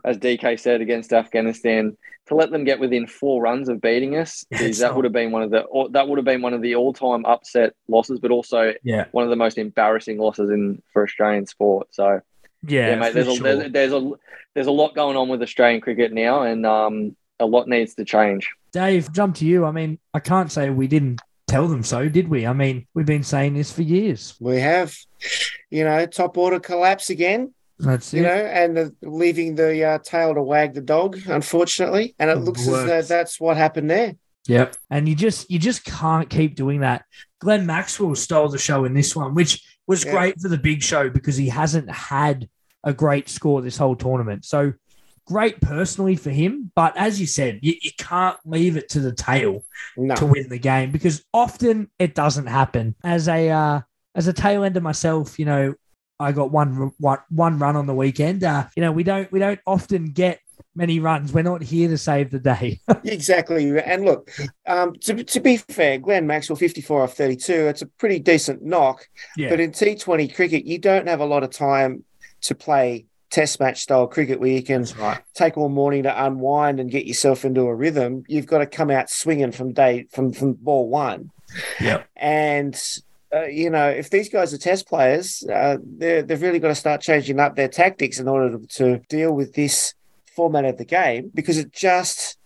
as 0.04 0.18
DK 0.18 0.58
said 0.58 0.80
against 0.80 1.12
Afghanistan, 1.12 1.96
to 2.26 2.34
let 2.34 2.50
them 2.50 2.64
get 2.64 2.80
within 2.80 3.06
four 3.06 3.40
runs 3.40 3.68
of 3.68 3.80
beating 3.80 4.16
us, 4.16 4.44
Yeah, 4.50 4.58
geez, 4.58 4.78
that 4.78 4.88
not- 4.88 4.96
would 4.96 5.04
have 5.04 5.12
been 5.12 5.30
one 5.32 5.42
of 5.42 5.50
the 5.50 5.60
or- 5.60 5.88
that 5.90 6.08
would 6.08 6.18
have 6.18 6.24
been 6.24 6.42
one 6.42 6.54
of 6.54 6.62
the 6.62 6.74
all 6.74 6.92
time 6.92 7.24
upset 7.24 7.74
losses, 7.88 8.18
but 8.20 8.30
also 8.30 8.74
Yeah. 8.82 9.06
one 9.12 9.24
of 9.24 9.30
the 9.30 9.36
most 9.36 9.58
embarrassing 9.58 10.18
losses 10.18 10.50
in 10.50 10.82
for 10.92 11.04
Australian 11.04 11.46
sport. 11.46 11.88
So 11.92 12.20
Yeah, 12.66 12.88
yeah, 12.90 12.94
mate, 12.96 13.12
for 13.12 13.22
there's 13.22 13.38
a, 13.38 13.42
there's, 13.42 13.72
there's 13.72 13.92
a 13.92 14.10
there's 14.54 14.66
a 14.66 14.72
lot 14.72 14.94
going 14.94 15.16
on 15.16 15.28
with 15.28 15.42
Australian 15.42 15.80
cricket 15.80 16.12
now, 16.12 16.42
and 16.42 16.64
um, 16.66 17.14
a 17.38 17.46
lot 17.46 17.68
needs 17.68 17.94
to 17.96 18.04
change. 18.04 18.48
Dave, 18.72 19.12
jump 19.12 19.36
to 19.36 19.44
you. 19.44 19.64
I 19.66 19.70
mean, 19.70 19.98
I 20.14 20.18
can't 20.20 20.50
say 20.50 20.70
we 20.70 20.86
didn't 20.88 21.20
tell 21.46 21.68
them 21.68 21.82
so, 21.82 22.08
did 22.08 22.28
we? 22.28 22.46
I 22.46 22.52
mean, 22.54 22.86
we've 22.94 23.06
been 23.06 23.22
saying 23.22 23.54
this 23.54 23.70
for 23.70 23.82
years. 23.82 24.34
We 24.40 24.58
have, 24.60 24.96
you 25.70 25.84
know, 25.84 26.06
top 26.06 26.36
order 26.38 26.58
collapse 26.58 27.10
again. 27.10 27.52
That's 27.78 28.12
you 28.14 28.20
it. 28.20 28.22
know, 28.26 28.30
and 28.34 28.76
the, 28.76 28.94
leaving 29.02 29.54
the 29.54 29.84
uh, 29.84 29.98
tail 29.98 30.34
to 30.34 30.42
wag 30.42 30.74
the 30.74 30.80
dog, 30.80 31.18
unfortunately. 31.26 32.14
And 32.18 32.30
it 32.30 32.38
looks 32.38 32.60
as 32.66 32.66
though 32.86 33.02
that's 33.02 33.40
what 33.40 33.56
happened 33.56 33.90
there. 33.90 34.14
Yep. 34.48 34.76
And 34.90 35.08
you 35.08 35.14
just 35.14 35.50
you 35.50 35.58
just 35.58 35.84
can't 35.84 36.30
keep 36.30 36.54
doing 36.54 36.80
that. 36.80 37.04
Glenn 37.40 37.66
Maxwell 37.66 38.14
stole 38.14 38.48
the 38.48 38.58
show 38.58 38.84
in 38.84 38.94
this 38.94 39.14
one, 39.14 39.34
which 39.34 39.62
was 39.86 40.04
Yeah. 40.04 40.12
great 40.12 40.40
for 40.40 40.48
the 40.48 40.56
big 40.58 40.82
show 40.82 41.10
because 41.10 41.36
he 41.36 41.48
hasn't 41.48 41.90
had 41.90 42.48
a 42.84 42.94
great 42.94 43.28
score 43.28 43.60
this 43.60 43.76
whole 43.76 43.96
tournament. 43.96 44.44
So 44.44 44.72
great 45.26 45.60
personally 45.60 46.14
for 46.16 46.30
him. 46.30 46.70
But 46.76 46.96
as 46.96 47.20
you 47.20 47.26
said, 47.26 47.58
you, 47.60 47.74
you 47.82 47.90
can't 47.98 48.38
leave 48.44 48.76
it 48.76 48.88
to 48.90 49.00
the 49.00 49.12
tail 49.12 49.64
No. 49.96 50.14
to 50.14 50.26
win 50.26 50.48
the 50.48 50.58
game 50.58 50.92
because 50.92 51.24
often 51.34 51.90
it 51.98 52.14
doesn't 52.14 52.46
happen. 52.46 52.94
As 53.04 53.28
a 53.28 53.50
uh, 53.50 53.80
as 54.14 54.28
a 54.28 54.32
tail 54.32 54.62
ender 54.64 54.80
myself, 54.80 55.38
you 55.38 55.44
know, 55.44 55.74
I 56.18 56.32
got 56.32 56.50
one 56.50 56.92
one 56.98 57.18
one 57.28 57.58
run 57.58 57.76
on 57.76 57.86
the 57.86 57.94
weekend. 57.94 58.44
Uh, 58.44 58.66
you 58.76 58.82
know, 58.82 58.92
we 58.92 59.02
don't 59.02 59.30
we 59.30 59.38
don't 59.38 59.60
often 59.66 60.12
get 60.12 60.40
many 60.74 61.00
runs. 61.00 61.32
We're 61.32 61.42
not 61.42 61.62
here 61.62 61.88
to 61.88 61.98
save 61.98 62.30
the 62.30 62.38
day. 62.38 62.80
Exactly. 63.04 63.78
And 63.78 64.04
look, 64.04 64.30
um, 64.66 64.94
to, 65.02 65.22
to 65.22 65.40
be 65.40 65.58
fair, 65.58 65.96
Glenn 65.98 66.26
Maxwell, 66.26 66.56
54 66.56 67.02
off 67.02 67.14
32, 67.14 67.52
it's 67.52 67.82
a 67.82 67.86
pretty 67.86 68.18
decent 68.18 68.62
knock. 68.62 69.08
yeah. 69.36 69.48
But 69.48 69.60
in 69.60 69.70
T20 69.70 70.34
cricket, 70.34 70.66
you 70.66 70.78
don't 70.78 71.06
have 71.06 71.20
a 71.20 71.24
lot 71.24 71.44
of 71.44 71.50
time 71.50 72.04
to 72.42 72.54
play 72.56 73.06
test 73.30 73.60
match 73.60 73.82
style 73.82 74.08
cricket 74.08 74.40
where 74.40 74.50
you 74.50 74.62
can 74.62 74.84
right. 74.98 75.20
take 75.34 75.56
all 75.56 75.68
morning 75.68 76.02
to 76.02 76.24
unwind 76.24 76.80
and 76.80 76.90
get 76.90 77.06
yourself 77.06 77.44
into 77.44 77.62
a 77.62 77.74
rhythm. 77.74 78.24
You've 78.26 78.46
got 78.46 78.58
to 78.58 78.66
come 78.66 78.90
out 78.90 79.08
swinging 79.08 79.52
from 79.52 79.72
day 79.72 80.06
from, 80.10 80.32
from 80.32 80.54
ball 80.54 80.88
one. 80.88 81.30
Yep. 81.80 82.08
And 82.16 83.00
uh, 83.34 83.44
you 83.44 83.70
know, 83.70 83.88
if 83.88 84.10
these 84.10 84.28
guys 84.28 84.54
are 84.54 84.58
test 84.58 84.88
players, 84.88 85.42
uh, 85.52 85.76
they've 85.98 86.42
really 86.42 86.58
got 86.58 86.68
to 86.68 86.74
start 86.74 87.00
changing 87.00 87.40
up 87.40 87.56
their 87.56 87.68
tactics 87.68 88.18
in 88.20 88.28
order 88.28 88.58
to, 88.58 88.66
to 88.66 88.98
deal 89.08 89.32
with 89.32 89.54
this 89.54 89.94
format 90.34 90.64
of 90.64 90.78
the 90.78 90.84
game 90.84 91.30
because 91.34 91.58
it 91.58 91.72
just 91.72 92.36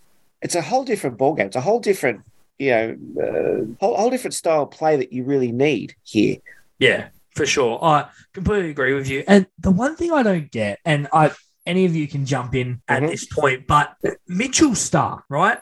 it's 0.43 0.55
a 0.55 0.63
whole 0.63 0.85
different 0.85 1.19
ballgame. 1.19 1.47
It's 1.47 1.57
a 1.57 1.61
whole 1.61 1.81
different, 1.81 2.23
you 2.59 2.71
know, 2.71 2.97
uh, 3.21 3.65
whole, 3.79 3.97
whole 3.97 4.11
different 4.11 4.35
style 4.35 4.63
of 4.63 4.71
play 4.71 4.97
that 4.97 5.13
you 5.13 5.25
really 5.25 5.53
need 5.53 5.95
here. 6.03 6.37
Yeah, 6.79 7.09
for 7.35 7.45
sure. 7.45 7.79
I 7.83 8.09
completely 8.33 8.71
agree 8.71 8.95
with 8.95 9.09
you. 9.09 9.23
And 9.29 9.47
the 9.59 9.71
one 9.71 9.97
thing 9.97 10.13
I 10.13 10.23
don't 10.23 10.51
get, 10.51 10.79
and 10.85 11.09
I 11.13 11.33
any 11.67 11.85
of 11.85 11.95
you 11.95 12.09
can 12.09 12.25
jump 12.25 12.55
in 12.55 12.81
at 12.89 13.03
Mhm. 13.03 13.11
this 13.11 13.27
point, 13.27 13.67
but 13.67 13.95
Mitchell 14.27 14.71
Starc, 14.71 15.23
right? 15.29 15.59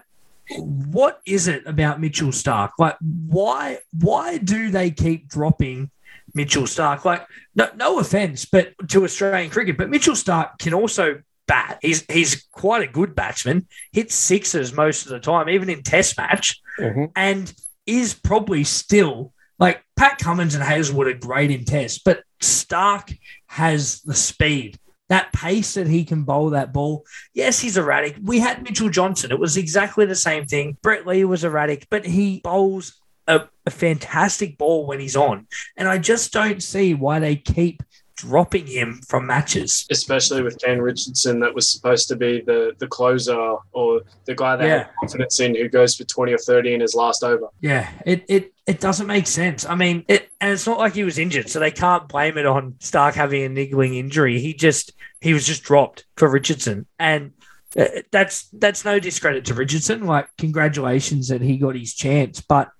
What 0.56 1.20
is 1.26 1.48
it 1.48 1.66
about 1.66 2.00
Mitchell 2.00 2.28
Starc? 2.28 2.70
Like, 2.78 2.96
why 3.00 3.78
why 3.98 4.38
do 4.38 4.70
they 4.70 4.90
keep 4.90 5.28
dropping 5.28 5.90
Mitchell 6.34 6.64
Starc? 6.64 7.04
Like, 7.04 7.26
no, 7.54 7.68
no 7.76 7.98
offense, 7.98 8.44
but 8.44 8.72
to 8.88 9.04
Australian 9.04 9.50
cricket, 9.50 9.76
but 9.76 9.90
Mitchell 9.90 10.14
Starc 10.14 10.58
can 10.58 10.74
also 10.74 11.20
bat. 11.46 11.78
He's 11.82 12.04
he's 12.10 12.46
quite 12.52 12.82
a 12.82 12.92
good 12.92 13.14
batsman. 13.14 13.66
Hits 13.92 14.14
sixes 14.14 14.72
most 14.72 15.06
of 15.06 15.10
the 15.10 15.20
time, 15.20 15.48
even 15.48 15.68
in 15.68 15.82
Test 15.82 16.16
match 16.16 16.60
mm-hmm. 16.78 17.06
and 17.16 17.52
is 17.86 18.14
probably 18.14 18.64
still 18.64 19.32
like 19.58 19.82
Pat 19.96 20.18
Cummins 20.18 20.54
and 20.54 20.62
Hazlewood 20.62 21.08
are 21.08 21.14
great 21.14 21.50
in 21.50 21.64
Test, 21.64 22.04
but 22.04 22.22
Starc 22.40 23.18
has 23.46 24.00
the 24.02 24.14
speed, 24.14 24.78
that 25.08 25.32
pace 25.32 25.74
that 25.74 25.86
he 25.86 26.04
can 26.04 26.24
bowl 26.24 26.50
that 26.50 26.72
ball. 26.72 27.04
Yes, 27.32 27.58
he's 27.58 27.76
erratic. 27.76 28.16
We 28.22 28.40
had 28.40 28.62
Mitchell 28.62 28.90
Johnson. 28.90 29.30
It 29.30 29.38
was 29.38 29.56
exactly 29.56 30.04
the 30.04 30.14
same 30.14 30.46
thing. 30.46 30.76
Brett 30.82 31.06
Lee 31.06 31.24
was 31.24 31.44
erratic, 31.44 31.86
but 31.90 32.04
he 32.04 32.40
bowls 32.40 33.00
a, 33.26 33.42
a 33.66 33.70
fantastic 33.70 34.58
ball 34.58 34.86
when 34.86 35.00
he's 35.00 35.16
on. 35.16 35.46
And 35.76 35.88
I 35.88 35.98
just 35.98 36.32
don't 36.32 36.62
see 36.62 36.94
why 36.94 37.20
they 37.20 37.36
keep 37.36 37.82
dropping 38.18 38.66
him 38.66 39.00
from 39.08 39.26
matches. 39.26 39.86
especially 39.90 40.42
with 40.42 40.58
Kane 40.58 40.78
Richardson, 40.80 41.38
that 41.40 41.54
was 41.54 41.68
supposed 41.68 42.08
to 42.08 42.16
be 42.16 42.40
the 42.40 42.72
the 42.78 42.86
closer 42.88 43.56
or 43.72 44.00
the 44.26 44.34
guy 44.34 44.56
they 44.56 44.66
Yeah. 44.68 44.78
have 44.78 44.90
confidence 45.00 45.38
in 45.40 45.54
who 45.54 45.68
goes 45.68 45.94
for 45.96 46.04
20 46.04 46.32
or 46.32 46.38
30 46.38 46.74
in 46.74 46.80
his 46.80 46.94
last 46.94 47.22
over. 47.22 47.46
Yeah, 47.60 47.88
it 48.04 48.24
it 48.28 48.52
it 48.66 48.80
doesn't 48.80 49.06
make 49.06 49.26
sense. 49.26 49.64
I 49.64 49.74
mean, 49.76 50.04
it 50.08 50.28
and 50.40 50.52
it's 50.52 50.66
not 50.66 50.78
like 50.78 50.94
he 50.94 51.04
was 51.04 51.18
injured, 51.18 51.48
so 51.48 51.60
they 51.60 51.70
can't 51.70 52.08
blame 52.08 52.36
it 52.36 52.46
on 52.46 52.72
Starc 52.80 53.14
having 53.14 53.42
a 53.44 53.48
niggling 53.48 53.94
injury. 53.94 54.40
He 54.40 54.52
just 54.52 54.92
he 55.20 55.32
was 55.32 55.46
just 55.46 55.62
dropped 55.62 56.04
for 56.16 56.28
Richardson, 56.28 56.86
and 56.98 57.32
uh, 57.78 57.86
that's 58.10 58.48
that's 58.52 58.84
no 58.84 58.98
discredit 58.98 59.44
to 59.46 59.54
Richardson. 59.54 60.06
Like, 60.06 60.28
congratulations 60.38 61.28
that 61.28 61.40
he 61.40 61.56
got 61.56 61.76
his 61.76 61.94
chance, 61.94 62.40
but 62.40 62.70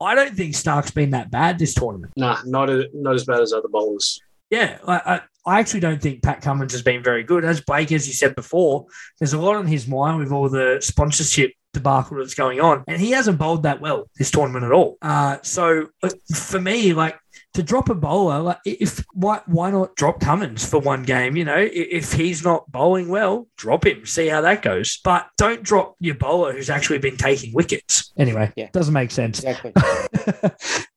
I 0.00 0.14
don't 0.14 0.34
think 0.36 0.54
Starc's 0.54 0.90
been 0.90 1.10
that 1.10 1.30
bad 1.30 1.58
this 1.58 1.74
tournament. 1.74 2.12
Nah, 2.16 2.38
not 2.44 2.68
a, 2.70 2.88
not 2.94 3.14
as 3.14 3.24
bad 3.24 3.40
as 3.40 3.52
other 3.52 3.68
bowlers. 3.68 4.20
Yeah, 4.54 4.78
I, 4.86 5.20
I, 5.44 5.58
actually 5.58 5.80
don't 5.80 6.00
think 6.00 6.22
Pat 6.22 6.40
Cummins 6.40 6.70
has 6.70 6.82
been 6.82 7.02
very 7.02 7.24
good. 7.24 7.44
As 7.44 7.60
Blake, 7.60 7.90
as 7.90 8.06
you 8.06 8.12
said 8.12 8.36
before, 8.36 8.86
there's 9.18 9.32
a 9.32 9.40
lot 9.40 9.56
on 9.56 9.66
his 9.66 9.88
mind 9.88 10.20
with 10.20 10.30
all 10.30 10.48
the 10.48 10.78
sponsorship 10.80 11.50
debacle 11.72 12.18
that's 12.18 12.34
going 12.34 12.60
on, 12.60 12.84
and 12.86 13.00
he 13.00 13.10
hasn't 13.10 13.36
bowled 13.36 13.64
that 13.64 13.80
well 13.80 14.08
this 14.16 14.30
tournament 14.30 14.64
at 14.64 14.70
all. 14.70 14.96
Uh, 15.02 15.38
so 15.42 15.88
uh, 16.04 16.10
for 16.32 16.60
me, 16.60 16.94
like 16.94 17.18
to 17.54 17.62
drop 17.62 17.88
a 17.88 17.94
bowler, 17.94 18.40
like 18.40 18.58
if 18.64 19.04
why 19.12 19.40
why 19.46 19.70
not 19.70 19.94
drop 19.96 20.20
Cummins 20.20 20.68
for 20.68 20.78
one 20.80 21.04
game? 21.04 21.36
You 21.36 21.44
know, 21.44 21.56
if 21.58 22.12
he's 22.12 22.44
not 22.44 22.70
bowling 22.70 23.08
well, 23.08 23.46
drop 23.56 23.86
him, 23.86 24.04
see 24.06 24.28
how 24.28 24.40
that 24.42 24.62
goes. 24.62 24.98
But 25.02 25.28
don't 25.38 25.62
drop 25.62 25.96
your 26.00 26.16
bowler 26.16 26.52
who's 26.52 26.70
actually 26.70 26.98
been 26.98 27.16
taking 27.16 27.54
wickets. 27.54 28.12
Anyway, 28.18 28.52
Yeah. 28.56 28.68
doesn't 28.72 28.94
make 28.94 29.10
sense. 29.10 29.42
Exactly. 29.42 29.72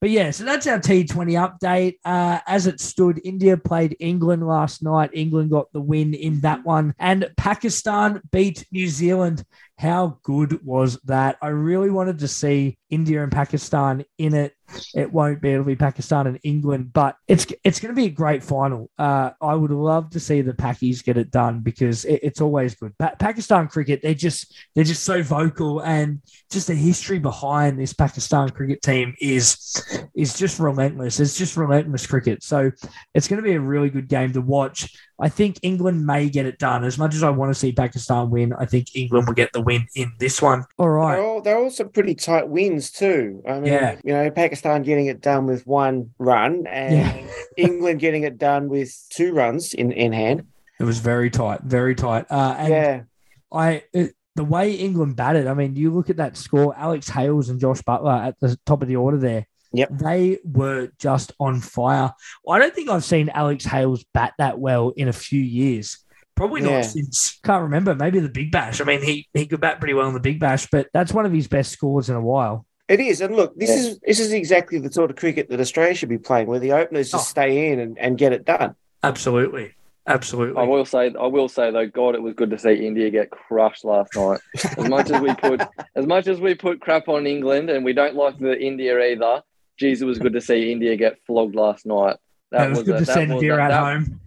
but 0.01 0.09
yeah, 0.09 0.31
so 0.31 0.43
that's 0.43 0.67
our 0.67 0.79
T20 0.79 1.07
update. 1.59 1.95
Uh, 2.03 2.39
as 2.47 2.67
it 2.67 2.79
stood, 2.79 3.21
India 3.23 3.57
played 3.57 3.95
England 3.99 4.45
last 4.45 4.83
night. 4.83 5.11
England 5.13 5.51
got 5.51 5.71
the 5.73 5.81
win 5.81 6.13
in 6.13 6.41
that 6.41 6.63
one, 6.65 6.93
and 6.99 7.29
Pakistan 7.37 8.21
beat 8.31 8.65
New 8.71 8.87
Zealand 8.87 9.43
How 9.79 10.17
good 10.23 10.65
was 10.65 10.99
that? 11.05 11.37
I 11.41 11.49
really 11.49 11.91
wanted 11.91 12.19
to 12.19 12.27
see 12.27 12.77
India 12.89 13.23
and 13.23 13.31
Pakistan 13.31 14.05
in 14.17 14.33
it. 14.33 14.53
It 14.93 15.13
won't 15.13 15.41
be. 15.41 15.51
It'll 15.51 15.63
be 15.63 15.77
Pakistan 15.77 16.27
and 16.27 16.39
England, 16.43 16.91
but 16.91 17.15
it's 17.27 17.47
it's 17.63 17.79
going 17.79 17.95
to 17.95 18.01
be 18.01 18.07
a 18.07 18.09
great 18.09 18.43
final. 18.43 18.89
Uh, 18.99 19.31
I 19.41 19.55
would 19.55 19.71
love 19.71 20.09
to 20.09 20.19
see 20.19 20.41
the 20.41 20.51
Pakis 20.53 21.01
get 21.03 21.17
it 21.17 21.31
done 21.31 21.61
because 21.61 22.03
it, 22.03 22.19
it's 22.21 22.41
always 22.41 22.75
good. 22.75 22.97
Pa- 22.97 23.15
Pakistan 23.17 23.69
cricket, 23.69 24.01
they're 24.01 24.13
just 24.13 24.53
they're 24.75 24.83
just 24.83 25.03
so 25.03 25.23
vocal, 25.23 25.79
and 25.79 26.21
just 26.51 26.67
the 26.67 26.75
history 26.75 27.17
behind 27.17 27.79
this 27.79 27.93
Pakistan 27.93 28.49
cricket 28.49 28.81
team 28.81 29.15
is 29.21 29.81
is 30.13 30.37
just 30.37 30.59
relentless. 30.59 31.21
It's 31.21 31.37
just 31.37 31.55
relentless 31.55 32.05
cricket. 32.05 32.43
So 32.43 32.69
it's 33.13 33.29
going 33.29 33.41
to 33.41 33.47
be 33.47 33.55
a 33.55 33.61
really 33.61 33.89
good 33.89 34.09
game 34.09 34.33
to 34.33 34.41
watch. 34.41 34.93
I 35.19 35.29
think 35.29 35.59
England 35.63 36.05
may 36.05 36.29
get 36.29 36.45
it 36.45 36.59
done. 36.59 36.83
As 36.83 36.97
much 36.97 37.15
as 37.15 37.23
I 37.23 37.29
want 37.31 37.51
to 37.51 37.59
see 37.59 37.71
Pakistan 37.71 38.29
win, 38.29 38.53
I 38.53 38.65
think 38.65 38.95
England 38.95 39.27
will 39.27 39.33
get 39.33 39.51
the 39.51 39.61
win 39.61 39.87
in 39.95 40.11
this 40.19 40.41
one. 40.41 40.65
All 40.77 40.89
right. 40.89 41.15
They're 41.15 41.25
all, 41.25 41.41
they're 41.41 41.57
all 41.57 41.71
some 41.71 41.89
pretty 41.89 42.13
tight 42.13 42.47
wins 42.77 42.91
too. 42.91 43.41
I 43.47 43.59
mean, 43.59 43.73
Yeah. 43.73 43.97
you 44.03 44.13
know, 44.13 44.29
Pakistan 44.31 44.83
getting 44.83 45.07
it 45.07 45.21
done 45.21 45.45
with 45.45 45.65
one 45.65 46.11
run 46.19 46.65
and 46.67 46.95
Yeah. 46.95 47.27
England 47.57 47.99
getting 47.99 48.23
it 48.23 48.37
done 48.37 48.69
with 48.69 48.95
two 49.09 49.33
runs 49.33 49.73
in, 49.73 49.91
in 49.91 50.13
hand. 50.13 50.43
It 50.79 50.83
was 50.83 50.99
very 50.99 51.29
tight, 51.29 51.61
very 51.63 51.95
tight. 51.95 52.25
Uh, 52.29 52.55
and 52.57 52.69
yeah. 52.69 53.01
I 53.51 53.83
it, 53.93 54.13
the 54.35 54.43
way 54.43 54.73
England 54.73 55.15
batted, 55.15 55.47
I 55.47 55.55
mean, 55.55 55.75
you 55.75 55.91
look 55.91 56.11
at 56.11 56.17
that 56.17 56.37
score, 56.37 56.75
Alex 56.77 57.09
Hales 57.09 57.49
and 57.49 57.59
Josh 57.59 57.81
Buttler 57.81 58.27
at 58.27 58.39
the 58.39 58.55
top 58.65 58.83
of 58.83 58.87
the 58.87 58.95
order 58.97 59.17
there. 59.17 59.47
Yep. 59.73 59.89
They 59.97 60.37
were 60.45 60.89
just 60.99 61.33
on 61.39 61.59
fire. 61.59 62.13
I 62.47 62.59
don't 62.59 62.73
think 62.73 62.89
I've 62.89 63.03
seen 63.03 63.29
Alex 63.29 63.65
Hales 63.65 64.05
bat 64.13 64.33
that 64.37 64.59
well 64.59 64.93
in 64.95 65.07
a 65.07 65.13
few 65.13 65.41
years. 65.41 65.97
Probably 66.37 66.61
Yeah. 66.61 66.77
not 66.77 66.85
since 66.85 67.39
can't 67.43 67.63
remember. 67.63 67.93
Maybe 67.95 68.19
the 68.19 68.29
Big 68.29 68.51
Bash. 68.51 68.79
I 68.79 68.85
mean, 68.85 69.01
he 69.01 69.27
he 69.33 69.45
could 69.47 69.59
bat 69.59 69.79
pretty 69.79 69.93
well 69.93 70.07
in 70.07 70.13
the 70.13 70.19
Big 70.21 70.39
Bash, 70.39 70.67
but 70.71 70.87
that's 70.93 71.11
one 71.13 71.25
of 71.25 71.33
his 71.33 71.47
best 71.47 71.71
scores 71.71 72.09
in 72.09 72.15
a 72.15 72.21
while. 72.21 72.65
It 72.87 73.01
is. 73.01 73.19
And 73.19 73.35
look, 73.35 73.53
this 73.57 73.69
Yeah. 73.69 73.75
is 73.75 73.99
this 73.99 74.19
is 74.21 74.31
exactly 74.31 74.79
the 74.79 74.91
sort 74.91 75.09
of 75.09 75.17
cricket 75.17 75.49
that 75.49 75.59
Australia 75.59 75.93
should 75.95 76.07
be 76.09 76.17
playing, 76.17 76.47
where 76.47 76.59
the 76.59 76.71
openers 76.71 77.11
just 77.11 77.27
Oh. 77.27 77.31
stay 77.31 77.71
in 77.71 77.79
and, 77.79 77.97
and 77.99 78.17
get 78.17 78.31
it 78.31 78.45
done. 78.45 78.75
Absolutely, 79.03 79.73
absolutely. 80.07 80.61
I 80.61 80.65
will 80.65 80.85
say, 80.85 81.13
I 81.19 81.27
will 81.27 81.49
say 81.49 81.69
though, 81.71 81.87
God, 81.87 82.15
it 82.15 82.21
was 82.21 82.33
good 82.33 82.49
to 82.51 82.57
see 82.59 82.85
India 82.85 83.09
get 83.09 83.29
crushed 83.29 83.83
last 83.83 84.15
night. 84.15 84.39
As 84.77 84.87
much 84.89 85.09
as 85.11 85.21
we 85.21 85.33
put, 85.35 85.61
as 85.95 86.05
much 86.05 86.27
as 86.27 86.39
we 86.39 86.55
put 86.55 86.79
crap 86.79 87.07
on 87.09 87.27
England, 87.27 87.69
and 87.69 87.83
we 87.83 87.93
don't 87.93 88.15
like 88.15 88.37
the 88.39 88.57
India 88.59 88.97
either. 89.11 89.41
Geez, 89.79 90.01
it 90.01 90.05
was 90.05 90.17
good 90.17 90.33
to 90.33 90.41
see 90.41 90.71
India 90.71 90.95
get 90.95 91.17
flogged 91.27 91.55
last 91.55 91.85
night. 91.85 92.15
That, 92.51 92.69
was, 92.69 92.83
good 92.83 92.95
a- 92.95 92.99
to 92.99 93.05
see 93.05 93.11
send 93.13 93.33
was 93.33 93.41
Veer 93.41 93.59
a- 93.59 93.63
at 93.65 93.67
that- 93.69 93.83
home. 93.83 94.19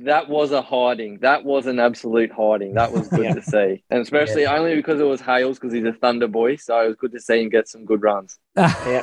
That 0.00 0.28
was 0.28 0.52
a 0.52 0.62
hiding. 0.62 1.18
That 1.20 1.44
was 1.44 1.66
an 1.66 1.78
absolute 1.78 2.30
hiding. 2.32 2.74
That 2.74 2.92
was 2.92 3.08
good 3.08 3.24
Yeah. 3.24 3.34
to 3.34 3.42
see, 3.42 3.82
and 3.90 4.00
especially 4.00 4.46
only 4.46 4.74
because 4.76 5.00
it 5.00 5.04
was 5.04 5.20
Hales, 5.20 5.58
because 5.58 5.72
he's 5.72 5.84
a 5.84 5.92
Thunder 5.92 6.28
boy. 6.28 6.56
So 6.56 6.78
it 6.84 6.86
was 6.88 6.96
good 6.96 7.12
to 7.12 7.20
see 7.20 7.42
him 7.42 7.48
get 7.48 7.68
some 7.68 7.84
good 7.84 8.02
runs. 8.02 8.38
Yeah. 8.56 9.02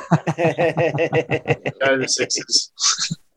Go 1.80 1.98
the 1.98 2.06
Sixers. 2.08 2.70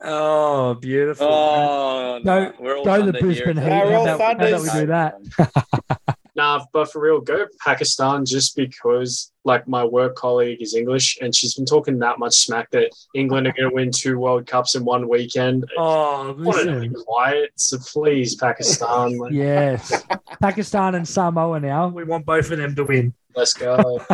oh, 0.03 0.73
beautiful. 0.75 1.27
Oh, 1.29 2.19
Go- 2.23 2.43
no, 2.43 2.53
we're 2.59 2.77
all 2.77 2.85
Go 2.85 2.97
the 2.97 3.03
Thunder 3.13 3.19
Brisbane 3.19 3.57
here. 3.57 3.63
Heat. 3.65 3.69
We're 3.85 3.91
How 3.91 3.97
all 3.97 4.07
about, 4.15 4.19
how 4.41 4.47
about 4.47 4.61
we 4.61 4.79
do 4.79 4.85
that? 4.87 6.16
Nah, 6.37 6.63
but 6.71 6.91
for 6.91 7.01
real, 7.01 7.19
go 7.19 7.45
Pakistan 7.65 8.23
just 8.23 8.55
because 8.55 9.31
like 9.43 9.67
my 9.67 9.83
work 9.83 10.15
colleague 10.15 10.61
is 10.61 10.75
English 10.75 11.17
and 11.19 11.35
she's 11.35 11.55
been 11.55 11.65
talking 11.65 11.97
that 11.99 12.19
much 12.19 12.35
smack 12.35 12.69
that 12.71 12.91
England 13.15 13.47
are 13.47 13.53
going 13.53 13.69
to 13.69 13.73
win 13.75 13.91
two 13.91 14.19
World 14.19 14.45
Cups 14.45 14.75
in 14.75 14.85
one 14.85 15.09
weekend. 15.09 15.65
Oh, 15.77 16.27
I 16.27 16.31
want 16.31 16.59
to 16.59 16.65
be 16.79 16.89
listen. 16.89 17.03
quiet, 17.05 17.51
so 17.55 17.77
please, 17.79 18.35
Pakistan, 18.35 19.17
like, 19.17 19.33
Yes. 19.33 20.03
Pakistan 20.39 20.93
and 20.95 21.07
Samoa 21.07 21.59
now. 21.59 21.87
We 21.87 22.03
want 22.03 22.25
both 22.25 22.51
of 22.51 22.57
them 22.59 22.75
to 22.75 22.83
win. 22.83 23.13
let's 23.35 23.53
go. 23.53 24.01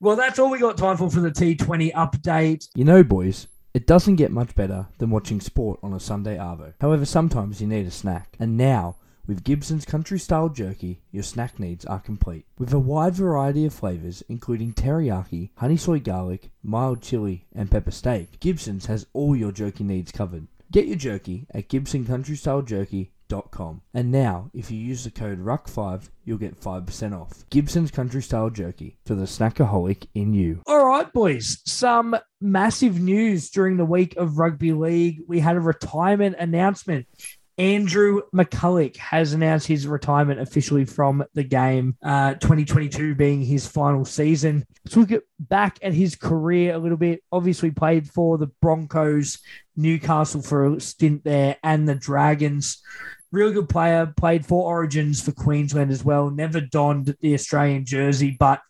Well, 0.00 0.14
that's 0.14 0.38
all 0.38 0.48
we 0.50 0.60
got 0.60 0.76
time 0.76 0.96
for 0.96 1.10
for 1.10 1.18
the 1.20 1.30
T20 1.30 1.92
update. 1.92 2.68
You 2.76 2.84
know, 2.84 3.02
boys, 3.02 3.48
it 3.74 3.84
doesn't 3.86 4.14
get 4.14 4.30
much 4.30 4.54
better 4.54 4.86
than 4.98 5.10
watching 5.10 5.40
sport 5.40 5.80
on 5.82 5.92
a 5.92 5.98
Sunday 5.98 6.36
Arvo. 6.36 6.72
However, 6.80 7.04
sometimes 7.04 7.60
you 7.60 7.66
need 7.66 7.84
a 7.86 7.90
snack. 7.90 8.36
And 8.38 8.56
now, 8.56 8.94
with 9.28 9.44
Gibson's 9.44 9.84
country 9.84 10.18
style 10.18 10.48
jerky, 10.48 11.02
your 11.12 11.22
snack 11.22 11.60
needs 11.60 11.84
are 11.84 12.00
complete. 12.00 12.46
With 12.58 12.72
a 12.72 12.78
wide 12.78 13.14
variety 13.14 13.66
of 13.66 13.74
flavours, 13.74 14.24
including 14.28 14.72
teriyaki, 14.72 15.50
honey 15.58 15.76
soy 15.76 16.00
garlic, 16.00 16.50
mild 16.62 17.02
chili, 17.02 17.44
and 17.54 17.70
pepper 17.70 17.90
steak, 17.90 18.40
Gibson's 18.40 18.86
has 18.86 19.06
all 19.12 19.36
your 19.36 19.52
jerky 19.52 19.84
needs 19.84 20.10
covered. 20.10 20.46
Get 20.72 20.86
your 20.86 20.96
jerky 20.96 21.46
at 21.52 21.68
gibsoncountrystylejerky.com. 21.68 23.82
And 23.92 24.10
now, 24.10 24.50
if 24.54 24.70
you 24.70 24.78
use 24.78 25.04
the 25.04 25.10
code 25.10 25.44
RUCK5, 25.44 26.08
you'll 26.24 26.38
get 26.38 26.58
5% 26.60 27.18
off. 27.18 27.44
Gibson's 27.50 27.90
Country 27.90 28.22
Style 28.22 28.48
Jerky 28.48 28.96
for 29.04 29.14
the 29.14 29.24
snackaholic 29.24 30.06
in 30.14 30.32
you. 30.32 30.62
All 30.66 30.86
right, 30.86 31.12
boys. 31.12 31.58
Some 31.66 32.16
massive 32.40 32.98
news 33.00 33.50
during 33.50 33.76
the 33.76 33.84
week 33.84 34.16
of 34.16 34.38
rugby 34.38 34.72
league. 34.72 35.20
We 35.26 35.40
had 35.40 35.56
a 35.56 35.60
retirement 35.60 36.36
announcement. 36.38 37.06
Andrew 37.58 38.22
McCullough 38.32 38.96
has 38.98 39.32
announced 39.32 39.66
his 39.66 39.86
retirement 39.88 40.38
officially 40.38 40.84
from 40.84 41.24
the 41.34 41.42
game, 41.42 41.96
uh, 42.04 42.34
2022 42.34 43.16
being 43.16 43.42
his 43.42 43.66
final 43.66 44.04
season. 44.04 44.64
Let's 44.84 44.96
look 44.96 45.10
at, 45.10 45.22
back 45.40 45.78
at 45.82 45.92
his 45.92 46.14
career 46.14 46.74
a 46.74 46.78
little 46.78 46.96
bit. 46.96 47.24
Obviously, 47.32 47.72
played 47.72 48.08
for 48.08 48.38
the 48.38 48.46
Broncos, 48.62 49.38
Newcastle 49.76 50.40
for 50.40 50.72
a 50.72 50.80
stint 50.80 51.24
there, 51.24 51.56
and 51.64 51.88
the 51.88 51.96
Dragons. 51.96 52.80
Real 53.32 53.52
good 53.52 53.68
player, 53.68 54.12
played 54.16 54.46
four 54.46 54.64
origins 54.68 55.20
for 55.20 55.32
Queensland 55.32 55.90
as 55.90 56.04
well. 56.04 56.30
Never 56.30 56.60
donned 56.60 57.16
the 57.20 57.34
Australian 57.34 57.84
jersey, 57.84 58.36
but 58.38 58.60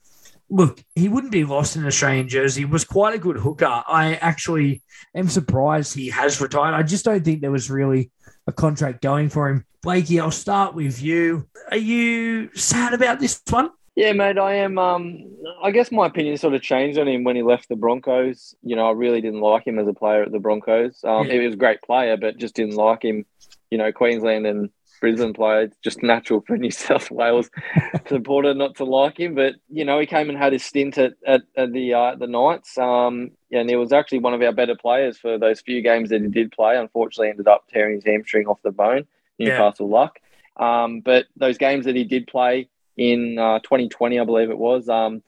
look, 0.50 0.82
he 0.94 1.08
wouldn't 1.08 1.32
be 1.32 1.44
lost 1.44 1.76
in 1.76 1.82
an 1.82 1.88
Australian 1.88 2.28
jersey. 2.28 2.64
Was 2.64 2.84
quite 2.84 3.14
a 3.14 3.18
good 3.18 3.36
hooker. 3.36 3.82
I 3.86 4.14
actually 4.14 4.82
am 5.14 5.28
surprised 5.28 5.94
he 5.94 6.08
has 6.08 6.40
retired. 6.40 6.74
I 6.74 6.82
just 6.82 7.04
don't 7.04 7.24
think 7.24 7.40
there 7.42 7.50
was 7.50 7.70
really 7.70 8.10
a 8.48 8.52
contract 8.52 9.02
going 9.02 9.28
for 9.28 9.48
him. 9.48 9.64
Blakey, 9.82 10.18
I'll 10.18 10.32
start 10.32 10.74
with 10.74 11.00
you. 11.00 11.46
Are 11.70 11.76
you 11.76 12.52
sad 12.54 12.94
about 12.94 13.20
this 13.20 13.40
one? 13.48 13.70
Yeah, 13.94 14.12
mate, 14.12 14.38
I 14.38 14.54
am. 14.54 14.78
Um, 14.78 15.24
I 15.62 15.70
guess 15.70 15.92
my 15.92 16.06
opinion 16.06 16.36
sort 16.36 16.54
of 16.54 16.62
changed 16.62 16.98
on 16.98 17.06
him 17.06 17.24
when 17.24 17.36
he 17.36 17.42
left 17.42 17.68
the 17.68 17.76
Broncos. 17.76 18.54
You 18.62 18.74
know, 18.74 18.88
I 18.88 18.92
really 18.92 19.20
didn't 19.20 19.40
like 19.40 19.66
him 19.66 19.78
as 19.78 19.86
a 19.86 19.92
player 19.92 20.22
at 20.22 20.32
the 20.32 20.38
Broncos. 20.38 21.04
Um, 21.04 21.26
Yeah. 21.26 21.34
He 21.34 21.38
was 21.40 21.54
a 21.54 21.58
great 21.58 21.82
player, 21.82 22.16
but 22.16 22.38
just 22.38 22.54
didn't 22.54 22.76
like 22.76 23.02
him. 23.02 23.26
You 23.70 23.78
know, 23.78 23.92
Queensland 23.92 24.46
and 24.46 24.70
Brisbane 25.00 25.32
player, 25.32 25.62
it's 25.62 25.76
just 25.78 26.02
natural 26.02 26.42
for 26.46 26.56
New 26.58 26.70
South 26.70 27.10
Wales 27.10 27.50
supporter 28.08 28.54
not 28.54 28.76
to 28.76 28.84
like 28.84 29.18
him. 29.18 29.34
But 29.34 29.54
you 29.68 29.84
know, 29.84 29.98
he 29.98 30.06
came 30.06 30.28
and 30.28 30.38
had 30.38 30.52
his 30.52 30.64
stint 30.64 30.98
at 30.98 31.14
at, 31.26 31.42
at 31.56 31.72
the 31.72 31.94
uh, 31.94 32.16
the 32.16 32.26
Knights. 32.26 32.76
Um, 32.78 33.32
and 33.50 33.68
he 33.68 33.76
was 33.76 33.92
actually 33.92 34.18
one 34.18 34.34
of 34.34 34.42
our 34.42 34.52
better 34.52 34.76
players 34.76 35.18
for 35.18 35.38
those 35.38 35.60
few 35.60 35.82
games 35.82 36.10
that 36.10 36.22
he 36.22 36.28
did 36.28 36.52
play. 36.52 36.76
Unfortunately, 36.76 37.30
ended 37.30 37.48
up 37.48 37.64
tearing 37.72 37.96
his 37.96 38.04
hamstring 38.04 38.46
off 38.46 38.60
the 38.62 38.72
bone. 38.72 39.06
Yeah. 39.38 39.50
Newcastle 39.50 39.88
luck. 39.88 40.18
Um, 40.56 41.00
but 41.00 41.26
those 41.36 41.58
games 41.58 41.84
that 41.84 41.94
he 41.94 42.04
did 42.04 42.26
play 42.26 42.68
in 42.96 43.38
uh, 43.38 43.60
2020, 43.60 44.18
I 44.18 44.24
believe 44.24 44.50
it 44.50 44.58
was. 44.58 44.88
Um, 44.88 45.22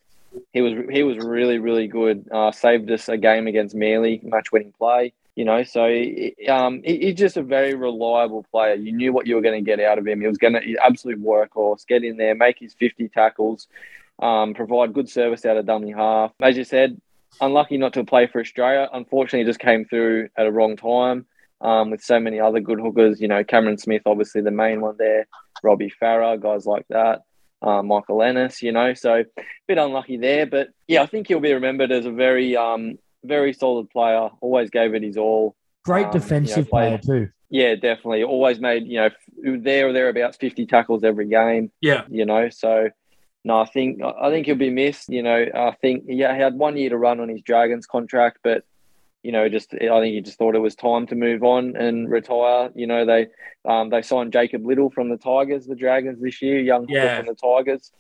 he 0.53 0.61
was 0.61 0.75
he 0.91 1.03
was 1.03 1.19
really 1.19 1.59
really 1.59 1.89
good. 1.89 2.29
Uh, 2.31 2.53
saved 2.53 2.91
us 2.91 3.09
a 3.09 3.17
game 3.17 3.47
against 3.47 3.75
Manly, 3.75 4.21
match 4.23 4.53
winning 4.53 4.73
play. 4.77 5.13
You 5.37 5.45
know, 5.45 5.63
so 5.63 5.85
um, 6.49 6.83
he, 6.85 6.99
he's 6.99 7.15
just 7.15 7.37
a 7.37 7.43
very 7.43 7.75
reliable 7.75 8.45
player. 8.51 8.75
You 8.75 8.93
knew 8.93 9.13
what 9.13 9.27
you 9.27 9.37
were 9.37 9.41
going 9.41 9.63
to 9.63 9.69
get 9.69 9.81
out 9.81 9.99
of 9.99 10.07
him. 10.07 10.21
He 10.21 10.27
was 10.27 10.39
going 10.39 10.55
to 10.55 10.77
absolute 10.85 11.23
workhorse, 11.23 11.87
get 11.87 12.05
in 12.05 12.17
there, 12.17 12.35
make 12.35 12.59
his 12.59 12.75
50 12.75 13.09
tackles, 13.09 13.69
um, 14.21 14.55
provide 14.55 14.93
good 14.93 15.09
service 15.09 15.47
out 15.47 15.57
of 15.57 15.67
dummy 15.67 15.93
half. 15.93 16.33
As 16.41 16.57
you 16.57 16.65
said, 16.65 17.01
unlucky 17.41 17.79
not 17.79 17.95
to 17.95 18.05
play 18.05 18.27
for 18.27 18.41
Australia. 18.41 18.89
Unfortunately, 18.93 19.45
just 19.45 19.61
came 19.61 19.85
through 19.85 20.29
at 20.37 20.47
a 20.47 20.53
wrong 20.53 20.77
time. 20.77 21.27
Um, 21.63 21.91
with 21.91 22.03
so 22.03 22.19
many 22.19 22.41
other 22.41 22.61
good 22.61 22.81
hookers, 22.81 23.21
you 23.21 23.29
know, 23.29 23.45
Cameron 23.45 23.77
Smith, 23.77 24.03
obviously 24.07 24.41
the 24.41 24.51
main 24.51 24.81
one 24.81 24.97
there, 24.99 25.27
Robbie 25.63 25.93
Farah, 26.01 26.41
guys 26.41 26.65
like 26.65 26.87
that, 26.89 27.25
uh, 27.61 27.83
Michael 27.83 28.23
Ennis, 28.23 28.63
you 28.63 28.73
know, 28.73 28.95
so 28.95 29.17
a 29.17 29.43
bit 29.69 29.77
unlucky 29.77 30.17
there. 30.17 30.47
But 30.47 30.69
yeah, 30.89 31.03
I 31.03 31.07
think 31.07 31.29
he'll 31.29 31.39
be 31.39 31.53
remembered 31.53 31.93
as 31.93 32.07
a 32.07 32.11
very, 32.11 32.57
um, 32.57 32.99
very 33.25 33.53
solid 33.53 33.91
player. 33.91 34.29
Always 34.41 34.71
gave 34.71 34.95
it 34.95 35.03
his 35.03 35.17
all. 35.17 35.55
Great 35.85 36.07
Um, 36.07 36.13
defensive 36.13 36.57
you 36.59 36.63
know, 36.65 36.69
player 36.69 36.99
too. 36.99 37.29
Yeah, 37.49 37.75
definitely. 37.75 38.23
Always 38.23 38.61
made, 38.61 38.87
you 38.87 38.97
know, 39.01 39.07
f- 39.07 39.17
there 39.63 39.89
or 39.89 39.93
thereabouts 39.93 40.37
50 40.37 40.67
tackles 40.67 41.03
every 41.05 41.27
game, 41.27 41.71
Yeah. 41.81 42.05
you 42.09 42.25
know, 42.25 42.49
so. 42.49 42.91
No, 43.43 43.59
I 43.59 43.65
think 43.65 44.03
I 44.03 44.29
think 44.29 44.45
he'll 44.45 44.55
be 44.55 44.69
missed. 44.69 45.09
You 45.09 45.23
know, 45.23 45.47
I 45.55 45.71
think 45.81 46.05
yeah, 46.07 46.35
he 46.35 46.43
had 46.43 46.57
one 46.57 46.77
year 46.77 46.91
to 46.91 46.99
run 46.99 47.21
on 47.21 47.31
his 47.31 47.41
Dragons 47.41 47.87
contract, 47.87 48.41
but 48.45 48.65
you 49.23 49.33
know, 49.33 49.49
just 49.49 49.73
I 49.73 49.79
think 50.01 50.13
he 50.13 50.21
just 50.21 50.37
thought 50.37 50.55
it 50.55 50.59
was 50.59 50.75
time 50.75 51.07
to 51.07 51.15
move 51.15 51.43
on 51.43 51.75
and 51.75 52.11
retire. 52.11 52.69
You 52.75 52.87
know, 52.87 53.07
they 53.07 53.29
um, 53.65 53.89
they 53.89 54.03
signed 54.03 54.35
Jacob 54.35 54.67
Little 54.67 54.91
from 54.91 55.09
the 55.09 55.17
Tigers, 55.17 55.67
the 55.67 55.75
Dragons 55.75 56.21
this 56.21 56.43
year, 56.43 56.61
young 56.61 56.83
hooker 56.83 56.93
Yeah. 56.93 57.17
from 57.17 57.27
the 57.29 57.35
Tigers. 57.35 57.91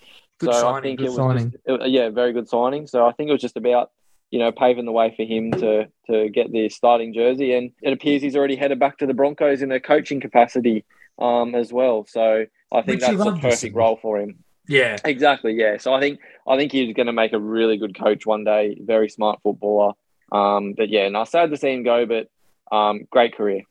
Good 0.40 0.52
so 0.52 0.58
I 0.58 0.60
signing. 0.60 0.82
think 0.82 0.98
Good 0.98 1.04
it 1.06 1.08
was 1.08 1.16
signing. 1.16 1.50
Just, 1.52 1.62
it- 1.66 1.88
yeah, 1.90 2.10
very 2.10 2.34
good 2.34 2.46
signing. 2.48 2.86
So 2.86 3.06
I 3.06 3.12
think 3.12 3.30
it 3.30 3.32
was 3.32 3.40
just 3.40 3.56
about 3.56 3.90
you 4.30 4.38
know 4.38 4.52
paving 4.52 4.84
the 4.84 4.92
way 4.92 5.12
for 5.16 5.24
him 5.24 5.50
to 5.52 5.88
to 6.08 6.28
get 6.28 6.52
the 6.52 6.68
starting 6.68 7.12
jersey, 7.12 7.54
and 7.54 7.72
it 7.82 7.92
appears 7.92 8.22
he's 8.22 8.36
already 8.36 8.56
headed 8.56 8.78
back 8.78 8.98
to 8.98 9.06
the 9.06 9.14
Broncos 9.14 9.62
in 9.62 9.72
a 9.72 9.80
coaching 9.80 10.20
capacity 10.20 10.84
um, 11.18 11.54
as 11.54 11.72
well. 11.72 12.06
So 12.08 12.46
I 12.72 12.82
think 12.82 12.86
Which 12.86 13.00
that's 13.00 13.12
a 13.12 13.16
love 13.16 13.34
to 13.34 13.40
see. 13.42 13.48
perfect 13.48 13.76
role 13.76 13.98
for 14.00 14.18
him. 14.18 14.38
Yeah. 14.68 14.98
Exactly. 15.04 15.54
Yeah. 15.54 15.78
So 15.78 15.92
I 15.92 16.00
think 16.00 16.20
I 16.46 16.56
think 16.56 16.70
he's 16.72 16.94
going 16.94 17.06
to 17.06 17.12
make 17.12 17.32
a 17.32 17.40
really 17.40 17.76
good 17.76 17.98
coach 17.98 18.24
one 18.24 18.44
day. 18.44 18.78
Very 18.80 19.08
smart 19.08 19.40
footballer. 19.42 19.94
Um, 20.30 20.74
but 20.76 20.88
yeah, 20.88 21.06
and 21.06 21.14
no, 21.14 21.24
sad 21.24 21.50
to 21.50 21.56
see 21.56 21.72
him 21.72 21.82
go, 21.82 22.06
but 22.06 22.28
um, 22.74 23.06
great 23.10 23.36
career. 23.36 23.62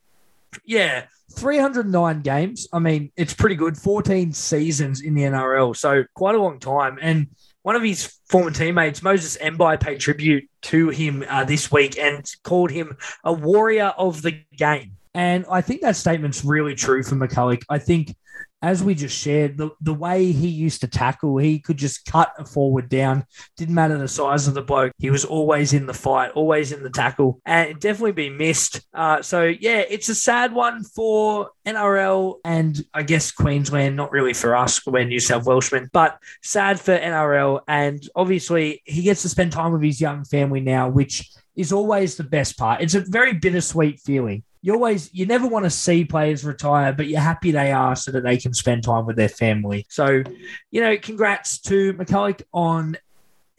Yeah. 0.65 1.05
309 1.37 2.21
games. 2.21 2.67
I 2.73 2.79
mean, 2.79 3.11
it's 3.15 3.33
pretty 3.33 3.55
good. 3.55 3.77
14 3.77 4.33
seasons 4.33 5.01
in 5.01 5.13
the 5.13 5.21
NRL. 5.21 5.75
So 5.77 6.03
quite 6.15 6.35
a 6.35 6.41
long 6.41 6.59
time. 6.59 6.97
And 7.01 7.27
one 7.63 7.75
of 7.75 7.83
his 7.83 8.13
former 8.29 8.51
teammates, 8.51 9.03
Moses 9.03 9.37
Mbye, 9.37 9.79
paid 9.79 9.99
tribute 9.99 10.49
to 10.63 10.89
him 10.89 11.23
uh, 11.27 11.43
this 11.43 11.71
week 11.71 11.97
and 11.97 12.25
called 12.43 12.71
him 12.71 12.97
a 13.23 13.33
warrior 13.33 13.93
of 13.97 14.21
the 14.21 14.41
game. 14.55 14.93
And 15.13 15.45
I 15.49 15.61
think 15.61 15.81
that 15.81 15.95
statement's 15.95 16.45
really 16.45 16.75
true 16.75 17.03
for 17.03 17.15
McCullough. 17.15 17.63
I 17.69 17.79
think 17.79 18.15
as 18.61 18.83
we 18.83 18.93
just 18.93 19.17
shared, 19.17 19.57
the, 19.57 19.69
the 19.81 19.93
way 19.93 20.31
he 20.31 20.47
used 20.47 20.81
to 20.81 20.87
tackle, 20.87 21.37
he 21.37 21.59
could 21.59 21.77
just 21.77 22.05
cut 22.05 22.33
a 22.37 22.45
forward 22.45 22.89
down. 22.89 23.25
Didn't 23.55 23.75
matter 23.75 23.97
the 23.97 24.07
size 24.07 24.47
of 24.47 24.53
the 24.53 24.61
bloke. 24.61 24.91
He 24.97 25.09
was 25.09 25.23
always 25.23 25.73
in 25.73 25.85
the 25.85 25.93
fight, 25.93 26.31
always 26.31 26.71
in 26.71 26.83
the 26.83 26.89
tackle, 26.89 27.39
and 27.45 27.79
definitely 27.79 28.11
be 28.11 28.29
missed. 28.29 28.81
Uh, 28.93 29.21
so, 29.21 29.43
yeah, 29.43 29.83
it's 29.89 30.09
a 30.09 30.15
sad 30.15 30.53
one 30.53 30.83
for 30.83 31.51
NRL 31.65 32.39
and 32.43 32.83
I 32.93 33.03
guess 33.03 33.31
Queensland, 33.31 33.95
not 33.95 34.11
really 34.11 34.33
for 34.33 34.55
us, 34.55 34.85
we're 34.85 35.05
New 35.05 35.19
South 35.19 35.45
Welshmen, 35.45 35.89
but 35.93 36.17
sad 36.43 36.79
for 36.79 36.97
NRL. 36.97 37.61
And 37.67 38.03
obviously, 38.15 38.81
he 38.85 39.03
gets 39.03 39.21
to 39.21 39.29
spend 39.29 39.51
time 39.51 39.71
with 39.71 39.83
his 39.83 40.01
young 40.01 40.25
family 40.25 40.59
now, 40.59 40.89
which 40.89 41.29
is 41.55 41.71
always 41.71 42.15
the 42.15 42.23
best 42.23 42.57
part. 42.57 42.81
It's 42.81 42.95
a 42.95 43.01
very 43.01 43.33
bittersweet 43.33 43.99
feeling 43.99 44.43
you 44.61 44.73
always 44.73 45.13
you 45.13 45.25
never 45.25 45.47
want 45.47 45.65
to 45.65 45.69
see 45.69 46.05
players 46.05 46.43
retire, 46.43 46.93
but 46.93 47.07
you're 47.07 47.19
happy 47.19 47.51
they 47.51 47.71
are 47.71 47.95
so 47.95 48.11
that 48.11 48.23
they 48.23 48.37
can 48.37 48.53
spend 48.53 48.83
time 48.83 49.05
with 49.05 49.15
their 49.15 49.29
family. 49.29 49.85
So, 49.89 50.23
you 50.71 50.81
know, 50.81 50.97
congrats 50.97 51.59
to 51.61 51.93
McCullough 51.93 52.41
on 52.53 52.97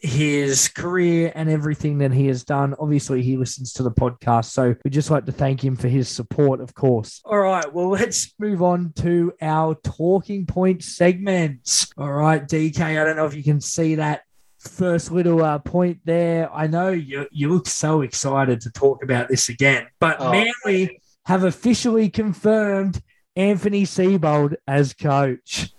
his 0.01 0.67
career 0.67 1.31
and 1.35 1.49
everything 1.49 1.99
that 1.99 2.11
he 2.11 2.25
has 2.27 2.43
done. 2.43 2.75
Obviously, 2.79 3.21
he 3.21 3.37
listens 3.37 3.73
to 3.73 3.83
the 3.83 3.91
podcast, 3.91 4.45
so 4.45 4.75
we 4.83 4.89
just 4.89 5.11
like 5.11 5.25
to 5.25 5.31
thank 5.31 5.63
him 5.63 5.75
for 5.75 5.87
his 5.87 6.09
support, 6.09 6.59
of 6.59 6.73
course. 6.73 7.21
All 7.23 7.39
right, 7.39 7.71
well, 7.71 7.89
let's 7.91 8.33
move 8.39 8.61
on 8.61 8.93
to 8.97 9.33
our 9.41 9.75
talking 9.75 10.45
point 10.45 10.83
segments. 10.83 11.91
All 11.97 12.11
right, 12.11 12.45
DK, 12.45 12.81
I 12.81 13.03
don't 13.03 13.15
know 13.15 13.27
if 13.27 13.35
you 13.35 13.43
can 13.43 13.61
see 13.61 13.95
that 13.95 14.23
first 14.61 15.11
little 15.11 15.43
uh, 15.43 15.59
point 15.59 15.99
there. 16.05 16.51
I 16.53 16.67
know 16.67 16.89
you 16.89 17.27
you 17.31 17.49
look 17.49 17.67
so 17.67 18.01
excited 18.01 18.61
to 18.61 18.71
talk 18.71 19.03
about 19.03 19.27
this 19.27 19.49
again, 19.49 19.87
but 19.99 20.17
oh. 20.19 20.31
Manly 20.31 21.01
have 21.25 21.43
officially 21.43 22.09
confirmed 22.09 23.01
Anthony 23.35 23.83
Seibold 23.83 24.55
as 24.67 24.93
coach. 24.93 25.73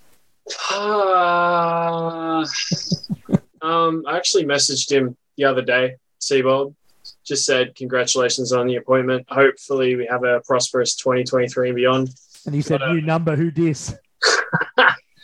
Uh, 0.71 2.45
um, 3.63 4.05
I 4.07 4.17
actually 4.17 4.45
messaged 4.45 4.91
him 4.91 5.17
the 5.37 5.45
other 5.45 5.63
day, 5.63 5.97
Seibold. 6.21 6.75
Just 7.25 7.47
said 7.47 7.75
congratulations 7.75 8.53
on 8.53 8.67
the 8.67 8.77
appointment. 8.77 9.27
Hopefully, 9.29 9.97
we 9.97 10.07
have 10.07 10.25
a 10.25 10.41
prosperous 10.41 10.97
2023 10.97 11.69
and 11.69 11.77
beyond. 11.77 12.11
And 12.47 12.55
he 12.55 12.63
said, 12.63 12.81
but, 12.81 12.89
uh, 12.89 12.93
"New 12.95 13.01
number, 13.01 13.37
who 13.37 13.51
dis?" 13.51 13.95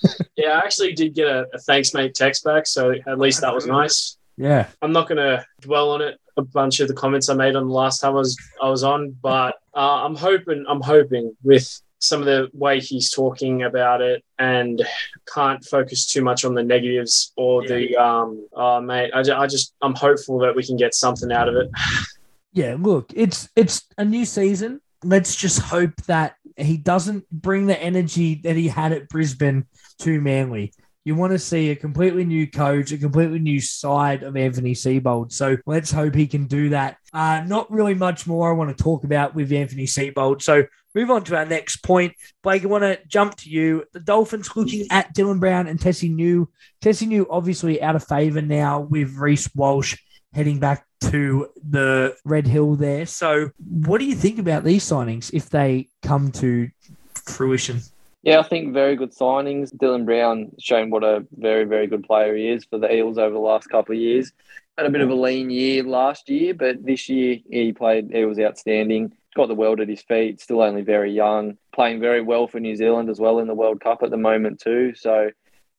yeah, 0.37 0.51
I 0.51 0.59
actually 0.59 0.93
did 0.93 1.15
get 1.15 1.27
a, 1.27 1.47
a, 1.53 1.59
thanks, 1.59 1.95
mate 1.95 2.15
text 2.15 2.45
back. 2.45 2.67
So 2.67 2.95
at 3.07 3.19
least 3.19 3.41
that 3.41 3.55
was 3.55 3.67
nice. 3.67 4.17
Yeah. 4.37 4.69
I'm 4.83 4.93
not 4.93 5.09
going 5.09 5.19
to 5.19 5.45
dwell 5.61 5.91
on 5.91 6.03
it. 6.03 6.19
A 6.37 6.43
bunch 6.43 6.79
of 6.79 6.87
the 6.87 6.95
comments 6.95 7.29
I 7.29 7.35
made 7.35 7.57
on 7.57 7.67
the 7.67 7.75
last 7.75 8.01
time 8.01 8.13
I 8.13 8.19
was 8.19 8.37
I 8.63 8.69
was 8.69 8.85
on, 8.85 9.11
but 9.11 9.57
uh, 9.75 10.05
I'm 10.05 10.15
hoping 10.15 10.65
I'm 10.69 10.81
hoping 10.81 11.37
with 11.43 11.69
some 12.01 12.21
of 12.21 12.27
the 12.27 12.49
way 12.53 12.81
he's 12.81 13.11
talking 13.11 13.63
about 13.63 14.01
it 14.01 14.25
and 14.39 14.87
can't 15.33 15.65
focus 15.65 16.07
too 16.07 16.23
much 16.23 16.45
on 16.45 16.55
the 16.55 16.63
negatives 16.63 17.33
or 17.37 17.63
yeah. 17.65 17.69
the 17.69 17.97
um 17.97 18.47
oh 18.53 18.81
mate 18.81 19.11
I, 19.13 19.21
I 19.21 19.47
just 19.47 19.75
i'm 19.83 19.95
hopeful 19.95 20.39
that 20.41 20.55
we 20.55 20.65
can 20.65 20.77
get 20.77 20.95
something 20.95 21.33
out 21.33 21.49
of 21.49 21.57
it 21.57 21.69
yeah 22.53 22.77
look 22.79 23.13
it's 23.15 23.49
it's 23.57 23.83
a 23.99 24.05
new 24.05 24.25
season 24.25 24.81
let's 25.03 25.35
just 25.35 25.61
hope 25.61 25.95
that 26.07 26.37
he 26.67 26.77
doesn't 26.77 27.29
bring 27.31 27.67
the 27.67 27.81
energy 27.81 28.37
that 28.45 28.57
he 28.57 28.69
had 28.69 28.93
at 28.93 29.09
Brisbane 29.09 29.67
to 30.01 30.21
Manly. 30.21 30.73
You 31.05 31.15
want 31.15 31.33
to 31.33 31.39
see 31.39 31.71
a 31.71 31.77
completely 31.77 32.25
new 32.25 32.47
coach, 32.47 32.93
a 32.93 32.99
completely 32.99 33.39
new 33.39 33.61
side 33.61 34.23
of 34.23 34.37
Anthony 34.37 34.75
Seibold. 34.75 35.33
So 35.33 35.57
let's 35.65 35.91
hope 35.91 36.15
he 36.15 36.27
can 36.27 36.47
do 36.47 36.69
that. 36.71 36.99
Uh, 37.15 37.43
not 37.47 37.71
really 37.71 37.95
much 37.95 38.27
more 38.27 38.51
I 38.51 38.55
want 38.55 38.77
to 38.77 38.83
talk 38.83 39.05
about 39.05 39.35
with 39.35 39.51
Anthony 39.51 39.87
Seibold. 39.87 40.43
So 40.43 40.65
move 40.95 41.11
on 41.11 41.25
to 41.25 41.37
our 41.37 41.47
next 41.47 41.79
point. 41.79 42.15
Blake, 42.43 42.63
I 42.63 42.67
want 42.67 42.83
to 42.83 42.99
jump 43.07 43.37
to 43.37 43.49
you. 43.49 43.85
The 43.95 44.01
Dolphins 44.01 44.55
looking 44.55 44.87
at 44.91 45.15
Dylan 45.15 45.41
Brown 45.41 45.67
and 45.67 45.81
Tesi 45.81 46.15
Niu. 46.15 46.51
Tesi 46.83 47.07
Niu 47.07 47.27
obviously 47.31 47.81
out 47.81 47.97
of 47.97 48.05
favour 48.05 48.43
now 48.43 48.81
with 48.81 49.17
Reece 49.17 49.49
Walsh 49.55 49.97
heading 50.35 50.59
back 50.59 50.85
to 51.01 51.49
the 51.69 52.17
Red 52.25 52.47
Hill 52.47 52.75
there. 52.75 53.07
So, 53.07 53.51
what 53.69 53.99
do 53.99 54.05
you 54.05 54.15
think 54.15 54.39
about 54.39 54.65
these 54.65 54.85
signings 54.85 55.33
if 55.33 55.51
they 55.51 55.89
come 56.03 56.33
to 56.33 56.71
fruition? 57.15 57.81
Yeah, 58.23 58.41
I 58.41 58.43
think 58.43 58.73
very 58.73 58.97
good 58.97 59.13
signings. 59.13 59.73
Dylan 59.75 60.05
Brown 60.05 60.51
showing 60.59 60.91
what 60.91 61.05
a 61.05 61.25
very, 61.37 61.65
very 61.65 61.87
good 61.87 62.05
player 62.05 62.35
he 62.35 62.49
is 62.49 62.65
for 62.65 62.79
the 62.79 62.93
Eels 62.93 63.19
over 63.19 63.33
the 63.33 63.39
last 63.39 63.69
couple 63.69 63.95
of 63.95 64.01
years. 64.01 64.33
Had 64.77 64.87
a 64.87 64.91
bit 64.91 65.01
of 65.01 65.11
a 65.11 65.15
lean 65.15 65.51
year 65.51 65.83
last 65.83 66.29
year, 66.29 66.55
but 66.55 66.85
this 66.85 67.09
year 67.09 67.39
he 67.51 67.73
played, 67.73 68.11
he 68.13 68.25
was 68.25 68.39
outstanding. 68.39 69.13
Got 69.35 69.49
the 69.49 69.55
world 69.55 69.81
at 69.81 69.89
his 69.89 70.03
feet, 70.03 70.41
still 70.41 70.63
only 70.63 70.83
very 70.83 71.13
young, 71.13 71.59
playing 71.73 72.01
very 72.01 72.23
well 72.23 72.49
for 72.49 72.61
New 72.61 72.77
Zealand 72.77 73.09
as 73.09 73.21
well 73.21 73.39
in 73.39 73.47
the 73.47 73.55
World 73.55 73.81
Cup 73.81 74.03
at 74.03 74.11
the 74.11 74.17
moment, 74.17 74.61
too. 74.61 74.95
So 74.95 75.31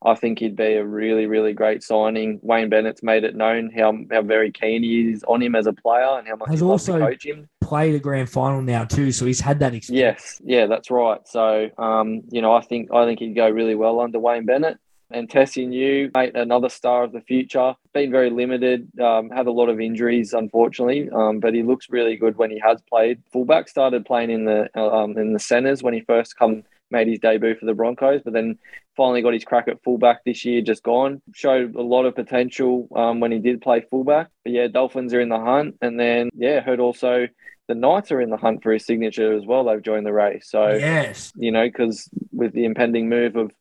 I 0.04 0.16
think 0.16 0.40
he'd 0.40 0.56
be 0.56 0.76
a 0.76 0.86
really, 0.86 1.26
really 1.26 1.54
great 1.54 1.84
signing. 1.84 2.40
Wayne 2.42 2.70
Bennett's 2.70 3.04
made 3.04 3.26
it 3.26 3.36
known 3.36 3.70
how, 3.70 3.98
how 4.12 4.22
very 4.22 4.52
keen 4.52 4.82
he 4.82 5.12
is 5.12 5.24
on 5.28 5.42
him 5.42 5.56
as 5.56 5.68
a 5.68 5.74
player 5.74 6.18
and 6.18 6.28
how 6.28 6.38
much 6.38 6.50
Has 6.50 6.62
he 6.62 6.66
also 6.66 6.98
to 6.98 7.06
coach 7.06 7.26
him. 7.26 7.50
Played 7.62 7.96
a 7.96 8.00
grand 8.00 8.30
final 8.30 8.62
now 8.62 8.86
too, 8.86 9.12
so 9.12 9.26
he's 9.26 9.42
had 9.42 9.60
that 9.60 9.76
experience. 9.76 10.40
Yes, 10.40 10.42
yeah, 10.44 10.68
that's 10.68 10.90
right. 10.90 11.20
So, 11.28 11.70
um, 11.78 12.22
you 12.32 12.42
know, 12.42 12.54
I 12.54 12.62
think 12.62 12.92
I 12.94 13.06
think 13.06 13.20
he'd 13.20 13.36
go 13.36 13.50
really 13.50 13.76
well 13.76 14.00
under 14.00 14.20
Wayne 14.20 14.46
Bennett. 14.46 14.78
And 15.12 15.28
Tesi 15.28 15.68
Niu, 15.68 16.12
mate, 16.16 16.36
another 16.36 16.70
star 16.70 17.04
of 17.04 17.12
the 17.12 17.22
future. 17.22 17.74
Been 17.94 18.12
very 18.12 18.30
limited, 18.30 18.88
um, 19.00 19.32
had 19.32 19.48
a 19.48 19.52
lot 19.52 19.68
of 19.68 19.80
injuries, 19.80 20.34
unfortunately, 20.34 21.10
um, 21.10 21.40
but 21.40 21.56
he 21.56 21.64
looks 21.64 21.90
really 21.90 22.16
good 22.16 22.38
when 22.38 22.52
he 22.52 22.60
has 22.60 22.80
played. 22.88 23.20
Fullback 23.32 23.68
started 23.70 24.06
playing 24.06 24.30
in 24.30 24.46
the 24.46 24.80
um, 24.80 25.18
in 25.18 25.34
the 25.34 25.40
centres 25.40 25.82
when 25.82 25.96
he 25.96 26.02
first 26.02 26.38
come 26.38 26.64
made 26.92 27.08
his 27.08 27.20
debut 27.20 27.56
for 27.56 27.66
the 27.66 27.74
Broncos, 27.74 28.22
but 28.24 28.34
then 28.34 28.58
finally 28.96 29.22
got 29.22 29.34
his 29.34 29.46
crack 29.46 29.68
at 29.68 29.84
fullback 29.84 30.24
this 30.26 30.44
year, 30.46 30.62
just 30.62 30.84
gone. 30.84 31.22
Showed 31.34 31.76
a 31.76 31.82
lot 31.82 32.06
of 32.06 32.16
potential 32.16 32.88
um, 32.96 33.20
when 33.20 33.32
he 33.32 33.40
did 33.40 33.62
play 33.62 33.82
fullback. 33.90 34.30
But 34.44 34.54
yeah, 34.54 34.68
Dolphins 34.68 35.14
are 35.14 35.22
in 35.22 35.30
the 35.30 35.40
hunt. 35.40 35.76
And 35.82 36.00
then, 36.00 36.30
yeah, 36.34 36.60
heard 36.62 36.80
also 36.80 37.28
the 37.68 37.76
Knights 37.76 38.12
are 38.12 38.20
in 38.20 38.32
the 38.32 38.38
hunt 38.38 38.64
for 38.64 38.72
his 38.72 38.86
signature 38.86 39.38
as 39.38 39.46
well. 39.46 39.66
They've 39.66 39.82
joined 39.82 40.06
the 40.06 40.14
race. 40.14 40.50
So, 40.50 40.70
yes, 40.70 41.32
you 41.36 41.52
know, 41.52 41.66
because 41.66 42.10
with 42.32 42.54
the 42.54 42.66
impending 42.66 43.10
move 43.10 43.36
of 43.36 43.52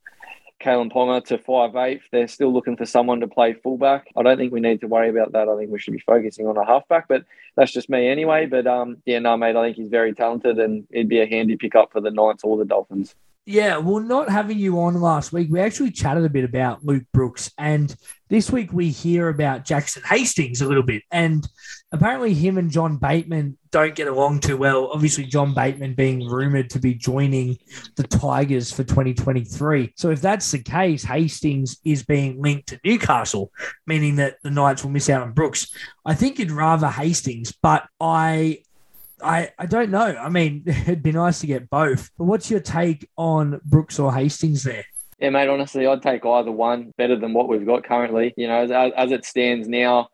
Kalyn 0.61 0.93
Ponga 0.93 1.25
to 1.27 1.39
five 1.39 1.77
eight. 1.77 2.01
They're 2.11 2.29
still 2.29 2.53
looking 2.53 2.77
for 2.77 2.85
someone 2.85 3.21
to 3.21 3.29
play 3.29 3.53
fullback. 3.53 4.09
I 4.17 4.23
don't 4.23 4.37
think 4.37 4.53
we 4.53 4.61
need 4.61 4.81
to 4.81 4.89
worry 4.89 5.09
about 5.09 5.33
that. 5.33 5.49
I 5.49 5.57
think 5.57 5.71
we 5.71 5.79
should 5.79 5.95
be 5.95 6.01
focusing 6.01 6.47
on 6.47 6.57
a 6.57 6.65
halfback, 6.65 7.07
but 7.09 7.25
that's 7.57 7.73
just 7.73 7.89
me 7.89 8.09
anyway. 8.09 8.47
But 8.47 8.67
um, 8.67 8.99
yeah, 9.07 9.21
no, 9.21 9.37
mate, 9.37 9.57
I 9.57 9.65
think 9.65 9.77
he's 9.77 9.89
very 9.89 10.13
talented 10.15 10.59
and 10.59 10.87
he'd 10.91 11.09
be 11.09 11.21
a 11.21 11.27
handy 11.27 11.57
pickup 11.57 11.93
for 11.93 12.01
the 12.01 12.11
Knights 12.11 12.45
or 12.45 12.57
the 12.57 12.65
Dolphins. 12.65 13.15
Yeah, 13.51 13.79
well, 13.79 14.01
not 14.01 14.29
having 14.29 14.59
you 14.59 14.79
on 14.79 15.01
last 15.01 15.33
week, 15.33 15.49
we 15.51 15.59
actually 15.59 15.91
chatted 15.91 16.23
a 16.23 16.29
bit 16.29 16.45
about 16.45 16.85
Luke 16.85 17.05
Brooks, 17.15 17.51
and 17.57 17.97
this 18.29 18.51
week 18.51 18.75
we 18.75 18.91
hear 18.91 19.31
about 19.31 19.65
Jackson 19.65 20.03
Hastings 20.03 20.61
a 20.61 20.69
little 20.69 20.83
bit. 20.83 21.03
And 21.11 21.49
apparently, 21.91 22.35
him 22.35 22.59
and 22.59 22.71
John 22.71 22.99
Bateman 22.99 23.57
don't 23.71 23.95
get 23.95 24.07
along 24.07 24.41
too 24.41 24.59
well. 24.59 24.91
Obviously, 24.93 25.25
John 25.25 25.55
Bateman 25.55 25.95
being 25.95 26.29
rumored 26.29 26.69
to 26.69 26.79
be 26.79 26.93
joining 26.93 27.57
the 27.97 28.03
Tigers 28.03 28.71
for 28.71 28.85
2023. 28.85 29.95
So, 29.97 30.11
if 30.11 30.21
that's 30.21 30.51
the 30.51 30.63
case, 30.63 31.03
Hastings 31.03 31.79
is 31.87 32.05
being 32.05 32.43
linked 32.43 32.69
to 32.69 32.81
Newcastle, 32.85 33.51
meaning 33.87 34.17
that 34.17 34.37
the 34.43 34.51
Knights 34.51 34.85
will 34.85 34.91
miss 34.91 35.09
out 35.09 35.23
on 35.23 35.33
Brooks. 35.33 35.75
I 36.05 36.13
think 36.13 36.39
you'd 36.39 36.51
rather 36.51 36.89
Hastings, 36.89 37.55
but 37.63 37.87
I 37.99 38.59
I, 39.23 39.51
I 39.59 39.67
don't 39.67 39.91
know. 39.91 40.17
I 40.17 40.29
mean, 40.29 40.63
it'd 40.67 41.03
be 41.03 41.13
nice 41.13 41.41
to 41.41 41.47
get 41.47 41.71
both. 41.71 42.11
But 42.19 42.25
what's 42.25 42.51
your 42.51 42.61
take 42.61 43.09
on 43.17 43.61
Brooks 43.65 43.99
or 43.99 44.15
Hastings 44.15 44.63
there? 44.65 44.85
Yeah, 45.19 45.31
mate, 45.31 45.49
honestly, 45.49 45.87
I'd 45.87 46.03
take 46.03 46.25
either 46.25 46.53
one 46.53 46.93
better 46.97 47.17
than 47.17 47.33
what 47.33 47.49
we've 47.49 47.67
got 47.67 47.85
currently. 47.85 48.35
You 48.37 48.47
know, 48.47 48.63
as, 48.63 48.93
as 48.97 49.11
it 49.11 49.25
stands 49.25 49.67
now, 49.67 50.11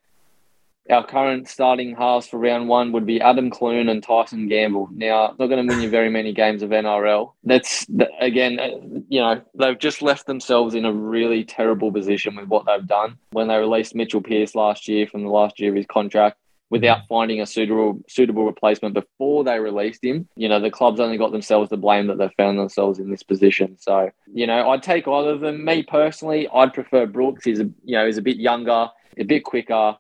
our 0.91 1.07
current 1.07 1.49
starting 1.49 1.97
halves 1.97 2.27
for 2.27 2.39
round 2.39 2.69
one 2.69 2.93
would 2.93 3.07
be 3.07 3.21
Adam 3.21 3.51
Clune 3.51 3.89
and 3.89 4.03
Tyson 4.03 4.49
Gamble. 4.49 4.89
Now, 4.93 5.35
not 5.39 5.47
going 5.47 5.67
to 5.67 5.75
win 5.75 5.83
you 5.83 5.89
very 5.89 6.11
many 6.11 6.33
games 6.33 6.63
of 6.63 6.71
NRL. 6.71 7.33
That's, 7.43 7.87
again, 8.21 8.61
uh, 8.61 9.03
you 9.09 9.21
know, 9.21 9.43
they've 9.55 9.79
just 9.79 10.03
left 10.03 10.27
themselves 10.27 10.75
in 10.75 10.85
a 10.85 10.93
really 10.93 11.45
terrible 11.45 11.91
position 11.91 12.37
with 12.37 12.49
what 12.49 12.67
they've 12.67 12.87
done. 12.87 13.17
When 13.31 13.49
they 13.49 13.57
released 13.57 13.95
Mitchell 13.95 14.21
Pearce 14.21 14.55
last 14.55 14.87
year 14.87 15.07
from 15.07 15.23
the 15.23 15.31
last 15.31 15.59
year 15.59 15.71
of 15.71 15.77
his 15.77 15.87
contract, 15.87 16.37
without 16.75 17.07
finding 17.09 17.41
a 17.41 17.47
suitable 17.47 18.03
suitable 18.09 18.45
replacement 18.45 18.95
before 18.95 19.45
they 19.45 19.61
released 19.61 20.03
him. 20.03 20.29
You 20.37 20.49
know, 20.49 20.59
the 20.59 20.73
club's 20.73 20.99
only 20.99 21.17
got 21.17 21.31
themselves 21.31 21.71
to 21.71 21.77
blame 21.77 22.09
that 22.09 22.19
they've 22.19 22.35
found 22.37 22.59
themselves 22.59 22.99
in 22.99 23.11
this 23.13 23.23
position. 23.23 23.77
So, 23.79 24.11
you 24.33 24.49
know, 24.49 24.71
I'd 24.71 24.83
take 24.83 25.07
either 25.07 25.31
of 25.31 25.41
them. 25.41 25.65
Me 25.65 25.85
personally, 25.85 26.49
I'd 26.53 26.75
prefer 26.75 27.07
Brooks. 27.07 27.45
He's 27.45 27.61
a 27.61 27.71
you 27.85 27.97
know, 27.97 28.07
he's 28.07 28.19
a 28.19 28.23
bit 28.23 28.39
younger, 28.39 28.89
a 29.17 29.25
bit 29.25 29.45
quicker. 29.45 29.97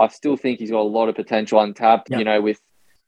I 0.00 0.08
still 0.08 0.36
think 0.36 0.58
he's 0.58 0.72
got 0.72 0.80
a 0.80 0.92
lot 0.98 1.08
of 1.08 1.14
potential 1.14 1.60
untapped, 1.60 2.10
Yep. 2.10 2.18
you 2.18 2.24
know, 2.24 2.40
with 2.42 2.60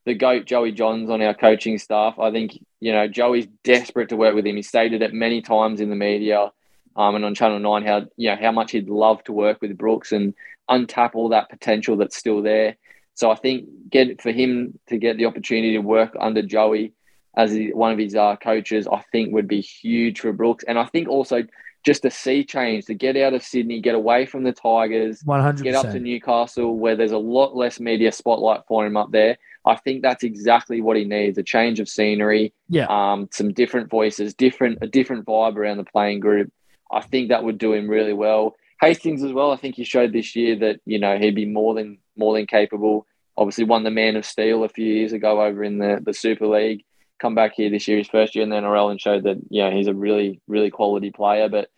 the 0.05 0.13
GOAT 0.13 0.45
Joey 0.45 0.71
Johns 0.71 1.09
on 1.09 1.21
our 1.21 1.33
coaching 1.33 1.77
staff. 1.77 2.17
I 2.17 2.31
think, 2.31 2.57
you 2.79 2.93
know, 2.93 3.05
Joey's 3.09 3.47
desperate 3.65 4.07
to 4.09 4.15
work 4.15 4.33
with 4.33 4.47
him. 4.47 4.55
He 4.55 4.61
stated 4.61 5.01
it 5.01 5.13
many 5.13 5.41
times 5.41 5.81
in 5.81 5.89
the 5.89 5.95
media 5.95 6.51
um, 6.95 7.15
and 7.15 7.25
on 7.25 7.35
Channel 7.35 7.59
9 7.59 7.85
how, 7.85 8.05
you 8.15 8.29
know, 8.29 8.37
how 8.41 8.53
much 8.53 8.71
he'd 8.71 8.89
love 8.89 9.21
to 9.25 9.33
work 9.33 9.61
with 9.61 9.77
Brooks 9.77 10.13
and 10.13 10.33
untap 10.69 11.11
all 11.15 11.29
that 11.29 11.49
potential 11.49 11.97
that's 11.97 12.15
still 12.15 12.41
there. 12.41 12.77
So 13.19 13.29
I 13.29 13.35
think 13.35 13.67
get 13.89 14.21
for 14.21 14.31
him 14.31 14.79
to 14.87 14.97
get 14.97 15.17
the 15.17 15.25
opportunity 15.25 15.73
to 15.73 15.79
work 15.79 16.15
under 16.17 16.41
Joey 16.41 16.93
as 17.35 17.53
one 17.73 17.91
of 17.91 17.97
his 17.99 18.15
uh, 18.15 18.37
coaches, 18.37 18.87
I 18.87 19.03
think 19.11 19.33
would 19.33 19.47
be 19.47 19.59
huge 19.59 20.21
for 20.21 20.31
Brooks. 20.31 20.63
And 20.65 20.79
I 20.79 20.85
think 20.85 21.09
also 21.09 21.43
just 21.85 22.05
a 22.05 22.11
sea 22.11 22.45
change 22.45 22.85
to 22.85 22.93
get 22.93 23.17
out 23.17 23.33
of 23.33 23.43
Sydney, 23.43 23.81
get 23.81 23.93
away 23.93 24.25
from 24.25 24.43
the 24.45 24.53
Tigers, 24.53 25.21
One 25.25 25.41
hundred 25.41 25.65
get 25.65 25.75
up 25.75 25.91
to. 25.91 25.99
Newcastle 25.99 26.77
where 26.77 26.95
there's 26.95 27.11
a 27.11 27.17
lot 27.17 27.57
less 27.57 27.77
media 27.77 28.13
spotlight 28.13 28.61
for 28.69 28.85
him 28.85 28.95
up 28.95 29.11
there. 29.11 29.37
I 29.65 29.75
think 29.75 30.01
that's 30.01 30.23
exactly 30.23 30.79
what 30.79 30.95
he 30.95 31.03
needs: 31.03 31.37
a 31.37 31.43
change 31.43 31.81
of 31.81 31.89
scenery, 31.89 32.53
Yeah. 32.69 32.87
um, 32.89 33.27
some 33.33 33.51
different 33.51 33.89
voices, 33.89 34.33
different 34.33 34.77
a 34.81 34.87
different 34.87 35.25
vibe 35.25 35.57
around 35.57 35.75
the 35.75 35.83
playing 35.83 36.21
group. 36.21 36.53
I 36.89 37.01
think 37.01 37.27
that 37.29 37.43
would 37.43 37.57
do 37.57 37.73
him 37.73 37.89
really 37.89 38.13
well. 38.13 38.55
Hastings 38.79 39.23
as 39.23 39.33
well. 39.33 39.51
I 39.51 39.57
think 39.57 39.75
he 39.75 39.83
showed 39.83 40.13
this 40.13 40.37
year 40.37 40.55
that 40.59 40.79
you 40.85 40.99
know 40.99 41.17
he'd 41.17 41.35
be 41.35 41.45
more 41.45 41.73
than 41.73 41.97
more 42.19 42.35
than 42.35 42.45
capable. 42.45 43.07
Obviously, 43.37 43.63
won 43.63 43.83
the 43.83 43.91
Man 43.91 44.15
of 44.15 44.25
Steel 44.25 44.63
a 44.63 44.69
few 44.69 44.85
years 44.85 45.13
ago 45.13 45.41
over 45.41 45.63
in 45.63 45.79
the 45.79 45.99
the 46.03 46.13
Super 46.13 46.47
League. 46.47 46.83
Come 47.19 47.35
back 47.35 47.53
here 47.55 47.69
this 47.69 47.87
year, 47.87 47.97
his 47.97 48.07
first 48.07 48.35
year 48.35 48.43
in 48.43 48.49
the 48.49 48.57
NRL, 48.57 48.91
and 48.91 49.01
showed 49.01 49.23
that 49.23 49.37
you 49.49 49.63
know 49.63 49.71
he's 49.71 49.87
a 49.87 49.93
really 49.93 50.41
really 50.47 50.69
quality 50.69 51.11
player. 51.11 51.49
But 51.49 51.69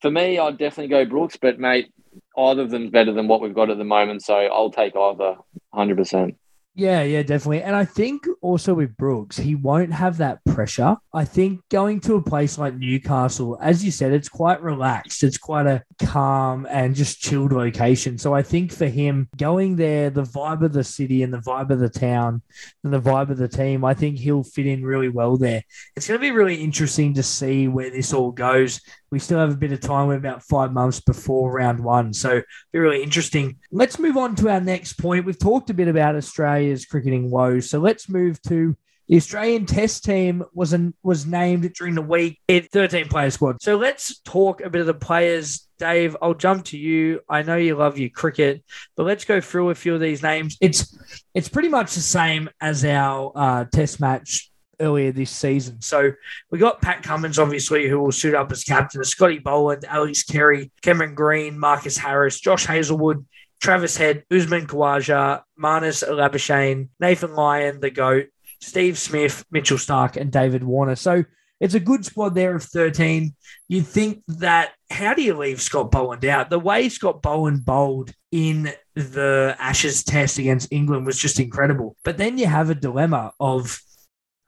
for 0.00 0.10
me, 0.10 0.38
I'd 0.38 0.58
definitely 0.58 0.88
go 0.88 1.04
Brooks. 1.04 1.36
But 1.40 1.58
mate, 1.58 1.92
either 2.36 2.62
of 2.62 2.70
them's 2.70 2.90
better 2.90 3.12
than 3.12 3.28
what 3.28 3.40
we've 3.40 3.54
got 3.54 3.70
at 3.70 3.78
the 3.78 3.84
moment, 3.84 4.22
so 4.22 4.34
I'll 4.34 4.70
take 4.70 4.96
either, 4.96 5.36
hundred 5.72 5.98
percent. 5.98 6.36
Yeah, 6.78 7.02
yeah, 7.02 7.24
definitely. 7.24 7.64
And 7.64 7.74
I 7.74 7.84
think 7.84 8.24
also 8.40 8.72
with 8.72 8.96
Brooks, 8.96 9.36
he 9.36 9.56
won't 9.56 9.92
have 9.92 10.18
that 10.18 10.44
pressure. 10.44 10.96
I 11.12 11.24
think 11.24 11.68
going 11.70 11.98
to 12.02 12.14
a 12.14 12.22
place 12.22 12.56
like 12.56 12.76
Newcastle, 12.76 13.58
as 13.60 13.84
you 13.84 13.90
said, 13.90 14.12
it's 14.12 14.28
quite 14.28 14.62
relaxed. 14.62 15.24
It's 15.24 15.38
quite 15.38 15.66
a 15.66 15.82
calm 16.00 16.68
and 16.70 16.94
just 16.94 17.18
chilled 17.20 17.50
location. 17.50 18.16
So 18.16 18.32
I 18.32 18.42
think 18.42 18.70
for 18.70 18.86
him 18.86 19.28
going 19.36 19.74
there, 19.74 20.10
the 20.10 20.22
vibe 20.22 20.62
of 20.62 20.72
the 20.72 20.84
city 20.84 21.24
and 21.24 21.34
the 21.34 21.38
vibe 21.38 21.70
of 21.70 21.80
the 21.80 21.88
town 21.88 22.42
and 22.84 22.92
the 22.92 23.00
vibe 23.00 23.30
of 23.30 23.38
the 23.38 23.48
team, 23.48 23.84
I 23.84 23.94
think 23.94 24.16
he'll 24.16 24.44
fit 24.44 24.66
in 24.66 24.84
really 24.84 25.08
well 25.08 25.36
there. 25.36 25.64
It's 25.96 26.06
going 26.06 26.20
to 26.20 26.22
be 26.22 26.30
really 26.30 26.62
interesting 26.62 27.14
to 27.14 27.24
see 27.24 27.66
where 27.66 27.90
this 27.90 28.12
all 28.12 28.30
goes. 28.30 28.80
We 29.10 29.18
still 29.18 29.38
have 29.38 29.52
a 29.52 29.56
bit 29.56 29.72
of 29.72 29.80
time. 29.80 30.08
We're 30.08 30.16
about 30.16 30.42
five 30.42 30.72
months 30.72 31.00
before 31.00 31.52
round 31.52 31.80
one. 31.80 32.12
So 32.12 32.42
be 32.72 32.78
really 32.78 33.02
interesting. 33.02 33.56
Let's 33.70 33.98
move 33.98 34.16
on 34.16 34.34
to 34.36 34.50
our 34.50 34.60
next 34.60 34.94
point. 34.94 35.24
We've 35.24 35.38
talked 35.38 35.70
a 35.70 35.74
bit 35.74 35.88
about 35.88 36.16
Australia's 36.16 36.84
cricketing 36.84 37.30
woes, 37.30 37.70
so 37.70 37.78
let's 37.78 38.08
move 38.08 38.40
to 38.42 38.76
the 39.08 39.16
Australian 39.16 39.64
Test 39.64 40.04
team 40.04 40.44
was 40.52 40.74
an, 40.74 40.94
was 41.02 41.24
named 41.24 41.72
during 41.72 41.94
the 41.94 42.02
week 42.02 42.40
in 42.46 42.64
13 42.64 43.08
player 43.08 43.30
squad. 43.30 43.62
So 43.62 43.76
let's 43.76 44.20
talk 44.20 44.60
a 44.60 44.68
bit 44.68 44.82
of 44.82 44.86
the 44.86 44.94
players. 44.94 45.66
Dave, 45.78 46.14
I'll 46.20 46.34
jump 46.34 46.66
to 46.66 46.78
you. 46.78 47.20
I 47.28 47.42
know 47.42 47.56
you 47.56 47.74
love 47.74 47.98
your 47.98 48.10
cricket, 48.10 48.62
but 48.96 49.04
let's 49.04 49.24
go 49.24 49.40
through 49.40 49.70
a 49.70 49.74
few 49.74 49.94
of 49.94 50.00
these 50.00 50.22
names. 50.22 50.58
It's 50.60 50.98
it's 51.34 51.48
pretty 51.48 51.68
much 51.68 51.94
the 51.94 52.00
same 52.00 52.50
as 52.60 52.84
our 52.84 53.32
uh, 53.34 53.64
Test 53.72 53.98
match 53.98 54.50
earlier 54.80 55.12
this 55.12 55.30
season. 55.30 55.80
So 55.80 56.12
we 56.50 56.58
got 56.58 56.80
Pat 56.80 57.02
Cummins, 57.02 57.38
obviously, 57.38 57.88
who 57.88 58.00
will 58.00 58.12
suit 58.12 58.34
up 58.34 58.52
as 58.52 58.64
captain. 58.64 59.02
Scotty 59.04 59.38
Boland, 59.38 59.84
Alex 59.84 60.22
Carey, 60.22 60.70
Cameron 60.82 61.14
Green, 61.14 61.58
Marcus 61.58 61.96
Harris, 61.96 62.40
Josh 62.40 62.66
Hazlewood, 62.66 63.26
Travis 63.60 63.96
Head, 63.96 64.24
Usman 64.30 64.66
Khawaja, 64.66 65.42
Marnus 65.60 66.02
Labuschagne, 66.02 66.88
Nathan 67.00 67.34
Lyon, 67.34 67.80
the 67.80 67.90
GOAT, 67.90 68.26
Steve 68.60 68.98
Smith, 68.98 69.44
Mitchell 69.50 69.78
Starc, 69.78 70.16
and 70.16 70.30
David 70.30 70.64
Warner. 70.64 70.96
So 70.96 71.24
it's 71.60 71.74
a 71.74 71.80
good 71.80 72.04
squad 72.04 72.34
there 72.34 72.54
of 72.54 72.62
13. 72.62 73.34
You'd 73.68 73.86
think 73.86 74.22
that 74.28 74.72
how 74.90 75.14
do 75.14 75.22
you 75.22 75.34
leave 75.34 75.60
Scott 75.60 75.90
Boland 75.90 76.24
out? 76.24 76.50
The 76.50 76.58
way 76.58 76.88
Scott 76.88 77.20
Boland 77.20 77.64
bowled 77.64 78.12
in 78.30 78.72
the 78.94 79.56
Ashes 79.58 80.04
test 80.04 80.38
against 80.38 80.72
England 80.72 81.06
was 81.06 81.18
just 81.18 81.40
incredible. 81.40 81.96
But 82.04 82.16
then 82.16 82.38
you 82.38 82.46
have 82.46 82.70
a 82.70 82.74
dilemma 82.74 83.32
of 83.40 83.80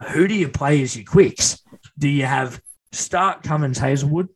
who 0.09 0.29
do 0.29 0.35
you 0.35 0.49
play 0.49 0.83
as 0.83 0.97
your 0.97 1.05
quicks? 1.05 1.63
Do 1.99 2.09
you 2.09 2.25
have 2.25 2.61
Starc 2.93 3.43
Cummins 3.43 3.79
Hazlewood? 3.79 4.29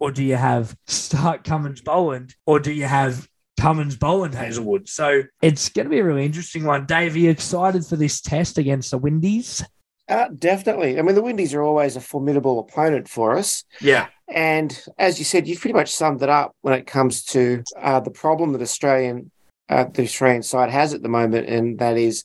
Or 0.00 0.12
do 0.12 0.22
you 0.22 0.36
have 0.36 0.76
Starc 0.86 1.44
Cummins 1.44 1.80
Boland? 1.80 2.34
Or 2.46 2.60
do 2.60 2.72
you 2.72 2.84
have 2.84 3.28
Cummins 3.58 3.96
Boland 3.96 4.34
Hazlewood? 4.34 4.88
So 4.88 5.22
it's 5.42 5.68
going 5.68 5.86
to 5.86 5.90
be 5.90 5.98
a 5.98 6.04
really 6.04 6.24
interesting 6.24 6.64
one. 6.64 6.86
Dave, 6.86 7.14
are 7.14 7.18
you 7.18 7.30
excited 7.30 7.84
for 7.84 7.96
this 7.96 8.20
test 8.20 8.58
against 8.58 8.92
the 8.92 8.98
Windies? 8.98 9.64
Uh, 10.08 10.28
definitely. 10.38 10.98
I 10.98 11.02
mean, 11.02 11.14
the 11.14 11.22
Windies 11.22 11.52
are 11.52 11.62
always 11.62 11.96
a 11.96 12.00
formidable 12.00 12.60
opponent 12.60 13.08
for 13.08 13.36
us. 13.36 13.64
Yeah. 13.80 14.06
And 14.28 14.78
as 14.98 15.18
you 15.18 15.24
said, 15.24 15.48
you've 15.48 15.60
pretty 15.60 15.74
much 15.74 15.90
summed 15.90 16.22
it 16.22 16.28
up 16.28 16.54
when 16.60 16.74
it 16.74 16.86
comes 16.86 17.24
to 17.24 17.62
uh, 17.76 18.00
the 18.00 18.10
problem 18.10 18.52
that 18.52 18.62
Australian 18.62 19.30
uh, 19.68 19.84
the 19.84 20.02
Australian 20.02 20.42
side 20.42 20.70
has 20.70 20.94
at 20.94 21.02
the 21.02 21.08
moment, 21.10 21.46
and 21.46 21.78
that 21.78 21.98
is 21.98 22.24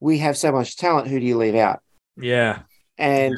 we 0.00 0.18
have 0.18 0.36
so 0.36 0.50
much 0.50 0.76
talent. 0.76 1.06
Who 1.08 1.20
do 1.20 1.26
you 1.26 1.36
leave 1.36 1.54
out? 1.54 1.83
Yeah. 2.16 2.60
And 2.96 3.36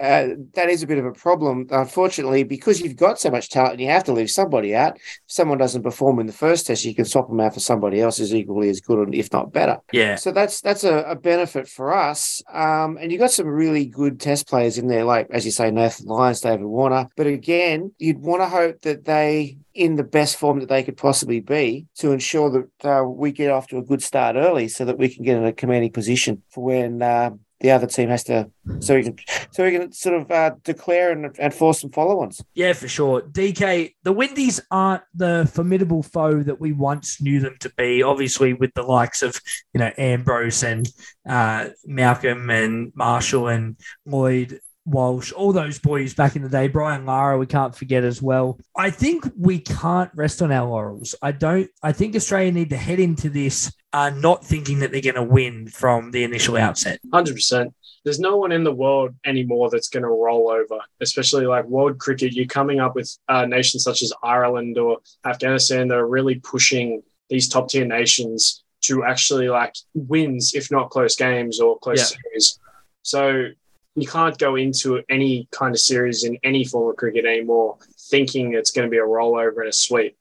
uh, 0.00 0.28
that 0.54 0.68
is 0.68 0.82
a 0.82 0.86
bit 0.88 0.98
of 0.98 1.04
a 1.04 1.12
problem, 1.12 1.66
unfortunately, 1.70 2.42
because 2.42 2.80
you've 2.80 2.96
got 2.96 3.20
so 3.20 3.30
much 3.30 3.48
talent. 3.48 3.74
and 3.74 3.80
You 3.80 3.88
have 3.88 4.04
to 4.04 4.12
leave 4.12 4.30
somebody 4.30 4.74
out. 4.74 4.96
If 4.96 5.22
someone 5.26 5.58
doesn't 5.58 5.82
perform 5.82 6.18
in 6.18 6.26
the 6.26 6.32
first 6.32 6.66
test, 6.66 6.84
you 6.84 6.94
can 6.94 7.04
swap 7.04 7.28
them 7.28 7.38
out 7.38 7.54
for 7.54 7.60
somebody 7.60 8.00
else 8.00 8.18
who's 8.18 8.34
equally 8.34 8.68
as 8.70 8.80
good, 8.80 8.98
and 8.98 9.14
if 9.14 9.32
not 9.32 9.52
better. 9.52 9.78
Yeah. 9.92 10.16
So 10.16 10.32
that's 10.32 10.60
that's 10.60 10.82
a, 10.82 10.98
a 11.02 11.14
benefit 11.14 11.68
for 11.68 11.94
us. 11.94 12.42
Um, 12.52 12.98
and 13.00 13.12
you've 13.12 13.20
got 13.20 13.30
some 13.30 13.46
really 13.46 13.86
good 13.86 14.18
test 14.20 14.48
players 14.48 14.78
in 14.78 14.88
there, 14.88 15.04
like 15.04 15.28
as 15.30 15.44
you 15.44 15.52
say, 15.52 15.70
Nathan 15.70 16.06
Lyons, 16.06 16.40
David 16.40 16.66
Warner. 16.66 17.06
But 17.16 17.28
again, 17.28 17.92
you'd 17.98 18.18
want 18.18 18.42
to 18.42 18.48
hope 18.48 18.80
that 18.82 19.04
they 19.04 19.58
in 19.74 19.96
the 19.96 20.04
best 20.04 20.36
form 20.36 20.60
that 20.60 20.68
they 20.68 20.82
could 20.82 20.96
possibly 20.96 21.40
be 21.40 21.86
to 21.96 22.12
ensure 22.12 22.50
that 22.50 22.88
uh, 22.88 23.04
we 23.04 23.32
get 23.32 23.50
off 23.50 23.68
to 23.68 23.78
a 23.78 23.82
good 23.82 24.02
start 24.02 24.34
early, 24.34 24.66
so 24.66 24.84
that 24.84 24.98
we 24.98 25.08
can 25.08 25.24
get 25.24 25.36
in 25.36 25.44
a 25.44 25.52
commanding 25.52 25.92
position 25.92 26.42
for 26.50 26.64
when. 26.64 27.00
Uh, 27.00 27.30
the 27.64 27.70
other 27.70 27.86
team 27.86 28.10
has 28.10 28.24
to, 28.24 28.50
so 28.80 28.94
we 28.94 29.04
can, 29.04 29.16
so 29.50 29.64
we 29.64 29.70
can 29.70 29.90
sort 29.90 30.20
of 30.20 30.30
uh, 30.30 30.50
declare 30.64 31.12
and, 31.12 31.34
and 31.38 31.54
force 31.54 31.80
some 31.80 31.90
follow-ons. 31.90 32.42
Yeah, 32.52 32.74
for 32.74 32.88
sure. 32.88 33.22
DK, 33.22 33.94
the 34.02 34.12
Windies 34.12 34.60
aren't 34.70 35.02
the 35.14 35.50
formidable 35.50 36.02
foe 36.02 36.42
that 36.42 36.60
we 36.60 36.72
once 36.72 37.22
knew 37.22 37.40
them 37.40 37.56
to 37.60 37.72
be. 37.78 38.02
Obviously, 38.02 38.52
with 38.52 38.74
the 38.74 38.82
likes 38.82 39.22
of 39.22 39.40
you 39.72 39.80
know 39.80 39.90
Ambrose 39.96 40.62
and 40.62 40.86
uh, 41.26 41.68
Malcolm 41.86 42.50
and 42.50 42.92
Marshall 42.94 43.48
and 43.48 43.78
Lloyd 44.04 44.60
Walsh, 44.84 45.32
all 45.32 45.54
those 45.54 45.78
boys 45.78 46.12
back 46.12 46.36
in 46.36 46.42
the 46.42 46.50
day. 46.50 46.68
Brian 46.68 47.06
Lara, 47.06 47.38
we 47.38 47.46
can't 47.46 47.74
forget 47.74 48.04
as 48.04 48.20
well. 48.20 48.58
I 48.76 48.90
think 48.90 49.24
we 49.38 49.58
can't 49.58 50.10
rest 50.14 50.42
on 50.42 50.52
our 50.52 50.68
laurels. 50.68 51.14
I 51.22 51.32
don't. 51.32 51.70
I 51.82 51.92
think 51.92 52.14
Australia 52.14 52.52
need 52.52 52.68
to 52.70 52.76
head 52.76 53.00
into 53.00 53.30
this 53.30 53.72
uh, 53.94 54.10
not 54.10 54.44
thinking 54.44 54.80
that 54.80 54.90
they're 54.90 55.00
going 55.00 55.14
to 55.14 55.22
win 55.22 55.68
from 55.68 56.10
the 56.10 56.24
initial 56.24 56.56
outset. 56.56 56.98
Hundred 57.12 57.34
percent. 57.34 57.72
There's 58.04 58.18
no 58.20 58.36
one 58.36 58.52
in 58.52 58.64
the 58.64 58.74
world 58.74 59.14
anymore 59.24 59.70
that's 59.70 59.88
going 59.88 60.02
to 60.02 60.08
roll 60.08 60.50
over, 60.50 60.78
especially 61.00 61.46
like 61.46 61.64
world 61.64 61.98
cricket. 61.98 62.34
You're 62.34 62.44
coming 62.46 62.80
up 62.80 62.94
with 62.96 63.16
uh, 63.28 63.46
nations 63.46 63.84
such 63.84 64.02
as 64.02 64.12
Ireland 64.22 64.76
or 64.76 64.98
Afghanistan 65.24 65.88
that 65.88 65.96
are 65.96 66.06
really 66.06 66.34
pushing 66.40 67.02
these 67.30 67.48
top 67.48 67.68
tier 67.68 67.86
nations 67.86 68.62
to 68.82 69.04
actually 69.04 69.48
like 69.48 69.74
wins, 69.94 70.54
if 70.54 70.70
not 70.70 70.90
close 70.90 71.14
games 71.16 71.60
or 71.60 71.78
close 71.78 72.00
Yeah. 72.00 72.18
series. 72.18 72.58
So 73.02 73.46
you 73.94 74.06
can't 74.08 74.36
go 74.38 74.56
into 74.56 75.02
any 75.08 75.48
kind 75.52 75.72
of 75.72 75.80
series 75.80 76.24
in 76.24 76.36
any 76.42 76.64
form 76.64 76.90
of 76.90 76.96
cricket 76.96 77.24
anymore 77.24 77.78
thinking 78.10 78.52
it's 78.54 78.72
going 78.72 78.86
to 78.86 78.90
be 78.90 78.98
a 78.98 79.02
rollover 79.02 79.60
and 79.60 79.68
a 79.68 79.72
sweep. 79.72 80.16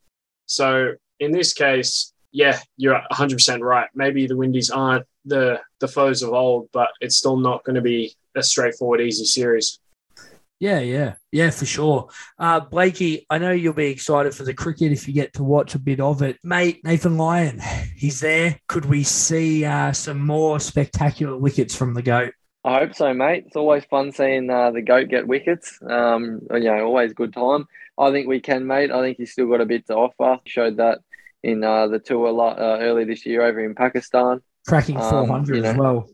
So 0.45 0.93
in 1.19 1.31
this 1.31 1.53
case, 1.53 2.12
yeah, 2.33 2.59
you're 2.75 2.99
100% 3.11 3.61
right. 3.61 3.87
Maybe 3.93 4.27
the 4.27 4.35
Windies 4.35 4.71
aren't 4.71 5.05
the 5.23 5.61
the 5.79 5.87
foes 5.87 6.21
of 6.21 6.33
old, 6.33 6.67
but 6.73 6.89
it's 6.99 7.15
still 7.15 7.37
not 7.37 7.63
going 7.63 7.75
to 7.75 7.81
be 7.81 8.15
a 8.35 8.43
straightforward, 8.43 8.99
easy 8.99 9.23
series. 9.23 9.79
Yeah, 10.59 10.79
yeah, 10.79 11.15
yeah, 11.31 11.49
for 11.49 11.65
sure. 11.65 12.09
Uh, 12.39 12.61
Blakey, 12.61 13.25
I 13.29 13.37
know 13.37 13.51
you'll 13.51 13.73
be 13.73 13.87
excited 13.87 14.33
for 14.33 14.43
the 14.43 14.53
cricket 14.53 14.91
if 14.91 15.07
you 15.07 15.13
get 15.13 15.33
to 15.33 15.43
watch 15.43 15.75
a 15.75 15.79
bit 15.79 15.99
of 15.99 16.21
it. 16.21 16.37
Mate, 16.43 16.83
Nathan 16.83 17.17
Lyon, 17.17 17.59
he's 17.95 18.21
there. 18.21 18.59
Could 18.67 18.85
we 18.85 19.03
see 19.03 19.65
uh, 19.65 19.91
some 19.91 20.25
more 20.25 20.59
spectacular 20.59 21.37
wickets 21.37 21.75
from 21.75 21.93
the 21.93 22.01
GOAT? 22.01 22.33
I 22.63 22.79
hope 22.79 22.95
so, 22.95 23.13
mate. 23.13 23.43
It's 23.47 23.57
always 23.57 23.83
fun 23.85 24.13
seeing 24.13 24.49
uh, 24.49 24.71
the 24.71 24.81
goat 24.81 25.09
get 25.09 25.27
wickets. 25.27 25.77
Um, 25.87 26.39
you 26.51 26.61
know, 26.61 26.85
always 26.85 27.13
good 27.13 27.33
time. 27.33 27.67
I 27.97 28.11
think 28.11 28.27
we 28.27 28.39
can, 28.39 28.65
mate. 28.65 28.89
I 28.89 29.01
think 29.01 29.17
he's 29.17 29.33
still 29.33 29.49
got 29.49 29.59
a 29.59 29.65
bit 29.65 29.85
to 29.87 29.95
offer. 29.95 30.39
Showed 30.45 30.77
that 30.77 30.99
in 31.43 31.63
uh, 31.63 31.87
the 31.87 31.99
tour 31.99 32.27
a 32.27 32.31
lot 32.31 32.57
uh, 32.59 32.77
early 32.79 33.03
this 33.03 33.25
year 33.25 33.41
over 33.43 33.59
in 33.63 33.75
Pakistan. 33.75 34.41
Cracking 34.67 34.97
Um, 34.97 35.09
400 35.27 35.57
you 35.57 35.63
as 35.63 35.77
well. 35.77 36.09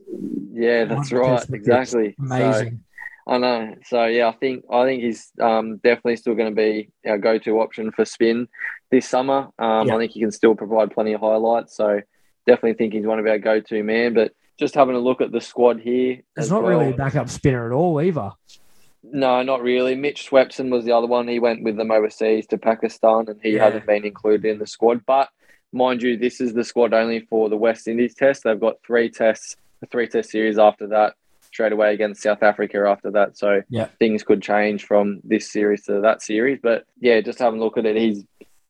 Yeah, 0.52 0.84
that's 0.84 1.12
right. 1.12 1.48
Exactly. 1.50 2.14
So, 2.18 2.24
Amazing. 2.24 2.80
I 3.28 3.38
know. 3.38 3.74
So 3.86 4.04
yeah, 4.06 4.28
I 4.28 4.32
think 4.32 4.64
I 4.70 4.84
think 4.84 5.02
he's 5.02 5.30
um, 5.40 5.76
definitely 5.76 6.16
still 6.16 6.34
going 6.34 6.50
to 6.50 6.56
be 6.56 6.90
our 7.06 7.16
go-to 7.18 7.60
option 7.60 7.92
for 7.92 8.04
spin 8.04 8.48
this 8.90 9.08
summer. 9.08 9.48
Um, 9.58 9.86
Yeah. 9.86 9.94
I 9.94 9.98
think 9.98 10.12
he 10.12 10.20
can 10.20 10.32
still 10.32 10.56
provide 10.56 10.90
plenty 10.90 11.12
of 11.12 11.20
highlights. 11.20 11.76
So 11.76 12.00
definitely 12.46 12.74
think 12.74 12.92
he's 12.92 13.06
one 13.06 13.20
of 13.20 13.26
our 13.26 13.38
go-to 13.38 13.84
man. 13.84 14.14
But 14.14 14.32
just 14.58 14.74
having 14.74 14.96
a 14.96 14.98
look 14.98 15.20
at 15.20 15.30
the 15.30 15.40
squad 15.40 15.78
here, 15.80 16.22
There's 16.34 16.50
not 16.50 16.62
well- 16.64 16.72
really 16.80 16.92
a 16.92 16.96
backup 16.96 17.28
spinner 17.28 17.66
at 17.70 17.72
all 17.74 18.00
either. 18.02 18.32
No, 19.02 19.42
not 19.42 19.62
really. 19.62 19.94
Mitch 19.94 20.28
Swepson 20.30 20.70
was 20.70 20.84
the 20.84 20.92
other 20.92 21.06
one. 21.06 21.26
He 21.26 21.38
went 21.38 21.62
with 21.62 21.76
them 21.76 21.90
overseas 21.90 22.46
to 22.48 22.58
Pakistan, 22.58 23.26
and 23.28 23.40
he 23.42 23.50
Yeah. 23.50 23.64
hasn't 23.64 23.86
been 23.86 24.04
included 24.04 24.44
in 24.44 24.58
the 24.58 24.66
squad. 24.66 25.04
But 25.06 25.28
mind 25.72 26.02
you, 26.02 26.16
this 26.16 26.40
is 26.40 26.52
the 26.52 26.64
squad 26.64 26.92
only 26.92 27.20
for 27.20 27.48
the 27.48 27.56
West 27.56 27.88
Indies 27.88 28.14
test. 28.14 28.44
They've 28.44 28.60
got 28.60 28.82
three 28.86 29.08
tests, 29.08 29.56
a 29.82 29.86
three-test 29.86 30.30
series 30.30 30.58
after 30.58 30.86
that, 30.88 31.14
straight 31.40 31.72
away 31.72 31.94
against 31.94 32.22
South 32.22 32.42
Africa 32.42 32.84
after 32.86 33.10
that. 33.12 33.38
So 33.38 33.62
Yeah. 33.70 33.86
things 33.98 34.22
could 34.22 34.42
change 34.42 34.84
from 34.84 35.20
this 35.24 35.50
series 35.50 35.84
to 35.86 36.00
that 36.00 36.22
series. 36.22 36.58
But 36.62 36.84
yeah, 37.00 37.20
just 37.20 37.38
having 37.38 37.60
a 37.60 37.64
look 37.64 37.78
at 37.78 37.86
it, 37.86 37.96
he's 37.96 38.24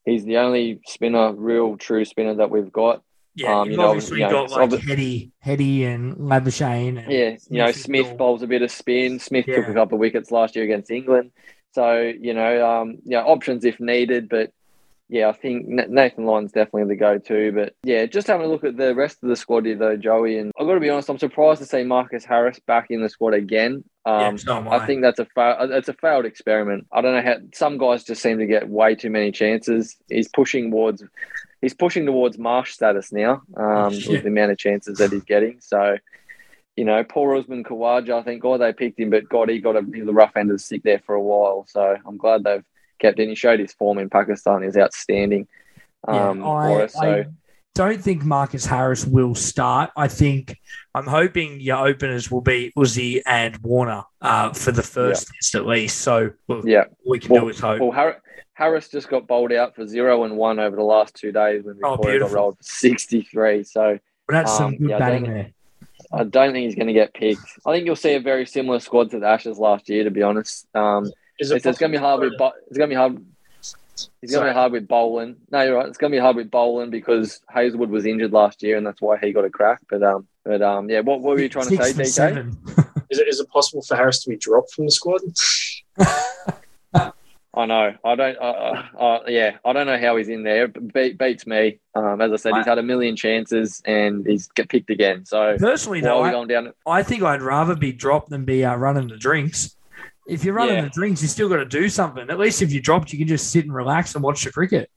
he's 0.06 0.24
the 0.24 0.38
only 0.38 0.80
spinner, 0.86 1.32
real 1.34 1.76
true 1.76 2.04
spinner 2.04 2.34
that 2.34 2.50
we've 2.50 2.72
got. 2.72 3.02
Yeah, 3.40 3.60
Um, 3.60 3.68
you've 3.70 3.78
know, 3.78 3.86
obviously 3.88 4.18
you 4.20 4.24
know, 4.26 4.46
got 4.46 4.70
like 4.70 4.80
Hetty, 4.82 5.30
Hetty 5.38 5.84
and 5.84 6.16
Labuschagne. 6.16 7.02
And 7.02 7.10
Yeah, 7.12 7.36
you 7.48 7.58
know, 7.64 7.72
Smith 7.72 8.06
still- 8.06 8.16
bowls 8.18 8.42
a 8.42 8.46
bit 8.46 8.62
of 8.62 8.70
spin. 8.70 9.18
Smith 9.18 9.46
took 9.46 9.66
a 9.68 9.72
couple 9.74 9.96
of 9.96 10.00
wickets 10.00 10.30
last 10.30 10.54
year 10.56 10.64
against 10.64 10.90
England. 10.90 11.30
So, 11.72 12.00
you 12.00 12.34
know, 12.34 12.68
um, 12.68 12.98
yeah, 13.04 13.22
options 13.22 13.64
if 13.64 13.80
needed. 13.80 14.28
But 14.28 14.52
yeah, 15.08 15.28
I 15.28 15.32
think 15.32 15.66
Nathan 15.66 16.24
Lyon's 16.26 16.52
definitely 16.52 16.84
the 16.94 16.96
go 17.00 17.18
to. 17.18 17.52
But 17.52 17.74
yeah, 17.82 18.06
just 18.06 18.26
having 18.26 18.46
a 18.46 18.48
look 18.50 18.64
at 18.64 18.76
the 18.76 18.94
rest 18.94 19.18
of 19.22 19.28
the 19.28 19.36
squad 19.36 19.64
here, 19.66 19.76
though, 19.76 19.96
Joey. 19.96 20.36
And 20.38 20.52
I've 20.58 20.66
got 20.66 20.74
to 20.74 20.80
be 20.80 20.90
honest, 20.90 21.08
I'm 21.08 21.18
surprised 21.18 21.60
to 21.60 21.66
see 21.66 21.82
Marcus 21.82 22.24
Harris 22.24 22.58
back 22.60 22.88
in 22.90 23.02
the 23.02 23.08
squad 23.08 23.34
again. 23.34 23.84
Yeah, 24.06 24.28
Um, 24.28 24.38
so 24.38 24.66
I 24.68 24.84
think 24.86 25.02
that's 25.02 25.18
a 25.18 25.24
fa- 25.26 25.56
it's 25.70 25.88
a 25.88 25.94
failed 25.94 26.26
experiment. 26.26 26.86
I 26.92 27.00
don't 27.00 27.14
know 27.14 27.22
how 27.22 27.36
some 27.54 27.78
guys 27.78 28.04
just 28.04 28.22
seem 28.22 28.38
to 28.38 28.46
get 28.46 28.68
way 28.68 28.94
too 28.94 29.10
many 29.10 29.30
chances. 29.32 29.96
He's 30.08 30.28
pushing 30.28 30.70
towards 30.70 31.02
he's 31.60 31.74
pushing 31.74 32.06
towards 32.06 32.38
Marsh 32.38 32.72
status 32.72 33.12
now 33.12 33.42
um, 33.56 33.92
Yeah. 34.02 34.10
with 34.10 34.22
the 34.22 34.28
amount 34.28 34.52
of 34.52 34.58
chances 34.58 34.98
that 34.98 35.12
he's 35.12 35.24
getting. 35.24 35.60
So, 35.60 35.98
you 36.76 36.84
know, 36.84 37.04
Paul 37.04 37.38
Usman 37.38 37.64
Khawaja, 37.64 38.20
I 38.20 38.22
think 38.22 38.42
God 38.42 38.60
they 38.60 38.72
picked 38.72 38.98
him, 38.98 39.10
but 39.10 39.28
God 39.28 39.48
he 39.48 39.60
got 39.60 39.76
a, 39.76 39.82
he 39.92 40.02
was 40.02 40.14
rough 40.14 40.36
end 40.36 40.50
of 40.50 40.56
the 40.56 40.62
stick 40.62 40.82
there 40.82 41.00
for 41.00 41.14
a 41.14 41.22
while. 41.22 41.66
So 41.68 41.96
I'm 42.06 42.16
glad 42.16 42.44
they've 42.44 42.64
kept 43.00 43.18
him. 43.18 43.28
He 43.28 43.34
showed 43.34 43.60
his 43.60 43.72
form 43.72 43.98
in 43.98 44.08
Pakistan 44.10 44.62
is 44.62 44.76
outstanding. 44.76 45.46
Yeah, 46.08 46.30
Um, 46.30 46.42
for 46.42 46.80
I, 46.80 46.84
us. 46.84 46.94
So 46.94 47.00
I 47.00 47.24
don't 47.74 48.02
think 48.02 48.24
Marcus 48.24 48.66
Harris 48.66 49.06
will 49.06 49.34
start. 49.34 49.90
I 49.96 50.08
think 50.08 50.58
I'm 50.94 51.06
hoping 51.06 51.60
your 51.60 51.86
openers 51.86 52.30
will 52.30 52.40
be 52.40 52.72
Uzi 52.76 53.22
and 53.26 53.56
Warner 53.58 54.02
uh, 54.20 54.52
for 54.52 54.72
the 54.72 54.82
first 54.82 55.28
test 55.28 55.54
at 55.54 55.66
least. 55.66 55.98
So 56.00 56.30
well, 56.48 56.62
yeah. 56.64 56.84
we 57.06 57.18
can 57.18 57.30
Well- 57.32 57.42
do 57.42 57.48
is 57.50 57.60
hope. 57.60 57.80
Well, 57.80 57.92
Har- 57.92 58.22
Harris 58.54 58.88
just 58.88 59.08
got 59.08 59.26
bowled 59.26 59.52
out 59.52 59.74
for 59.74 59.86
zero 59.86 60.24
and 60.24 60.36
one 60.36 60.58
over 60.58 60.76
the 60.76 60.82
last 60.82 61.14
two 61.14 61.32
days 61.32 61.64
when 61.64 61.76
Oh, 61.82 61.92
Victoria 61.96 61.96
got 61.96 62.02
beautiful. 62.26 62.34
rolled 62.36 62.56
for 62.58 62.62
63. 62.64 63.64
So 63.64 63.98
But 64.26 64.34
that's 64.34 64.56
some 64.56 64.66
um, 64.66 64.76
good 64.76 64.90
yeah, 64.90 64.96
I 64.96 64.98
batting 64.98 65.24
don't- 65.24 65.34
there. 65.34 65.50
I 66.12 66.24
don't 66.24 66.52
think 66.52 66.64
he's 66.64 66.74
going 66.74 66.88
to 66.88 66.92
get 66.92 67.14
picked. 67.14 67.40
I 67.64 67.72
think 67.72 67.86
you'll 67.86 67.94
see 67.94 68.14
a 68.14 68.20
very 68.20 68.44
similar 68.44 68.80
squad 68.80 69.10
to 69.12 69.20
the 69.20 69.26
Ashes 69.28 69.58
last 69.58 69.88
year, 69.88 70.02
to 70.02 70.10
be 70.10 70.22
honest. 70.22 70.66
Um, 70.74 71.04
Is 71.38 71.52
it's, 71.52 71.64
it's 71.64 71.78
going 71.78 71.92
to 71.92 71.98
be 71.98 72.02
hard 72.02 72.20
with 72.20 72.32
it's 72.32 72.76
going 72.78 72.90
to 72.90 72.92
be 72.92 72.96
hard. 72.96 73.24
It's 74.22 74.32
going 74.32 74.46
to 74.46 74.52
be 74.52 74.54
hard 74.54 74.72
with 74.72 74.88
Boland. 74.88 75.36
No, 75.50 75.62
you're 75.62 75.76
right. 75.76 75.86
It's 75.86 75.98
going 75.98 76.12
to 76.12 76.16
be 76.16 76.20
hard 76.20 76.36
with 76.36 76.50
Boland 76.50 76.90
because 76.90 77.40
Hazlewood 77.48 77.90
was 77.90 78.06
injured 78.06 78.32
last 78.32 78.62
year, 78.62 78.76
and 78.76 78.86
that's 78.86 79.00
why 79.00 79.18
he 79.18 79.32
got 79.32 79.44
a 79.44 79.50
crack. 79.50 79.80
But 79.88 80.02
um, 80.02 80.26
but 80.44 80.62
um, 80.62 80.88
yeah. 80.88 81.00
What, 81.00 81.20
what 81.20 81.36
were 81.36 81.42
you 81.42 81.48
trying 81.48 81.68
to 81.68 81.92
say, 81.92 81.92
DK? 81.92 82.86
Is 83.10 83.18
it, 83.18 83.26
is 83.26 83.40
it 83.40 83.48
possible 83.48 83.82
for 83.82 83.96
Harris 83.96 84.22
to 84.22 84.30
be 84.30 84.36
dropped 84.36 84.72
from 84.72 84.84
the 84.84 84.92
squad? 84.92 85.20
I 87.52 87.66
know. 87.66 87.94
I 88.04 88.14
don't. 88.14 88.38
Uh, 88.38 88.40
uh, 88.40 88.96
uh, 88.96 89.18
yeah, 89.26 89.56
I 89.64 89.72
don't 89.72 89.86
know 89.86 89.98
how 89.98 90.16
he's 90.16 90.28
in 90.28 90.44
there. 90.44 90.68
But 90.68 90.92
Be- 90.92 91.12
beats 91.14 91.46
me. 91.46 91.80
Um, 91.96 92.20
as 92.20 92.30
I 92.32 92.36
said, 92.36 92.54
he's 92.54 92.66
had 92.66 92.78
a 92.78 92.84
million 92.84 93.16
chances 93.16 93.82
and 93.84 94.24
he's 94.24 94.46
get 94.48 94.68
picked 94.68 94.90
again. 94.90 95.24
So 95.24 95.56
Personally, 95.58 96.00
why 96.02 96.08
though, 96.08 96.22
I, 96.22 96.30
going 96.30 96.48
down? 96.48 96.72
I 96.86 97.02
think 97.02 97.24
I'd 97.24 97.42
rather 97.42 97.74
be 97.74 97.92
dropped 97.92 98.30
than 98.30 98.44
be 98.44 98.64
uh, 98.64 98.76
running 98.76 99.08
the 99.08 99.16
drinks. 99.16 99.74
If 100.28 100.44
you're 100.44 100.54
running 100.54 100.76
Yeah. 100.76 100.82
the 100.82 100.90
drinks, 100.90 101.22
you 101.22 101.28
still 101.28 101.48
got 101.48 101.56
to 101.56 101.64
do 101.64 101.88
something. 101.88 102.28
At 102.30 102.38
least 102.38 102.62
if 102.62 102.72
you're 102.72 102.82
dropped, 102.82 103.12
you 103.12 103.18
can 103.18 103.26
just 103.28 103.50
sit 103.50 103.64
and 103.64 103.74
relax 103.74 104.14
and 104.14 104.22
watch 104.22 104.44
the 104.44 104.52
cricket. 104.52 104.90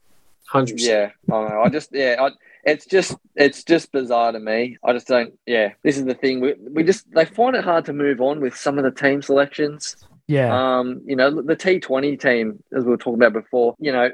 Hundred 0.48 0.76
percent. 0.76 1.14
Yeah, 1.28 1.36
I 1.36 1.50
know. 1.50 1.62
I 1.62 1.70
just 1.70 1.90
yeah, 1.94 2.16
I, 2.20 2.30
it's 2.64 2.86
just 2.86 3.16
it's 3.36 3.64
just 3.64 3.92
bizarre 3.92 4.32
to 4.32 4.40
me. 4.40 4.78
I 4.84 4.94
just 4.94 5.08
don't. 5.08 5.34
Yeah, 5.48 5.74
this 5.84 5.98
is 5.98 6.06
the 6.06 6.14
thing. 6.14 6.42
We 6.42 6.54
we 6.70 6.84
just 6.84 7.12
they 7.14 7.26
find 7.26 7.56
it 7.56 7.64
hard 7.64 7.86
to 7.86 7.94
move 7.94 8.22
on 8.22 8.40
with 8.40 8.56
some 8.56 8.78
of 8.78 8.84
the 8.84 8.92
team 8.92 9.22
selections. 9.22 9.96
Yeah, 10.28 10.78
Um, 10.80 11.02
you 11.06 11.16
know, 11.16 11.42
the 11.42 11.56
T 11.56 11.80
Twenty 11.80 12.16
team, 12.16 12.64
as 12.76 12.84
we 12.84 12.92
were 12.92 12.98
talking 12.98 13.22
about 13.22 13.34
before. 13.34 13.76
You 13.80 13.92
know, 13.92 14.12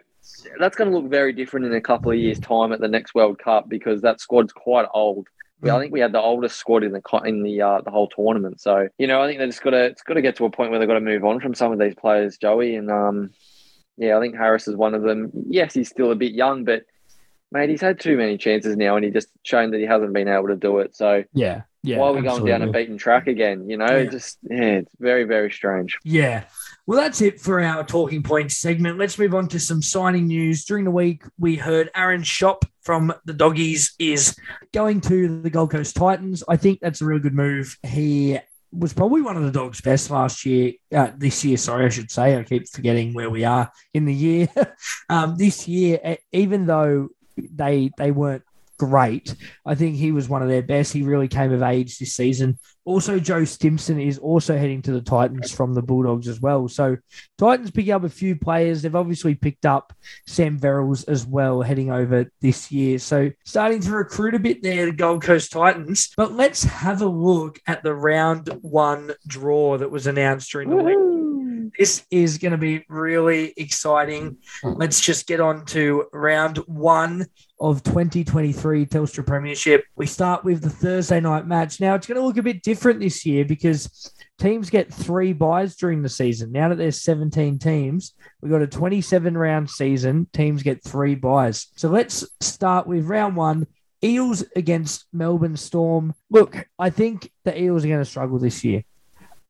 that's 0.60 0.76
going 0.78 0.89
to 0.89 0.97
look 0.97 1.10
very 1.10 1.34
different 1.34 1.66
in 1.66 1.74
a 1.74 1.82
couple 1.82 2.12
of 2.12 2.18
years' 2.18 2.39
time 2.39 2.72
at 2.72 2.80
the 2.80 2.88
next 2.88 3.14
World 3.14 3.38
Cup 3.38 3.68
because 3.68 4.01
that 4.01 4.22
squad's 4.22 4.53
quite 4.53 4.88
old. 4.93 5.28
We- 5.62 5.70
I 5.70 5.80
think 5.80 5.91
we 5.91 5.99
had 5.99 6.12
the 6.14 6.22
oldest 6.22 6.57
squad 6.57 6.84
in 6.84 6.91
the 6.93 7.01
in 7.26 7.43
the 7.43 7.62
uh, 7.62 7.82
the 7.82 7.91
whole 7.91 8.07
tournament. 8.07 8.62
So 8.62 8.88
you 8.97 9.07
know, 9.07 9.22
I 9.22 9.28
think 9.28 9.39
they 9.39 9.45
just 9.45 9.62
got 9.64 9.72
to 9.72 9.86
it's 9.86 10.03
got 10.03 10.14
to 10.16 10.22
get 10.22 10.36
to 10.38 10.45
a 10.45 10.49
point 10.49 10.72
where 10.72 10.80
they've 10.80 10.88
got 10.88 10.95
to 10.95 11.01
move 11.01 11.26
on 11.26 11.39
from 11.39 11.53
some 11.53 11.72
of 11.72 11.80
these 11.80 11.95
players, 11.95 12.38
Joey. 12.38 12.76
And 12.76 12.89
um, 12.89 13.32
yeah, 13.97 14.18
I 14.18 14.22
think 14.22 14.36
Harris 14.36 14.68
is 14.68 14.76
one 14.76 14.93
of 14.93 15.01
them. 15.01 15.32
Yes, 15.49 15.74
he's 15.74 15.89
still 15.89 16.12
a 16.12 16.16
bit 16.16 16.34
young, 16.34 16.64
but 16.64 16.84
mate, 17.52 17.70
he's 17.70 17.82
had 17.82 18.00
too 18.00 18.18
many 18.18 18.38
chances 18.38 18.76
now, 18.78 18.95
and 18.95 19.06
he 19.06 19.12
just 19.12 19.30
shown 19.43 19.72
that 19.72 19.80
he 19.80 19.86
hasn't 19.86 20.14
been 20.14 20.28
able 20.28 20.47
to 20.47 20.56
do 20.56 20.80
it. 20.80 20.95
So 20.95 21.24
yeah, 21.34 21.64
yeah. 21.84 21.97
why 21.97 22.08
are 22.08 22.14
we 22.14 22.22
going 22.22 22.45
down 22.45 22.62
a 22.62 22.72
beaten 22.72 22.97
track 22.97 23.28
again? 23.28 23.70
You 23.70 23.78
know, 23.78 23.97
Yeah. 23.97 24.10
just 24.10 24.38
yeah, 24.50 24.78
it's 24.80 24.95
very 25.00 25.24
very 25.24 25.52
strange. 25.52 25.97
Yeah. 26.04 26.43
Well, 26.86 27.00
that's 27.00 27.22
it 27.22 27.39
for 27.39 27.62
our 27.62 27.84
talking 27.84 28.24
points 28.24 28.58
segment. 28.58 28.97
Let's 28.97 29.20
move 29.20 29.36
on 29.36 29.47
to 29.50 29.60
some 29.60 29.80
signing 29.82 30.26
news. 30.26 30.66
During 30.66 30.86
the 30.86 30.91
week, 30.91 31.22
we 31.38 31.56
heard 31.56 31.91
Aaron 31.95 32.24
Schoupp 32.24 32.64
from 32.82 33.14
the 33.26 33.34
Doggies 33.34 33.93
is 34.00 34.36
going 34.74 35.02
to 35.02 35.39
the 35.41 35.52
Gold 35.52 35.70
Coast 35.70 35.95
Titans. 35.95 36.43
I 36.50 36.58
think 36.58 36.80
that's 36.80 37.02
a 37.02 37.06
real 37.06 37.20
good 37.20 37.36
move. 37.36 37.78
He 37.84 38.39
was 38.72 38.93
probably 38.93 39.22
one 39.22 39.38
of 39.38 39.43
the 39.43 39.52
Dogs' 39.52 39.82
best 39.82 40.10
last 40.10 40.45
year. 40.47 40.74
Uh, 40.91 41.12
this 41.16 41.45
year, 41.45 41.58
sorry, 41.58 41.86
I 41.86 41.89
should 41.89 42.10
say. 42.10 42.36
I 42.36 42.43
keep 42.43 42.68
forgetting 42.68 43.14
where 43.14 43.30
we 43.30 43.43
are 43.43 43.72
in 43.93 44.06
the 44.06 44.14
year. 44.14 44.47
um, 45.10 45.36
this 45.38 45.68
year, 45.68 46.18
even 46.32 46.66
though 46.66 47.10
they 47.51 47.91
they 47.97 48.11
weren't 48.11 48.43
great, 48.79 49.35
I 49.65 49.75
think 49.75 49.97
he 49.97 50.11
was 50.11 50.27
one 50.27 50.41
of 50.41 50.47
their 50.47 50.63
best. 50.63 50.93
He 50.93 51.03
really 51.03 51.27
came 51.27 51.51
of 51.51 51.61
age 51.61 51.99
this 51.99 52.15
season. 52.15 52.57
Also, 52.85 53.19
Joe 53.19 53.43
Stimson 53.43 53.99
is 53.99 54.17
also 54.17 54.57
heading 54.57 54.81
to 54.83 54.91
the 54.91 55.01
Titans 55.01 55.51
from 55.51 55.75
the 55.75 55.81
Bulldogs 55.83 56.27
as 56.27 56.41
well. 56.41 56.67
So, 56.67 56.97
Titans 57.37 57.69
picking 57.69 57.91
up 57.91 58.03
a 58.03 58.09
few 58.09 58.35
players. 58.35 58.81
They've 58.81 58.95
obviously 58.95 59.35
picked 59.35 59.65
up 59.67 59.93
Sam 60.25 60.57
Verrills 60.57 61.07
as 61.07 61.27
well, 61.27 61.61
heading 61.61 61.91
over 61.91 62.31
this 62.41 62.71
year. 62.71 62.97
So, 62.97 63.29
starting 63.45 63.81
to 63.81 63.91
recruit 63.91 64.33
a 64.33 64.39
bit 64.39 64.63
there, 64.63 64.87
the 64.87 64.93
Gold 64.93 65.21
Coast 65.21 65.51
Titans. 65.51 66.11
But 66.17 66.33
let's 66.33 66.63
have 66.63 67.01
a 67.03 67.07
look 67.07 67.59
at 67.67 67.83
the 67.83 67.93
round 67.93 68.47
one 68.61 69.11
draw 69.27 69.77
that 69.77 69.91
was 69.91 70.07
announced 70.07 70.51
during 70.51 70.69
the 70.69 70.77
week. 70.77 71.18
This 71.78 72.05
is 72.11 72.38
going 72.38 72.51
to 72.51 72.57
be 72.57 72.86
really 72.89 73.53
exciting. 73.57 74.38
Let's 74.63 75.01
just 75.01 75.28
get 75.28 75.39
on 75.39 75.65
to 75.67 76.05
round 76.13 76.57
one 76.59 77.28
of 77.59 77.84
2023 77.84 78.86
Telstra 78.86 79.26
Premiership. 79.26 79.86
We 79.95 80.05
start 80.05 80.43
with 80.43 80.61
the 80.61 80.70
Thursday 80.70 81.20
night 81.20 81.45
match. 81.45 81.80
Now, 81.80 81.95
it's 81.95 82.07
going 82.07 82.20
to 82.20 82.26
look 82.26 82.38
a 82.38 82.43
bit 82.43 82.63
different 82.63 82.99
this 82.99 83.26
year 83.26 83.45
because 83.45 84.13
teams 84.38 84.70
get 84.70 84.93
three 84.93 85.34
buys 85.34 85.76
during 85.76 86.01
the 86.01 86.09
season. 86.09 86.51
Now 86.51 86.70
that 86.70 86.76
there's 86.76 87.01
17 87.01 87.59
teams, 87.59 88.13
we've 88.41 88.51
got 88.51 88.61
a 88.61 88.67
27 88.67 89.38
round 89.38 89.70
season. 89.70 90.28
Teams 90.34 90.63
get 90.63 90.84
three 90.84 91.15
buys. 91.15 91.67
So 91.76 91.89
let's 91.89 92.26
start 92.39 92.88
with 92.88 93.05
round 93.05 93.36
one. 93.36 93.67
Eels 94.03 94.45
against 94.55 95.05
Melbourne 95.11 95.57
Storm. 95.57 96.13
Look, 96.30 96.67
I 96.78 96.89
think 96.89 97.32
the 97.43 97.61
Eels 97.61 97.84
are 97.84 97.89
going 97.89 97.99
to 97.99 98.05
struggle 98.05 98.39
this 98.39 98.63
year. 98.63 98.84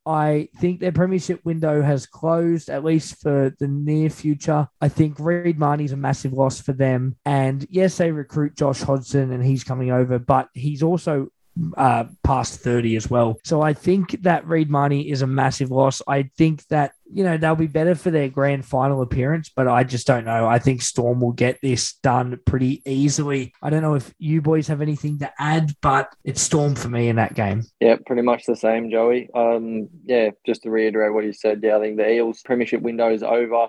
I 0.06 0.50
think 0.58 0.80
their 0.80 0.92
premiership 0.92 1.44
window 1.44 1.82
has 1.82 2.06
closed, 2.06 2.70
at 2.70 2.84
least 2.84 3.22
for 3.22 3.56
the 3.60 3.68
near 3.68 4.10
future. 4.10 4.68
I 4.82 4.90
think 4.90 5.20
Reed 5.20 5.60
Mahoney's 5.60 5.92
a 5.92 5.98
massive 5.98 6.34
loss 6.34 6.60
for 6.62 6.74
them. 6.74 7.16
And 7.26 7.66
yes, 7.70 7.98
they 7.98 8.12
recruit 8.12 8.56
Josh 8.56 8.82
Hodgson 8.82 9.32
and 9.32 9.44
he's 9.44 9.64
coming 9.64 9.92
over, 9.92 10.18
but 10.18 10.50
he's 10.54 10.84
also 10.84 11.30
uh, 11.78 12.06
past 12.24 12.62
30 12.62 12.96
as 12.96 13.10
well. 13.10 13.40
So 13.44 13.62
I 13.62 13.74
think 13.74 14.22
that 14.24 14.48
Reed 14.48 14.70
Mahoney 14.70 15.10
is 15.10 15.22
a 15.22 15.28
massive 15.28 15.72
loss. 15.72 16.02
I 16.08 16.24
think 16.38 16.66
that, 16.68 16.94
you 17.12 17.24
know, 17.24 17.38
they'll 17.38 17.56
be 17.56 17.68
better 17.68 17.96
for 17.96 18.12
their 18.12 18.30
grand 18.30 18.66
final 18.66 19.02
appearance, 19.02 19.50
but 19.50 19.68
I 19.68 19.84
just 19.84 20.06
don't 20.06 20.26
know. 20.26 20.48
I 20.48 20.60
think 20.60 20.82
Storm 20.82 21.20
will 21.20 21.32
get 21.32 21.60
this 21.62 21.94
done 22.04 22.40
pretty 22.46 22.82
easily. 22.86 23.54
I 23.62 23.70
don't 23.70 23.82
know 23.82 23.96
if 23.96 24.14
you 24.20 24.42
boys 24.42 24.68
have 24.68 24.82
anything 24.82 25.20
to 25.20 25.32
add, 25.40 25.74
but 25.82 26.14
it's 26.24 26.42
Storm 26.42 26.76
for 26.76 26.90
me 26.90 27.10
in 27.10 27.16
that 27.16 27.34
game. 27.34 27.64
Yeah, 27.80 27.96
pretty 28.06 28.22
much 28.22 28.46
the 28.46 28.56
same, 28.56 28.92
Joey. 28.92 29.30
Um, 29.34 29.90
yeah, 30.06 30.30
just 30.46 30.64
to 30.64 30.70
reiterate 30.70 31.14
what 31.14 31.24
you 31.26 31.34
said, 31.34 31.62
yeah, 31.64 31.78
I 31.78 31.80
think 31.80 31.98
the 31.98 32.10
Eels' 32.10 32.42
premiership 32.44 32.82
window 32.82 33.12
is 33.12 33.24
over. 33.24 33.68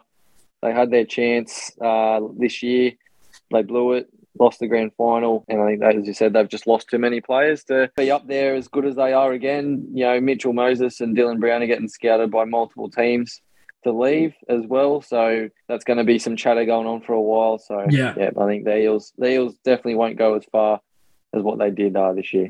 They 0.62 0.72
had 0.72 0.90
their 0.90 1.06
chance 1.06 1.72
uh, 1.80 2.20
this 2.38 2.62
year. 2.62 2.92
They 3.50 3.62
blew 3.62 3.92
it. 3.94 4.08
Lost 4.40 4.58
the 4.58 4.66
grand 4.66 4.92
final, 4.96 5.44
and 5.48 5.60
I 5.60 5.66
think 5.66 5.80
that, 5.80 5.96
as 5.96 6.06
you 6.06 6.14
said, 6.14 6.32
they've 6.32 6.48
just 6.48 6.66
lost 6.66 6.88
too 6.88 6.98
many 6.98 7.20
players 7.20 7.62
to 7.64 7.90
be 7.96 8.10
up 8.10 8.26
there 8.26 8.54
as 8.54 8.66
good 8.68 8.86
as 8.86 8.96
they 8.96 9.12
are 9.12 9.32
again. 9.32 9.86
You 9.92 10.06
know, 10.06 10.20
Mitchell 10.20 10.52
Moses 10.52 11.00
and 11.00 11.16
Dylan 11.16 11.38
Brown 11.38 11.62
are 11.62 11.66
getting 11.66 11.88
scouted 11.88 12.30
by 12.30 12.44
multiple 12.44 12.90
teams 12.90 13.40
to 13.84 13.92
leave 13.92 14.34
as 14.48 14.62
well. 14.66 15.00
So 15.02 15.48
that's 15.68 15.84
going 15.84 15.98
to 15.98 16.04
be 16.04 16.18
some 16.18 16.36
chatter 16.36 16.64
going 16.64 16.86
on 16.86 17.00
for 17.02 17.12
a 17.12 17.20
while. 17.20 17.58
So 17.58 17.86
Yeah. 17.90 18.14
yeah, 18.16 18.30
I 18.38 18.46
think 18.46 18.64
the 18.64 18.76
Eels, 18.76 19.12
the 19.16 19.30
Eels 19.30 19.54
definitely 19.64 19.94
won't 19.94 20.18
go 20.18 20.34
as 20.34 20.44
far 20.50 20.80
as 21.32 21.42
what 21.42 21.58
they 21.58 21.70
did 21.70 21.96
uh, 21.96 22.12
this 22.12 22.32
year. 22.34 22.48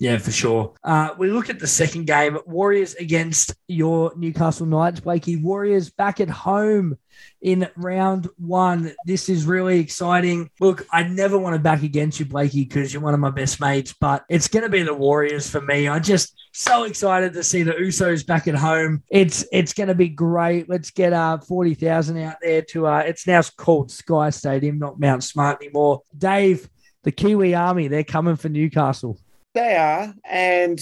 Yeah, 0.00 0.16
for 0.16 0.30
sure. 0.30 0.72
Uh, 0.82 1.10
we 1.18 1.30
look 1.30 1.50
at 1.50 1.58
the 1.58 1.66
second 1.66 2.06
game 2.06 2.38
Warriors 2.46 2.94
against 2.94 3.54
your 3.68 4.14
Newcastle 4.16 4.64
Knights, 4.64 5.00
Blakey. 5.00 5.36
Warriors 5.36 5.90
back 5.90 6.20
at 6.20 6.30
home 6.30 6.96
in 7.42 7.68
round 7.76 8.26
one. 8.38 8.94
This 9.04 9.28
is 9.28 9.44
really 9.44 9.78
exciting. 9.78 10.48
Look, 10.58 10.86
I 10.90 11.02
never 11.02 11.38
want 11.38 11.54
to 11.54 11.58
back 11.60 11.82
against 11.82 12.18
you, 12.18 12.24
Blakey, 12.24 12.64
because 12.64 12.94
you're 12.94 13.02
one 13.02 13.12
of 13.12 13.20
my 13.20 13.28
best 13.28 13.60
mates, 13.60 13.94
but 14.00 14.24
it's 14.30 14.48
going 14.48 14.62
to 14.62 14.70
be 14.70 14.82
the 14.82 14.94
Warriors 14.94 15.50
for 15.50 15.60
me. 15.60 15.86
I'm 15.86 16.02
just 16.02 16.34
so 16.52 16.84
excited 16.84 17.34
to 17.34 17.44
see 17.44 17.62
the 17.62 17.72
Usos 17.72 18.26
back 18.26 18.48
at 18.48 18.54
home. 18.54 19.02
It's 19.10 19.44
it's 19.52 19.74
going 19.74 19.88
to 19.88 19.94
be 19.94 20.08
great. 20.08 20.66
Let's 20.66 20.90
get 20.90 21.12
uh 21.12 21.40
forty 21.40 21.74
thousand 21.74 22.16
out 22.16 22.36
there 22.40 22.62
to 22.70 22.86
uh. 22.86 23.00
It's 23.00 23.26
now 23.26 23.42
called 23.42 23.90
Sky 23.90 24.30
Stadium, 24.30 24.78
not 24.78 24.98
Mount 24.98 25.22
Smart 25.22 25.62
anymore. 25.62 26.00
Dave, 26.16 26.70
the 27.04 27.12
Kiwi 27.12 27.54
Army, 27.54 27.88
they're 27.88 28.02
coming 28.02 28.36
for 28.36 28.48
Newcastle. 28.48 29.18
They 29.52 29.76
are, 29.76 30.14
and 30.24 30.80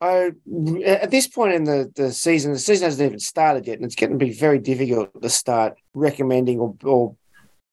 I 0.00 0.32
at 0.84 1.10
this 1.10 1.28
point 1.28 1.54
in 1.54 1.64
the, 1.64 1.92
the 1.94 2.12
season, 2.12 2.52
the 2.52 2.58
season 2.58 2.86
hasn't 2.86 3.06
even 3.06 3.20
started 3.20 3.66
yet, 3.66 3.76
and 3.76 3.84
it's 3.84 3.94
getting 3.94 4.18
to 4.18 4.24
be 4.24 4.32
very 4.32 4.58
difficult 4.58 5.22
to 5.22 5.28
start 5.28 5.74
recommending 5.94 6.58
or, 6.58 6.74
or 6.82 7.16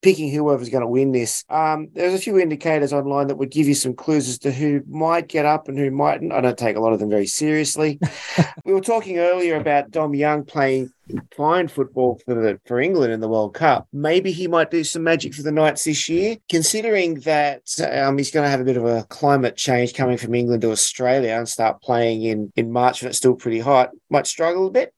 picking 0.02 0.32
whoever's 0.32 0.70
going 0.70 0.82
to 0.82 0.88
win 0.88 1.12
this. 1.12 1.44
Um, 1.50 1.90
there's 1.94 2.14
a 2.14 2.20
few 2.20 2.40
indicators 2.40 2.94
online 2.94 3.28
that 3.28 3.36
would 3.36 3.52
give 3.52 3.68
you 3.68 3.76
some 3.76 3.94
clues 3.94 4.28
as 4.28 4.40
to 4.40 4.52
who 4.52 4.82
might 4.88 5.28
get 5.28 5.46
up 5.46 5.68
and 5.68 5.78
who 5.78 5.92
mightn't. 5.92 6.34
I 6.34 6.42
don't 6.42 6.58
take 6.58 6.76
a 6.76 6.80
lot 6.80 6.94
of 6.94 7.00
them 7.00 7.10
very 7.10 7.28
seriously. 7.28 8.00
we 8.66 8.74
were 8.74 8.82
talking 8.82 9.20
earlier 9.20 9.56
about 9.56 9.92
Dom 9.92 10.14
Young 10.16 10.44
playing 10.44 10.92
fine 11.36 11.68
football 11.68 12.20
for 12.26 12.34
the 12.34 12.60
for 12.66 12.80
England 12.80 13.14
in 13.14 13.20
the 13.20 13.28
World 13.28 13.54
Cup. 13.54 13.88
Maybe 13.94 14.32
he 14.32 14.48
might 14.48 14.72
do 14.72 14.84
some 14.84 15.04
magic 15.04 15.34
for 15.34 15.44
the 15.44 15.52
Knights 15.52 15.84
this 15.84 16.10
year, 16.10 16.38
considering 16.50 17.16
that 17.22 17.64
um, 17.94 18.18
he's 18.18 18.32
going 18.32 18.46
to 18.46 18.50
have 18.50 18.62
a 18.62 18.66
bit 18.66 18.78
of 18.78 18.86
a 18.86 19.04
climate 19.10 19.58
change 19.58 19.94
coming 19.94 20.18
from 20.18 20.34
England 20.34 20.62
to 20.62 20.72
Australia 20.72 21.34
and 21.34 21.48
start 21.48 21.82
playing 21.82 22.24
in 22.24 22.52
in 22.56 22.72
March 22.72 23.02
when 23.02 23.10
it's 23.10 23.18
still 23.18 23.36
pretty 23.36 23.60
hot. 23.60 23.92
Might 24.10 24.28
struggle 24.28 24.68
a 24.68 24.72
bit. 24.72 24.94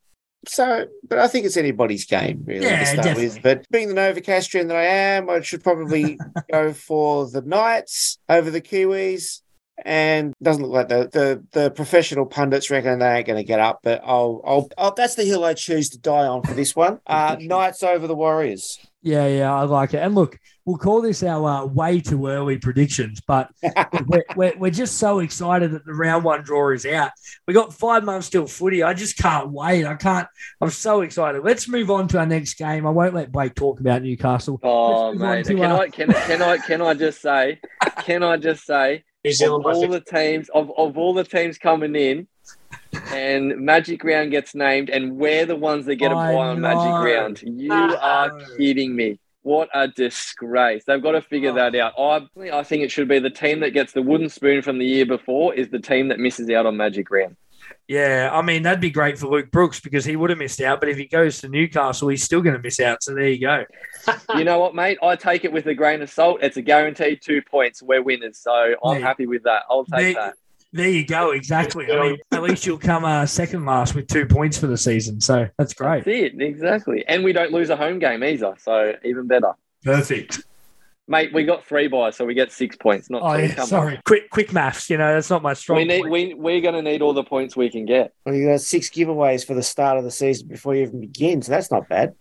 So, 0.47 0.87
but 1.07 1.19
I 1.19 1.27
think 1.27 1.45
it's 1.45 1.55
anybody's 1.57 2.05
game, 2.05 2.43
really, 2.45 2.65
Yeah, 2.65 2.79
to 2.79 2.85
start 2.85 3.03
definitely. 3.05 3.27
with. 3.27 3.43
But 3.43 3.65
being 3.71 3.87
the 3.89 3.95
Novocastrian 3.95 4.67
that 4.67 4.75
I 4.77 4.85
am, 4.85 5.29
I 5.29 5.39
should 5.41 5.63
probably 5.63 6.19
go 6.51 6.73
for 6.73 7.29
the 7.29 7.41
Knights 7.41 8.17
over 8.27 8.51
the 8.51 8.61
Kiwis. 8.61 9.41
And 9.83 10.33
doesn't 10.41 10.61
look 10.61 10.71
like 10.71 10.87
the, 10.87 11.09
the 11.11 11.59
the 11.59 11.71
professional 11.71 12.25
pundits 12.25 12.69
reckon 12.69 12.99
they 12.99 13.17
ain't 13.17 13.27
going 13.27 13.39
to 13.39 13.43
get 13.43 13.59
up, 13.59 13.79
but 13.83 14.01
I'll, 14.05 14.41
I'll 14.45 14.69
I'll 14.77 14.93
that's 14.93 15.15
the 15.15 15.23
hill 15.23 15.43
I 15.43 15.55
choose 15.55 15.89
to 15.89 15.99
die 15.99 16.27
on 16.27 16.43
for 16.43 16.53
this 16.53 16.75
one. 16.75 16.99
Uh, 17.07 17.37
Knights 17.39 17.83
over 17.83 18.07
the 18.07 18.15
Warriors. 18.15 18.79
Yeah, 19.03 19.27
yeah, 19.27 19.53
I 19.53 19.63
like 19.63 19.93
it. 19.93 19.97
And 19.97 20.15
look, 20.15 20.39
we'll 20.63 20.77
call 20.77 21.01
this 21.01 21.23
our 21.23 21.45
uh, 21.45 21.65
way 21.65 21.99
too 21.99 22.27
early 22.27 22.57
predictions, 22.57 23.21
but 23.27 23.49
we're, 24.07 24.23
we're, 24.35 24.57
we're 24.57 24.71
just 24.71 24.97
so 24.97 25.19
excited 25.19 25.71
that 25.71 25.85
the 25.85 25.93
round 25.93 26.23
one 26.23 26.41
draw 26.41 26.71
is 26.71 26.85
out. 26.85 27.11
We 27.45 27.53
got 27.53 27.73
five 27.73 28.05
months 28.05 28.29
till 28.29 28.47
footy. 28.47 28.81
I 28.81 28.93
just 28.93 29.17
can't 29.17 29.51
wait. 29.51 29.85
I 29.85 29.95
can't. 29.95 30.27
I'm 30.61 30.69
so 30.69 31.01
excited. 31.01 31.43
Let's 31.43 31.67
move 31.67 31.91
on 31.91 32.07
to 32.09 32.19
our 32.19 32.25
next 32.25 32.53
game. 32.53 32.87
I 32.87 32.91
won't 32.91 33.13
let 33.13 33.31
Blake 33.31 33.55
talk 33.55 33.81
about 33.81 34.03
Newcastle. 34.03 34.59
Oh 34.63 35.09
Let's 35.09 35.19
move 35.19 35.21
on 35.21 35.35
mate, 35.35 35.45
to, 35.45 35.55
can 35.55 35.71
uh, 35.71 35.77
I 35.77 35.89
can, 35.89 36.13
can 36.13 36.41
I 36.41 36.57
can 36.57 36.81
I 36.81 36.93
just 36.93 37.21
say 37.21 37.59
can 37.99 38.23
I 38.23 38.37
just 38.37 38.65
say 38.65 39.03
New 39.23 39.31
Zealand 39.31 39.65
of 39.65 39.75
all 39.75 39.87
the 39.87 40.01
teams 40.01 40.49
of, 40.49 40.71
of 40.77 40.97
all 40.97 41.13
the 41.13 41.23
teams 41.23 41.57
coming 41.57 41.95
in 41.95 42.27
and 43.11 43.57
Magic 43.57 44.03
Round 44.03 44.31
gets 44.31 44.53
named 44.53 44.89
and 44.89 45.15
we're 45.15 45.45
the 45.45 45.55
ones 45.55 45.85
that 45.85 45.95
get 45.95 46.11
a 46.11 46.15
buy 46.15 46.33
on. 46.35 46.59
Magic 46.59 46.91
Round. 46.91 47.41
You 47.41 47.71
I 47.71 47.95
are 48.27 48.39
kidding 48.57 48.95
me. 48.95 49.19
What 49.43 49.69
a 49.73 49.87
disgrace. 49.87 50.83
They've 50.85 51.01
got 51.01 51.11
to 51.13 51.21
figure 51.21 51.51
Oh. 51.51 51.55
that 51.55 51.75
out. 51.75 51.93
I, 51.97 52.49
I 52.57 52.63
think 52.63 52.83
it 52.83 52.91
should 52.91 53.07
be 53.07 53.19
the 53.19 53.29
team 53.29 53.59
that 53.61 53.71
gets 53.71 53.93
the 53.93 54.01
wooden 54.01 54.29
spoon 54.29 54.61
from 54.61 54.77
the 54.77 54.85
year 54.85 55.05
before 55.05 55.53
is 55.53 55.69
the 55.69 55.79
team 55.79 56.09
that 56.09 56.19
misses 56.19 56.49
out 56.49 56.65
on 56.65 56.77
Magic 56.77 57.09
Round. 57.09 57.35
Yeah, 57.87 58.29
I 58.31 58.41
mean 58.41 58.63
that'd 58.63 58.79
be 58.79 58.89
great 58.91 59.17
for 59.17 59.27
Luke 59.27 59.51
Brooks 59.51 59.79
because 59.81 60.05
he 60.05 60.15
would 60.15 60.29
have 60.29 60.39
missed 60.39 60.61
out. 60.61 60.79
But 60.79 60.89
if 60.89 60.97
he 60.97 61.05
goes 61.05 61.41
to 61.41 61.49
Newcastle, 61.49 62.07
he's 62.07 62.23
still 62.23 62.41
going 62.41 62.55
to 62.55 62.61
miss 62.61 62.79
out. 62.79 63.03
So 63.03 63.13
there 63.13 63.27
you 63.27 63.41
go. 63.41 63.65
you 64.37 64.45
know 64.45 64.57
what, 64.59 64.73
mate? 64.73 64.97
I 65.03 65.15
take 65.17 65.43
it 65.43 65.51
with 65.51 65.65
a 65.67 65.73
grain 65.73 66.01
of 66.01 66.09
salt. 66.09 66.39
It's 66.41 66.55
a 66.57 66.61
guaranteed 66.61 67.21
two 67.21 67.41
points. 67.41 67.81
We're 67.83 68.01
winners. 68.01 68.37
So 68.39 68.75
I'm 68.83 68.99
Yeah. 69.01 69.05
happy 69.07 69.25
with 69.25 69.43
that. 69.43 69.63
I'll 69.69 69.85
take 69.85 70.15
There- 70.15 70.25
that. 70.25 70.33
There 70.75 70.89
you 70.89 71.05
go. 71.05 71.31
Exactly. 71.33 71.85
I 71.91 72.01
mean, 72.01 72.17
at 72.31 72.41
least 72.41 72.65
you'll 72.65 72.79
come 72.79 73.05
uh, 73.05 73.27
second 73.27 73.63
last 73.63 73.93
with 73.93 74.07
two 74.07 74.25
points 74.25 74.57
for 74.57 74.65
the 74.65 74.75
season. 74.75 75.21
So 75.21 75.47
that's 75.59 75.71
great. 75.75 76.03
That's 76.03 76.17
it, 76.17 76.41
exactly. 76.41 77.05
And 77.07 77.23
we 77.23 77.31
don't 77.31 77.51
lose 77.51 77.69
a 77.69 77.75
home 77.75 77.99
game 77.99 78.23
either, 78.23 78.55
so 78.57 78.93
even 79.03 79.27
better. 79.27 79.51
Perfect. 79.83 80.41
Mate, 81.07 81.33
we 81.33 81.43
got 81.43 81.65
three 81.65 81.87
buys, 81.89 82.15
so 82.15 82.25
we 82.25 82.33
get 82.33 82.51
six 82.51 82.77
points, 82.77 83.09
not 83.09 83.21
Oh 83.23 83.35
two. 83.35 83.43
yeah, 83.47 83.55
Come 83.55 83.67
sorry. 83.67 83.99
Quick, 84.05 84.29
quick 84.29 84.53
maths. 84.53 84.89
You 84.89 84.97
know 84.97 85.13
that's 85.13 85.29
not 85.29 85.43
my 85.43 85.49
on. 85.49 85.55
strong. 85.55 85.77
We 85.79 85.83
need 85.85 86.01
point. 86.01 86.11
we 86.11 86.33
we're 86.33 86.61
gonna 86.61 86.81
need 86.81 87.01
all 87.01 87.13
the 87.13 87.23
points 87.25 87.57
we 87.57 87.69
can 87.69 87.85
get. 87.85 88.13
Well, 88.25 88.33
you 88.35 88.47
got 88.47 88.61
six 88.61 88.89
giveaways 88.89 89.45
for 89.45 89.53
the 89.53 89.63
start 89.63 89.97
of 89.97 90.05
the 90.05 90.11
season 90.11 90.47
before 90.47 90.75
you 90.75 90.83
even 90.83 91.01
begin, 91.01 91.41
so 91.41 91.51
that's 91.51 91.71
not 91.71 91.89
bad. 91.89 92.13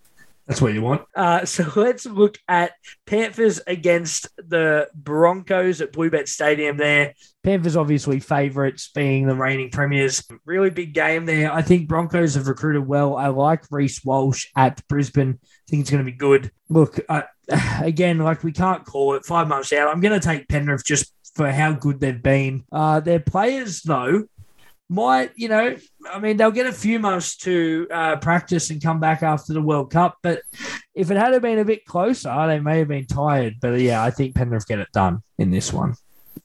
That's 0.47 0.61
what 0.61 0.73
you 0.73 0.81
want. 0.81 1.03
Uh, 1.15 1.45
so 1.45 1.71
let's 1.77 2.05
look 2.05 2.37
at 2.49 2.73
Panthers 3.05 3.61
against 3.65 4.27
the 4.35 4.89
Broncos 4.93 5.79
at 5.79 5.93
Bluebet 5.93 6.27
Stadium 6.27 6.75
there. 6.75 7.13
Panthers 7.45 7.77
obviously 7.77 8.19
favourites 8.19 8.89
being 8.93 9.25
the 9.25 9.35
reigning 9.35 9.69
premiers. 9.69 10.21
Really 10.45 10.69
big 10.69 10.93
game 10.93 11.25
there. 11.25 11.49
I 11.53 11.61
think 11.61 11.87
Broncos 11.87 12.35
have 12.35 12.47
recruited 12.49 12.85
well. 12.85 13.15
I 13.15 13.27
like 13.27 13.63
Reece 13.71 14.03
Walsh 14.03 14.47
at 14.57 14.85
Brisbane. 14.89 15.39
I 15.41 15.47
think 15.69 15.79
it's 15.79 15.89
going 15.89 16.03
to 16.05 16.11
be 16.11 16.17
good. 16.17 16.51
Look, 16.67 16.99
uh, 17.07 17.21
again, 17.81 18.19
like 18.19 18.43
we 18.43 18.51
can't 18.51 18.85
call 18.85 19.15
it 19.15 19.25
five 19.25 19.47
months 19.47 19.73
out. 19.73 19.89
I'm 19.89 20.01
going 20.01 20.19
to 20.19 20.25
take 20.25 20.47
Penrith 20.47 20.85
just 20.85 21.13
for 21.35 21.51
how 21.51 21.73
good 21.73 21.99
they've 21.99 22.21
been. 22.21 22.63
Uh, 22.71 22.99
their 22.99 23.19
players, 23.19 23.81
though, 23.81 24.25
might, 24.89 25.31
you 25.35 25.49
know, 25.49 25.75
I 26.11 26.19
mean, 26.19 26.37
they'll 26.37 26.51
get 26.51 26.67
a 26.67 26.73
few 26.73 26.99
months 26.99 27.37
to 27.37 27.87
uh, 27.91 28.15
practice 28.17 28.69
and 28.69 28.81
come 28.81 28.99
back 28.99 29.23
after 29.23 29.53
the 29.53 29.61
World 29.61 29.91
Cup. 29.91 30.17
But 30.21 30.41
if 30.93 31.09
it 31.09 31.17
had 31.17 31.39
been 31.41 31.59
a 31.59 31.65
bit 31.65 31.85
closer, 31.85 32.33
they 32.47 32.59
may 32.59 32.79
have 32.79 32.87
been 32.87 33.07
tired. 33.07 33.55
But 33.61 33.79
yeah, 33.79 34.03
I 34.03 34.11
think 34.11 34.35
Penrith 34.35 34.67
get 34.67 34.79
it 34.79 34.91
done 34.93 35.23
in 35.37 35.51
this 35.51 35.73
one. 35.73 35.95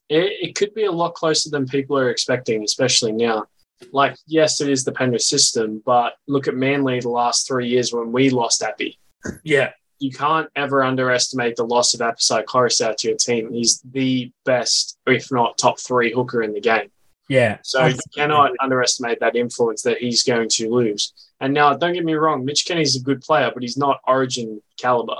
It, 0.08 0.48
it 0.48 0.54
could 0.54 0.74
be 0.74 0.84
a 0.84 0.92
lot 0.92 1.14
closer 1.14 1.50
than 1.50 1.66
people 1.66 1.98
are 1.98 2.10
expecting, 2.10 2.64
especially 2.64 3.12
now. 3.12 3.46
Like, 3.92 4.16
yes, 4.26 4.60
it 4.60 4.68
is 4.68 4.84
the 4.84 4.92
Penrith 4.92 5.22
system, 5.22 5.82
but 5.84 6.14
look 6.26 6.48
at 6.48 6.54
Manly 6.54 7.00
the 7.00 7.10
last 7.10 7.46
three 7.46 7.68
years 7.68 7.92
when 7.92 8.10
we 8.10 8.30
lost 8.30 8.62
Appy. 8.62 8.98
Yeah. 9.44 9.72
You 9.98 10.10
can't 10.12 10.48
ever 10.54 10.82
underestimate 10.82 11.56
the 11.56 11.64
loss 11.64 11.94
of 11.94 12.00
Apisai 12.00 12.44
Koroisau 12.44 12.96
to 12.96 13.08
your 13.08 13.16
team. 13.16 13.52
He's 13.52 13.80
the 13.80 14.32
best, 14.44 14.98
if 15.06 15.30
not 15.32 15.58
top 15.58 15.80
three 15.80 16.12
hooker 16.12 16.42
in 16.42 16.52
the 16.52 16.60
game. 16.60 16.90
Yeah. 17.28 17.58
So 17.62 17.86
you 17.86 17.98
cannot 18.14 18.52
underestimate 18.60 19.20
that 19.20 19.36
influence 19.36 19.82
that 19.82 19.98
he's 19.98 20.22
going 20.22 20.48
to 20.50 20.70
lose. 20.70 21.12
And 21.40 21.52
now, 21.52 21.74
don't 21.74 21.92
get 21.92 22.04
me 22.04 22.14
wrong, 22.14 22.44
Mitch 22.44 22.64
Kenny's 22.64 22.96
a 22.96 23.00
good 23.00 23.20
player, 23.20 23.50
but 23.52 23.62
he's 23.62 23.76
not 23.76 24.00
Origin 24.06 24.62
caliber. 24.78 25.16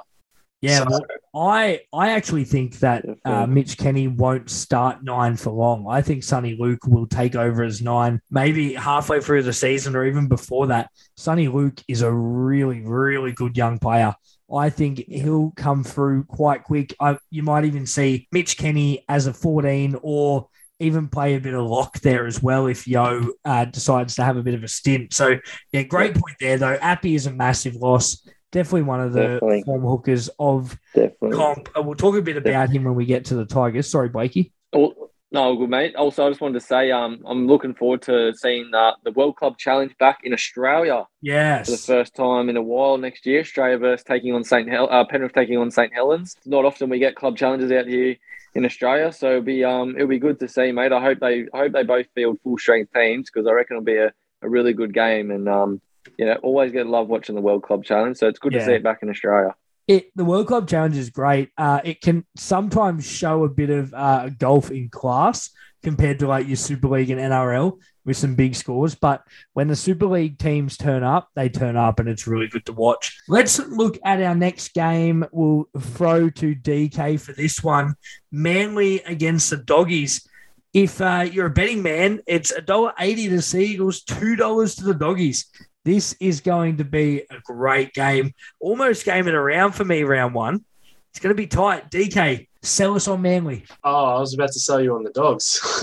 Yeah. 0.61 0.79
So- 0.79 1.01
well, 1.33 1.49
I 1.49 1.83
I 1.93 2.11
actually 2.11 2.45
think 2.45 2.81
that 2.81 3.05
uh, 3.24 3.47
Mitch 3.47 3.76
Kenny 3.79 4.09
won't 4.09 4.51
start 4.51 5.05
nine 5.05 5.37
for 5.37 5.51
long. 5.51 5.87
I 5.89 6.03
think 6.03 6.22
Soni 6.24 6.59
Luke 6.59 6.85
will 6.87 7.07
take 7.07 7.37
over 7.37 7.62
as 7.62 7.81
nine, 7.81 8.20
maybe 8.31 8.74
halfway 8.74 9.20
through 9.20 9.45
the 9.45 9.53
season 9.53 9.95
or 9.95 10.05
even 10.05 10.26
before 10.26 10.68
that. 10.68 10.91
Soni 11.16 11.53
Luke 11.53 11.81
is 11.87 12.03
a 12.03 12.12
really, 12.12 12.81
really 12.81 13.33
good 13.33 13.57
young 13.57 13.79
player. 13.79 14.14
I 14.53 14.71
think 14.71 14.99
he'll 15.09 15.53
come 15.57 15.85
through 15.85 16.25
quite 16.25 16.65
quick. 16.65 16.95
I, 17.01 17.19
you 17.31 17.43
might 17.43 17.65
even 17.65 17.87
see 17.87 18.29
Mitch 18.33 18.57
Kenny 18.57 19.05
as 19.09 19.27
a 19.27 19.33
14 19.35 19.97
or 20.03 20.49
even 20.81 21.09
play 21.09 21.35
a 21.35 21.41
bit 21.41 21.55
of 21.55 21.67
lock 21.67 21.99
there 22.01 22.27
as 22.27 22.43
well 22.43 22.67
if 22.67 22.87
Yeo 22.87 23.29
uh, 23.45 23.65
decides 23.67 24.15
to 24.15 24.25
have 24.25 24.37
a 24.37 24.43
bit 24.43 24.55
of 24.55 24.63
a 24.65 24.69
stint. 24.69 25.13
So, 25.13 25.39
yeah, 25.73 25.83
great 25.83 26.15
point 26.15 26.37
there, 26.41 26.57
though. 26.57 26.75
Appy 26.81 27.15
is 27.15 27.27
a 27.27 27.33
massive 27.33 27.75
loss. 27.75 28.27
Definitely 28.53 28.83
one 28.83 29.01
of 29.01 29.13
the 29.13 29.21
Definitely. 29.23 29.63
form 29.65 29.83
hookers 29.83 30.31
of 30.39 30.79
Definitely. 30.95 31.37
comp. 31.37 31.69
Uh, 31.77 31.83
We'll 31.83 31.97
talk 31.97 32.17
a 32.17 32.23
bit 32.23 32.37
about 32.39 32.71
him 32.71 32.85
when 32.85 32.95
we 32.95 33.05
get 33.07 33.27
to 33.27 33.35
the 33.35 33.45
Tigers. 33.45 33.91
Sorry, 33.91 34.09
Blakey. 34.09 34.53
Oh, 34.73 35.08
no, 35.31 35.55
good 35.57 35.68
mate. 35.70 35.95
Also, 35.95 36.26
I 36.26 36.31
just 36.31 36.41
wanted 36.41 36.55
to 36.61 36.66
say, 36.66 36.91
um, 36.91 37.22
I'm 37.26 37.47
looking 37.47 37.74
forward 37.74 38.03
to 38.03 38.33
seeing 38.35 38.70
uh, 38.74 38.93
the 39.05 39.12
World 39.12 39.37
Club 39.37 39.59
Challenge 39.59 39.95
back 39.99 40.20
in 40.24 40.33
Australia 40.33 41.05
Yes, 41.20 41.66
for 41.66 41.72
the 41.72 41.79
first 41.79 42.14
time 42.14 42.49
in 42.49 42.57
a 42.57 42.62
while 42.62 42.97
next 42.97 43.26
year. 43.26 43.41
Australia 43.41 43.76
versus 43.79 44.05
taking 44.05 44.35
on 44.35 44.43
St. 44.45 44.68
Hel- 44.68 44.91
uh, 44.91 45.05
Penrith 45.05 45.33
taking 45.35 45.59
on 45.59 45.70
St. 45.70 45.93
Helens. 45.93 46.35
Not 46.47 46.64
often 46.64 46.89
we 46.89 46.99
get 46.99 47.14
club 47.14 47.37
challenges 47.37 47.70
out 47.72 47.87
here 47.87 48.16
in 48.55 48.64
Australia, 48.64 49.12
so 49.12 49.29
it'll 49.33 49.43
be 49.43 49.62
um, 49.64 49.95
it'll 49.97 50.09
be 50.09 50.18
good 50.18 50.41
to 50.41 50.49
see, 50.49 50.72
mate. 50.72 50.93
I 50.93 51.03
hope 51.03 51.20
they 51.20 51.47
I 51.53 51.59
hope 51.59 51.72
they 51.72 51.83
both 51.83 52.07
field 52.14 52.39
full 52.43 52.57
strength 52.57 52.93
teams 52.95 53.31
because 53.31 53.47
I 53.47 53.53
reckon 53.53 53.76
it'll 53.76 53.85
be 53.85 53.97
a, 53.99 54.12
a 54.43 54.49
really 54.49 54.72
good 54.72 54.95
game 54.95 55.31
and 55.31 55.47
um, 55.49 55.81
you 56.16 56.24
know, 56.24 56.37
always 56.43 56.72
get 56.72 56.87
love 56.87 57.09
watching 57.09 57.35
the 57.35 57.43
World 57.43 57.62
Club 57.64 57.85
Challenge. 57.85 58.16
So 58.16 58.29
it's 58.29 58.39
good 58.39 58.53
Yeah. 58.55 58.61
to 58.61 58.64
see 58.64 58.72
it 58.72 58.83
back 58.83 59.01
in 59.03 59.11
Australia. 59.11 59.55
It 59.89 60.11
the 60.14 60.24
World 60.24 60.47
Club 60.47 60.68
Challenge 60.68 60.97
is 60.97 61.11
great. 61.11 61.51
Uh, 61.57 61.80
it 61.82 62.01
can 62.03 62.24
sometimes 62.36 63.11
show 63.11 63.45
a 63.45 63.49
bit 63.49 63.70
of 63.70 63.93
uh, 63.95 64.28
golf 64.28 64.70
in 64.70 64.91
class 64.91 65.51
compared 65.82 66.18
to 66.18 66.28
like 66.28 66.47
your 66.47 66.57
Super 66.57 66.89
League 66.89 67.11
and 67.11 67.20
NRL 67.20 67.78
with 68.05 68.16
some 68.16 68.34
big 68.34 68.55
scores. 68.55 68.95
But 68.95 69.22
when 69.53 69.68
the 69.68 69.76
Super 69.76 70.07
League 70.07 70.39
teams 70.39 70.76
turn 70.76 71.03
up, 71.03 71.28
they 71.34 71.49
turn 71.49 71.76
up, 71.76 72.01
and 72.01 72.09
it's 72.09 72.26
really 72.26 72.49
good 72.49 72.66
to 72.66 72.72
watch. 72.72 73.18
Let's 73.28 73.59
look 73.59 73.99
at 74.05 74.20
our 74.20 74.34
next 74.34 74.74
game. 74.74 75.24
We'll 75.32 75.68
throw 75.78 76.30
to 76.30 76.55
DK 76.55 77.20
for 77.20 77.32
this 77.32 77.62
one. 77.62 77.95
Manly 78.30 79.01
against 79.03 79.51
the 79.51 79.59
Doggies. 79.59 80.26
If 80.74 81.01
uh, 81.01 81.26
you're 81.30 81.47
a 81.47 81.51
betting 81.51 81.82
man, 81.82 82.20
it's 82.26 82.53
$1.80 82.53 83.28
to 83.30 83.43
Sea 83.43 83.64
Eagles, 83.64 84.05
$2 84.05 84.76
to 84.76 84.84
the 84.84 84.95
Doggies. 84.95 85.47
This 85.89 86.14
is 86.20 86.43
going 86.43 86.76
to 86.76 86.84
be 86.84 87.22
a 87.30 87.41
great 87.43 87.95
game. 87.95 88.34
Almost 88.61 89.07
game 89.07 89.26
it 89.26 89.32
around 89.32 89.72
for 89.72 89.86
me, 89.86 90.03
round 90.03 90.34
one. 90.34 90.62
It's 91.09 91.18
going 91.18 91.34
to 91.34 91.34
be 91.34 91.47
tight. 91.47 91.91
DK, 91.91 92.47
sell 92.61 92.95
us 92.95 93.09
on 93.09 93.22
Manly. 93.22 93.64
Oh, 93.82 94.16
I 94.16 94.20
was 94.20 94.34
about 94.34 94.53
to 94.53 94.61
sell 94.61 94.82
you 94.82 94.95
on 94.97 95.03
the 95.03 95.11
dogs. 95.12 95.59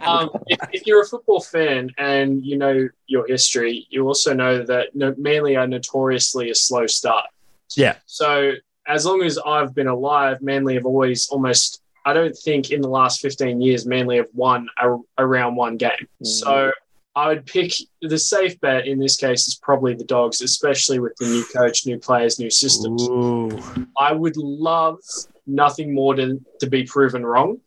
um, 0.00 0.30
if, 0.46 0.58
if, 0.72 0.86
you're 0.86 1.02
a 1.02 1.06
football 1.06 1.42
fan 1.42 1.90
and 1.98 2.42
you 2.42 2.56
know 2.56 2.88
your 3.06 3.26
history, 3.26 3.86
you 3.90 4.06
also 4.06 4.32
know 4.32 4.62
that 4.62 4.96
Manly 5.18 5.56
are 5.56 5.66
notoriously 5.66 6.48
a 6.48 6.54
slow 6.54 6.86
start. 6.86 7.26
Yeah. 7.76 7.96
So 8.06 8.52
as 8.86 9.04
long 9.04 9.22
as 9.22 9.36
I've 9.36 9.74
been 9.74 9.88
alive, 9.88 10.40
Manly 10.40 10.76
have 10.76 10.86
always 10.86 11.28
almost. 11.28 11.82
I 12.06 12.14
don't 12.14 12.34
think 12.34 12.70
in 12.70 12.80
the 12.80 12.88
last 12.88 13.20
15 13.20 13.60
years 13.60 13.84
Manly 13.84 14.16
have 14.16 14.30
won 14.32 14.70
a, 14.82 14.96
around 15.18 15.56
one 15.56 15.76
game. 15.76 16.08
Mm. 16.22 16.26
So 16.26 16.72
I 17.16 17.28
would 17.28 17.44
pick 17.44 17.72
the 18.02 18.18
safe 18.18 18.60
bet 18.60 18.86
in 18.86 18.98
this 18.98 19.16
case 19.16 19.48
is 19.48 19.56
probably 19.56 19.94
the 19.94 20.04
dogs, 20.04 20.40
especially 20.42 21.00
with 21.00 21.14
the 21.18 21.26
new 21.26 21.44
coach, 21.44 21.84
new 21.84 21.98
players, 21.98 22.38
new 22.38 22.50
systems. 22.50 23.08
Ooh. 23.08 23.50
I 23.98 24.12
would 24.12 24.36
love 24.36 24.98
nothing 25.46 25.92
more 25.92 26.14
than 26.14 26.44
to 26.60 26.68
be 26.68 26.84
proven 26.84 27.26
wrong. 27.26 27.58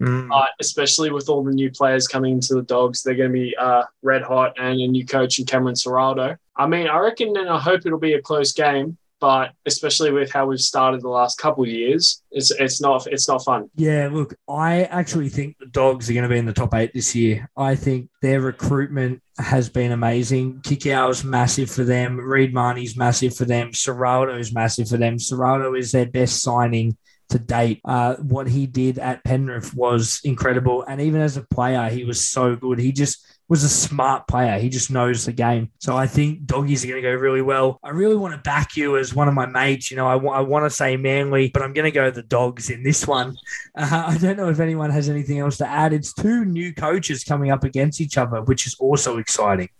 Mm. 0.00 0.28
Uh, 0.32 0.46
especially 0.60 1.10
with 1.10 1.28
all 1.28 1.44
the 1.44 1.52
new 1.52 1.70
players 1.70 2.08
coming 2.08 2.34
into 2.34 2.54
the 2.54 2.62
dogs, 2.62 3.02
they're 3.02 3.14
going 3.14 3.30
to 3.30 3.32
be 3.32 3.56
uh, 3.56 3.84
red 4.02 4.22
hot 4.22 4.52
and 4.58 4.80
a 4.80 4.86
new 4.88 5.06
coach 5.06 5.38
in 5.38 5.46
Cameron 5.46 5.76
Ciraldo. 5.76 6.36
I 6.56 6.66
mean, 6.66 6.88
I 6.88 6.98
reckon 6.98 7.36
and 7.36 7.48
I 7.48 7.58
hope 7.58 7.86
it'll 7.86 7.98
be 7.98 8.14
a 8.14 8.22
close 8.22 8.52
game 8.52 8.98
but 9.22 9.52
especially 9.66 10.10
with 10.10 10.32
how 10.32 10.46
we've 10.46 10.60
started 10.60 11.00
the 11.00 11.08
last 11.08 11.38
couple 11.38 11.62
of 11.62 11.70
years, 11.70 12.24
it's 12.32 12.50
it's 12.50 12.80
not 12.80 13.06
it's 13.06 13.28
not 13.28 13.44
fun. 13.44 13.70
Yeah, 13.76 14.08
look, 14.10 14.34
I 14.48 14.82
actually 14.82 15.28
think 15.28 15.56
the 15.60 15.66
Dogs 15.66 16.10
are 16.10 16.12
going 16.12 16.24
to 16.24 16.28
be 16.28 16.38
in 16.38 16.44
the 16.44 16.52
top 16.52 16.74
eight 16.74 16.92
this 16.92 17.14
year. 17.14 17.48
I 17.56 17.76
think 17.76 18.10
their 18.20 18.40
recruitment 18.40 19.22
has 19.38 19.68
been 19.68 19.92
amazing. 19.92 20.60
is 20.68 21.22
massive 21.22 21.70
for 21.70 21.84
them. 21.84 22.18
Reed 22.18 22.52
Mahoney's 22.52 22.96
massive 22.96 23.36
for 23.36 23.44
them. 23.44 23.70
is 23.70 24.52
massive 24.52 24.88
for 24.88 24.96
them. 24.96 25.18
Ciraldo 25.18 25.78
is 25.78 25.92
their 25.92 26.06
best 26.06 26.42
signing 26.42 26.96
to 27.28 27.38
date. 27.38 27.80
Uh, 27.84 28.16
what 28.16 28.48
he 28.48 28.66
did 28.66 28.98
at 28.98 29.22
Penrith 29.22 29.72
was 29.72 30.20
incredible, 30.24 30.82
and 30.82 31.00
even 31.00 31.20
as 31.20 31.36
a 31.36 31.46
player, 31.46 31.88
he 31.88 32.02
was 32.02 32.20
so 32.20 32.56
good. 32.56 32.80
He 32.80 32.90
just 32.90 33.24
was 33.48 33.64
a 33.64 33.68
smart 33.68 34.26
player. 34.28 34.58
He 34.58 34.68
just 34.68 34.90
knows 34.90 35.26
the 35.26 35.32
game. 35.32 35.70
So 35.78 35.96
I 35.96 36.06
think 36.06 36.46
doggies 36.46 36.84
are 36.84 36.88
going 36.88 37.02
to 37.02 37.08
go 37.08 37.14
really 37.14 37.42
well. 37.42 37.78
I 37.82 37.90
really 37.90 38.16
want 38.16 38.34
to 38.34 38.40
back 38.40 38.76
you 38.76 38.96
as 38.96 39.14
one 39.14 39.28
of 39.28 39.34
my 39.34 39.46
mates. 39.46 39.90
You 39.90 39.96
know, 39.96 40.06
I, 40.06 40.14
w- 40.14 40.32
I 40.32 40.40
want 40.40 40.64
to 40.64 40.70
say 40.70 40.96
Manly, 40.96 41.50
but 41.52 41.62
I'm 41.62 41.72
going 41.72 41.84
to 41.84 41.90
go 41.90 42.10
the 42.10 42.22
dogs 42.22 42.70
in 42.70 42.82
this 42.82 43.06
one. 43.06 43.36
Uh, 43.74 44.04
I 44.08 44.18
don't 44.18 44.36
know 44.36 44.50
if 44.50 44.60
anyone 44.60 44.90
has 44.90 45.08
anything 45.08 45.38
else 45.38 45.56
to 45.56 45.66
add. 45.66 45.94
It's 45.94 46.12
two 46.12 46.44
new 46.44 46.74
coaches 46.74 47.24
coming 47.24 47.50
up 47.50 47.64
against 47.64 48.02
each 48.02 48.18
other, 48.18 48.42
which 48.42 48.66
is 48.66 48.74
also 48.78 49.16
exciting. 49.16 49.70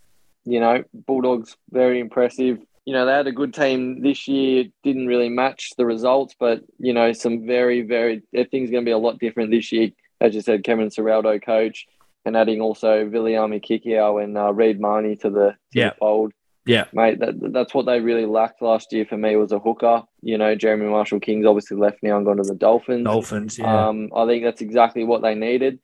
You 0.44 0.60
know, 0.60 0.82
Bulldogs, 0.94 1.58
very 1.70 2.00
impressive. 2.00 2.58
You 2.86 2.94
know, 2.94 3.04
they 3.04 3.12
had 3.12 3.26
a 3.26 3.32
good 3.32 3.52
team 3.52 4.00
this 4.00 4.26
year, 4.26 4.64
didn't 4.82 5.08
really 5.08 5.28
match 5.28 5.72
the 5.76 5.84
results, 5.84 6.34
but, 6.40 6.62
you 6.78 6.94
know, 6.94 7.12
some 7.12 7.46
very, 7.46 7.82
very, 7.82 8.22
things 8.32 8.70
going 8.70 8.82
to 8.82 8.88
be 8.88 8.92
a 8.92 8.98
lot 8.98 9.18
different 9.18 9.50
this 9.50 9.70
year. 9.72 9.90
As 10.22 10.34
you 10.34 10.40
said, 10.40 10.64
Cameron 10.64 10.88
Ciraldo 10.88 11.44
coach 11.44 11.86
and 12.24 12.36
adding 12.36 12.60
also 12.60 13.04
Viliami 13.06 13.64
Kikau 13.64 14.22
and 14.22 14.36
uh, 14.36 14.52
Reed 14.52 14.80
Mahoney 14.80 15.16
to 15.16 15.30
the, 15.30 15.50
to 15.50 15.56
yeah. 15.72 15.90
the 15.90 15.96
fold. 15.96 16.32
Yeah, 16.64 16.84
mate, 16.92 17.18
that, 17.18 17.34
that's 17.52 17.74
what 17.74 17.86
they 17.86 17.98
really 17.98 18.24
lacked 18.24 18.62
last 18.62 18.92
year 18.92 19.04
for 19.04 19.16
me 19.16 19.34
was 19.34 19.50
a 19.50 19.58
hooker. 19.58 20.04
You 20.20 20.38
know, 20.38 20.54
Jeremy 20.54 20.86
Marshall-King's 20.86 21.44
obviously 21.44 21.76
left 21.76 22.04
now 22.04 22.16
and 22.16 22.24
gone 22.24 22.36
to 22.36 22.44
the 22.44 22.54
Dolphins. 22.54 23.04
Dolphins, 23.04 23.58
yeah. 23.58 23.88
Um, 23.88 24.10
I 24.14 24.26
think 24.26 24.44
that's 24.44 24.60
exactly 24.60 25.02
what 25.02 25.22
they 25.22 25.34
needed. 25.34 25.80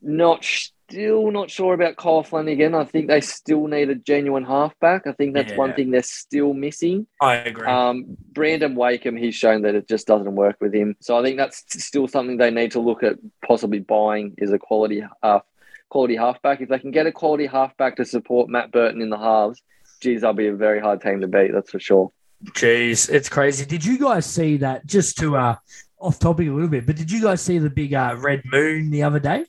Not 0.00 0.44
still 0.44 1.30
not 1.30 1.50
sure 1.50 1.74
about 1.74 1.96
Kyle 1.96 2.22
Flanagan. 2.22 2.74
I 2.74 2.84
think 2.84 3.08
they 3.08 3.20
still 3.20 3.66
need 3.66 3.90
a 3.90 3.94
genuine 3.94 4.44
halfback. 4.44 5.06
I 5.06 5.12
think 5.12 5.34
that's 5.34 5.50
yeah. 5.50 5.58
one 5.58 5.74
thing 5.74 5.90
they're 5.90 6.02
still 6.02 6.54
missing. 6.54 7.06
I 7.20 7.34
agree. 7.36 7.66
Um, 7.66 8.16
Brandon 8.32 8.74
Wakeham, 8.74 9.16
he's 9.16 9.34
shown 9.34 9.62
that 9.62 9.74
it 9.74 9.88
just 9.88 10.06
doesn't 10.06 10.34
work 10.34 10.56
with 10.60 10.74
him. 10.74 10.96
So 11.00 11.18
I 11.18 11.22
think 11.22 11.36
that's 11.36 11.64
still 11.84 12.08
something 12.08 12.38
they 12.38 12.50
need 12.50 12.72
to 12.72 12.80
look 12.80 13.02
at 13.02 13.18
possibly 13.46 13.80
buying 13.80 14.34
is 14.38 14.52
a 14.52 14.58
quality 14.58 15.04
half 15.22 15.42
quality 15.88 16.16
halfback. 16.16 16.60
If 16.60 16.68
they 16.68 16.78
can 16.78 16.90
get 16.90 17.06
a 17.06 17.12
quality 17.12 17.46
halfback 17.46 17.96
to 17.96 18.04
support 18.04 18.48
Matt 18.48 18.72
Burton 18.72 19.00
in 19.00 19.10
the 19.10 19.18
halves, 19.18 19.62
geez, 20.00 20.20
that'll 20.20 20.34
be 20.34 20.48
a 20.48 20.54
very 20.54 20.80
hard 20.80 21.00
team 21.00 21.20
to 21.20 21.28
beat. 21.28 21.52
That's 21.52 21.70
for 21.70 21.80
sure. 21.80 22.12
Jeez, 22.52 23.10
it's 23.10 23.28
crazy. 23.28 23.64
Did 23.64 23.84
you 23.84 23.98
guys 23.98 24.24
see 24.24 24.58
that? 24.58 24.86
Just 24.86 25.18
to 25.18 25.36
uh, 25.36 25.56
off 25.98 26.18
topic 26.18 26.48
a 26.48 26.52
little 26.52 26.68
bit, 26.68 26.86
but 26.86 26.96
did 26.96 27.10
you 27.10 27.20
guys 27.22 27.42
see 27.42 27.58
the 27.58 27.70
big 27.70 27.94
uh, 27.94 28.16
red 28.18 28.42
moon 28.44 28.90
the 28.90 29.02
other 29.02 29.18
day? 29.18 29.44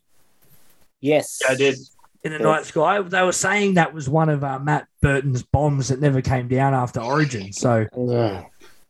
Yes, 1.00 1.40
yeah, 1.44 1.54
I 1.54 1.56
did. 1.56 1.78
In 2.24 2.34
the 2.34 2.40
night 2.40 2.66
sky, 2.66 3.02
they 3.02 3.22
were 3.22 3.32
saying 3.32 3.76
that 3.76 3.94
was 3.94 4.10
one 4.10 4.28
of 4.28 4.44
uh, 4.44 4.60
Matt 4.60 4.88
Burton's 5.02 5.42
bombs 5.42 5.88
that 5.88 6.02
never 6.02 6.22
came 6.22 6.50
down 6.50 6.74
after 6.74 7.00
Origin. 7.00 7.54
So, 7.54 7.86
yeah. 7.96 8.46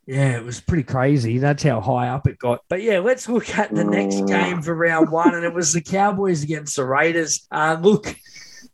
Yeah, 0.09 0.37
it 0.37 0.43
was 0.43 0.59
pretty 0.59 0.81
crazy. 0.81 1.37
That's 1.37 1.61
how 1.61 1.81
high 1.81 2.07
up 2.07 2.27
it 2.27 2.39
got. 2.39 2.61
But 2.67 2.81
yeah, 2.81 2.97
let's 2.97 3.29
look 3.29 3.55
at 3.55 3.75
the 3.75 3.83
next 3.83 4.25
game 4.25 4.59
for 4.63 4.73
round 4.73 5.11
one, 5.11 5.35
and 5.35 5.45
it 5.45 5.53
was 5.53 5.71
the 5.71 5.81
Cowboys 5.81 6.41
against 6.41 6.77
the 6.77 6.83
Raiders. 6.83 7.45
Uh, 7.51 7.77
look, 7.79 8.15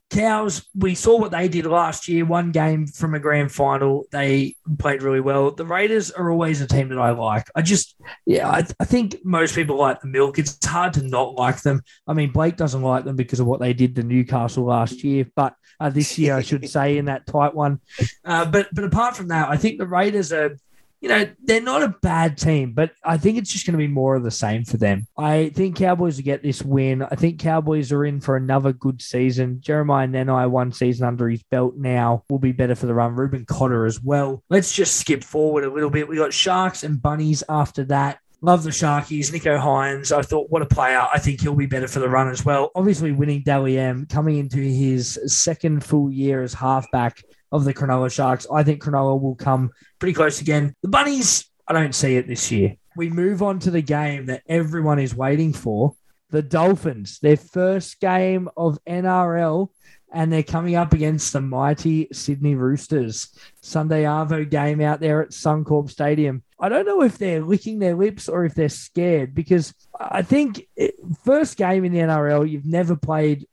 Cows, 0.10 0.66
we 0.74 0.96
saw 0.96 1.20
what 1.20 1.32
they 1.32 1.50
did 1.50 1.66
last 1.66 2.08
year. 2.08 2.24
One 2.24 2.54
game 2.54 2.88
from 2.88 3.16
a 3.16 3.20
grand 3.20 3.52
final, 3.52 4.06
they 4.14 4.56
played 4.80 5.04
really 5.04 5.20
well. 5.20 5.52
The 5.52 5.66
Raiders 5.66 6.10
are 6.10 6.32
always 6.32 6.62
a 6.62 6.68
team 6.68 6.88
that 6.88 7.00
I 7.00 7.12
like. 7.12 7.50
I 7.54 7.64
just, 7.64 7.98
yeah, 8.26 8.50
I, 8.50 8.64
I 8.80 8.86
think 8.86 9.18
most 9.26 9.56
people 9.56 9.78
like 9.78 10.00
the 10.00 10.08
milk. 10.08 10.40
It's 10.40 10.58
hard 10.66 10.94
to 10.94 11.02
not 11.02 11.36
like 11.36 11.62
them. 11.64 11.82
I 12.08 12.14
mean, 12.14 12.32
Blake 12.32 12.56
doesn't 12.56 12.82
like 12.82 13.04
them 13.04 13.18
because 13.18 13.42
of 13.42 13.46
what 13.46 13.60
they 13.60 13.74
did 13.74 13.98
to 13.98 14.04
Newcastle 14.04 14.64
last 14.64 15.04
year, 15.04 15.28
but 15.36 15.54
uh, 15.82 15.90
this 15.90 16.18
year, 16.18 16.38
I 16.38 16.42
should 16.42 16.70
say, 16.70 16.98
in 16.98 17.06
that 17.06 17.28
tight 17.28 17.54
one. 17.54 17.82
Uh, 18.24 18.46
but 18.46 18.70
but 18.72 18.86
apart 18.86 19.18
from 19.18 19.28
that, 19.28 19.50
I 19.50 19.58
think 19.58 19.80
the 19.80 19.88
Raiders 19.88 20.32
are 20.32 20.58
you 21.06 21.10
know, 21.10 21.28
they're 21.44 21.62
not 21.62 21.84
a 21.84 21.96
bad 22.02 22.36
team, 22.36 22.74
but 22.74 22.90
I 23.04 23.20
think 23.20 23.38
it's 23.38 23.54
just 23.54 23.68
going 23.68 23.74
to 23.74 23.78
be 23.78 23.88
more 23.88 24.16
of 24.16 24.24
the 24.24 24.32
same 24.32 24.66
for 24.66 24.78
them. 24.78 25.06
I 25.16 25.50
think 25.50 25.76
Cowboys 25.76 26.18
will 26.18 26.24
get 26.24 26.42
this 26.42 26.64
win. 26.64 27.04
I 27.04 27.14
think 27.14 27.40
Cowboys 27.40 27.92
are 27.92 28.06
in 28.06 28.20
for 28.20 28.38
another 28.38 28.74
good 28.74 29.04
season. 29.04 29.62
Jeremiah 29.62 30.08
Nanai, 30.08 30.50
one 30.50 30.72
season 30.72 31.06
under 31.06 31.30
his 31.30 31.44
belt 31.44 31.76
now, 31.78 32.24
will 32.28 32.40
be 32.40 32.54
better 32.54 32.74
for 32.74 32.88
the 32.88 32.96
run. 32.96 33.14
Reuben 33.14 33.46
Cotter 33.46 33.86
as 33.86 34.02
well. 34.02 34.44
Let's 34.50 34.74
just 34.74 34.96
skip 34.96 35.24
forward 35.24 35.64
a 35.64 35.72
little 35.72 35.92
bit. 35.92 36.08
We 36.08 36.16
got 36.16 36.34
Sharks 36.34 36.84
and 36.84 37.00
Bunnies 37.00 37.44
after 37.48 37.84
that. 37.84 38.18
Love 38.42 38.64
the 38.64 38.72
Sharkies. 38.72 39.32
Nicho 39.32 39.60
Hynes, 39.60 40.12
I 40.12 40.24
thought, 40.24 40.50
what 40.50 40.64
a 40.64 40.66
player. 40.66 41.06
I 41.14 41.20
think 41.20 41.42
he'll 41.42 41.54
be 41.54 41.68
better 41.68 41.88
for 41.88 42.00
the 42.00 42.10
run 42.10 42.30
as 42.30 42.44
well. 42.44 42.72
Obviously, 42.74 43.12
winning 43.12 43.44
Dally 43.44 43.78
M, 43.78 44.08
coming 44.08 44.38
into 44.38 44.58
his 44.58 45.20
second 45.28 45.84
full 45.84 46.12
year 46.12 46.42
as 46.42 46.56
halfback 46.56 47.22
of 47.56 47.64
the 47.64 47.74
Cronulla 47.74 48.12
Sharks. 48.12 48.46
I 48.52 48.64
think 48.64 48.84
Cronulla 48.84 49.20
will 49.20 49.36
come 49.36 49.72
pretty 50.00 50.14
close 50.14 50.42
again. 50.42 50.76
The 50.82 50.90
Bunnies, 50.90 51.50
I 51.68 51.74
don't 51.74 51.96
see 51.96 52.16
it 52.16 52.28
this 52.28 52.52
year. 52.52 52.76
We 52.96 53.10
move 53.10 53.42
on 53.42 53.60
to 53.60 53.72
the 53.72 53.82
game 53.82 54.28
that 54.28 54.44
everyone 54.48 55.00
is 55.00 55.16
waiting 55.16 55.54
for 55.54 55.96
the 56.30 56.42
Dolphins, 56.42 57.20
their 57.20 57.38
first 57.38 58.00
game 58.00 58.50
of 58.58 58.80
NRL, 58.86 59.70
and 60.14 60.32
they're 60.32 60.44
coming 60.44 60.76
up 60.76 60.94
against 60.94 61.34
the 61.34 61.42
mighty 61.42 62.08
Sydney 62.12 62.56
Roosters. 62.56 63.38
Sunday 63.62 64.04
Arvo 64.04 64.50
game 64.50 64.82
out 64.82 65.00
there 65.00 65.22
at 65.22 65.32
Suncorp 65.32 65.90
Stadium. 65.90 66.44
I 66.60 66.70
don't 66.70 66.86
know 66.86 67.02
if 67.02 67.18
they're 67.18 67.42
licking 67.42 67.80
their 67.80 67.96
lips 67.96 68.30
or 68.30 68.46
if 68.46 68.56
they're 68.56 68.70
scared 68.70 69.36
because 69.36 69.74
I 70.00 70.22
think 70.22 70.68
first 71.26 71.58
game 71.58 71.84
in 71.84 71.92
the 71.92 72.00
NRL, 72.00 72.50
you've 72.50 72.66
never 72.66 72.96
played 72.96 73.46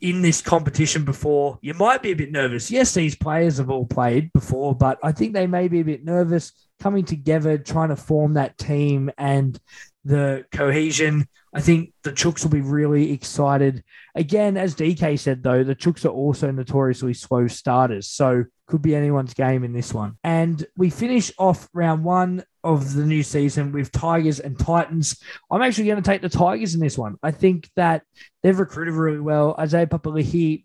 in 0.00 0.22
this 0.22 0.40
competition 0.40 1.04
before, 1.04 1.58
you 1.60 1.74
might 1.74 2.02
be 2.02 2.12
a 2.12 2.16
bit 2.16 2.32
nervous. 2.32 2.70
Yes, 2.70 2.94
these 2.94 3.14
players 3.14 3.58
have 3.58 3.70
all 3.70 3.86
played 3.86 4.32
before, 4.32 4.74
but 4.74 4.98
I 5.02 5.12
think 5.12 5.32
they 5.34 5.46
may 5.46 5.68
be 5.68 5.80
a 5.80 5.84
bit 5.84 6.04
nervous 6.04 6.52
coming 6.80 7.04
together, 7.04 7.58
trying 7.58 7.90
to 7.90 7.96
form 7.96 8.34
that 8.34 8.56
team 8.56 9.10
and 9.18 9.58
the 10.04 10.46
cohesion. 10.52 11.28
I 11.52 11.60
think 11.60 11.92
the 12.02 12.12
Chooks 12.12 12.42
will 12.42 12.50
be 12.50 12.62
really 12.62 13.12
excited. 13.12 13.84
Again, 14.14 14.56
as 14.56 14.74
DK 14.74 15.18
said, 15.18 15.42
though, 15.42 15.64
the 15.64 15.74
Chooks 15.74 16.04
are 16.04 16.08
also 16.08 16.50
notoriously 16.50 17.12
slow 17.12 17.46
starters. 17.48 18.08
So 18.08 18.44
could 18.66 18.82
be 18.82 18.94
anyone's 18.94 19.34
game 19.34 19.64
in 19.64 19.72
this 19.72 19.92
one. 19.92 20.16
And 20.24 20.64
we 20.76 20.90
finish 20.90 21.32
off 21.38 21.68
round 21.74 22.04
one 22.04 22.44
of 22.62 22.94
the 22.94 23.04
new 23.04 23.22
season 23.22 23.72
with 23.72 23.92
Tigers 23.92 24.40
and 24.40 24.58
Titans. 24.58 25.20
I'm 25.50 25.62
actually 25.62 25.86
going 25.86 26.02
to 26.02 26.10
take 26.10 26.22
the 26.22 26.28
Tigers 26.28 26.74
in 26.74 26.80
this 26.80 26.98
one. 26.98 27.16
I 27.22 27.30
think 27.30 27.68
that 27.76 28.02
they've 28.42 28.58
recruited 28.58 28.94
really 28.94 29.20
well. 29.20 29.54
Isaiah 29.58 29.86
Papali'i, 29.86 30.64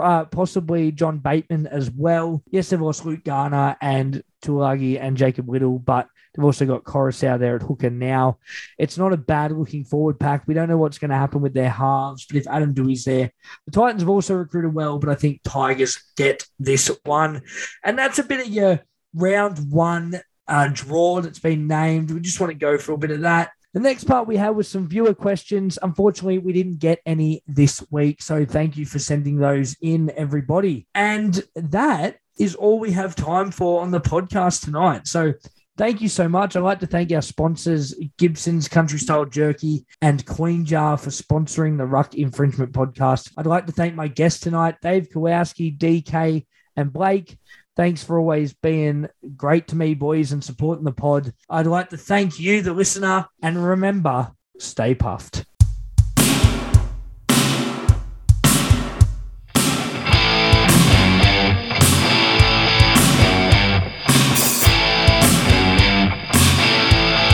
uh, 0.00 0.24
possibly 0.26 0.92
John 0.92 1.18
Bateman 1.18 1.66
as 1.66 1.90
well. 1.90 2.42
Yes, 2.50 2.70
they've 2.70 2.80
lost 2.80 3.04
Luke 3.04 3.24
Garner 3.24 3.76
and 3.80 4.22
Tulagi 4.42 5.00
and 5.00 5.16
Jacob 5.16 5.48
Little, 5.48 5.78
but 5.78 6.08
they've 6.34 6.44
also 6.44 6.66
got 6.66 6.84
Koroisau 6.84 7.38
there 7.38 7.56
at 7.56 7.62
hooker 7.62 7.90
now. 7.90 8.38
It's 8.78 8.98
not 8.98 9.12
a 9.12 9.18
bad 9.18 9.52
looking 9.52 9.84
forward 9.84 10.20
pack. 10.20 10.44
We 10.46 10.54
don't 10.54 10.68
know 10.68 10.78
what's 10.78 10.98
going 10.98 11.10
to 11.10 11.16
happen 11.16 11.40
with 11.40 11.54
their 11.54 11.70
halves, 11.70 12.26
but 12.26 12.36
if 12.36 12.46
Adam 12.46 12.74
Doueihi's 12.74 13.04
there, 13.04 13.32
the 13.66 13.72
Titans 13.72 14.02
have 14.02 14.08
also 14.08 14.34
recruited 14.34 14.74
well, 14.74 14.98
but 14.98 15.10
I 15.10 15.14
think 15.14 15.40
Tigers 15.42 16.02
get 16.16 16.46
this 16.58 16.90
one. 17.04 17.42
And 17.84 17.98
that's 17.98 18.18
a 18.18 18.24
bit 18.24 18.46
of 18.46 18.52
your 18.52 18.80
round 19.14 19.70
one 19.70 20.20
uh, 20.48 20.68
draw 20.72 21.20
that's 21.20 21.38
been 21.38 21.66
named. 21.66 22.10
We 22.10 22.20
just 22.20 22.40
want 22.40 22.50
to 22.50 22.58
go 22.58 22.78
for 22.78 22.92
a 22.92 22.98
bit 22.98 23.10
of 23.10 23.20
that. 23.22 23.50
The 23.76 23.80
next 23.80 24.04
part 24.04 24.26
we 24.26 24.36
had 24.36 24.50
was 24.50 24.68
some 24.68 24.88
viewer 24.88 25.12
questions. 25.12 25.78
Unfortunately, 25.82 26.38
we 26.38 26.54
didn't 26.54 26.78
get 26.78 27.00
any 27.04 27.42
this 27.46 27.84
week. 27.90 28.22
So 28.22 28.46
thank 28.46 28.76
you 28.78 28.86
for 28.86 28.98
sending 28.98 29.36
those 29.36 29.76
in, 29.82 30.10
everybody. 30.16 30.86
And 30.94 31.42
that 31.54 32.16
is 32.38 32.54
all 32.54 32.78
we 32.78 32.92
have 32.92 33.14
time 33.14 33.50
for 33.50 33.82
on 33.82 33.90
the 33.90 34.00
podcast 34.00 34.64
tonight. 34.64 35.06
So 35.06 35.34
thank 35.76 36.00
you 36.00 36.08
so 36.08 36.26
much. 36.28 36.56
I'd 36.56 36.62
like 36.62 36.80
to 36.80 36.86
thank 36.86 37.12
our 37.12 37.20
sponsors, 37.20 37.94
Gibson's 38.16 38.66
Country 38.66 38.98
Style 38.98 39.26
Jerky 39.26 39.84
and 40.00 40.24
CoinJar, 40.24 40.98
for 40.98 41.10
sponsoring 41.10 41.76
the 41.76 41.86
Ruck 41.86 42.14
Infringement 42.14 42.72
Podcast. 42.72 43.32
I'd 43.36 43.46
like 43.46 43.66
to 43.66 43.72
thank 43.72 43.94
my 43.94 44.08
guests 44.08 44.40
tonight, 44.40 44.76
Dave 44.80 45.08
Kowalski, 45.12 45.72
DK, 45.72 46.46
and 46.76 46.92
Blake. 46.92 47.36
Thanks 47.76 48.02
for 48.02 48.18
always 48.18 48.54
being 48.54 49.08
great 49.36 49.68
to 49.68 49.76
me, 49.76 49.92
boys, 49.92 50.32
and 50.32 50.42
supporting 50.42 50.84
the 50.84 50.92
pod. 50.92 51.34
I'd 51.50 51.66
like 51.66 51.90
to 51.90 51.98
thank 51.98 52.40
you, 52.40 52.62
the 52.62 52.72
listener, 52.72 53.26
and 53.42 53.62
remember, 53.62 54.32
stay 54.58 54.94
puffed. 54.94 55.44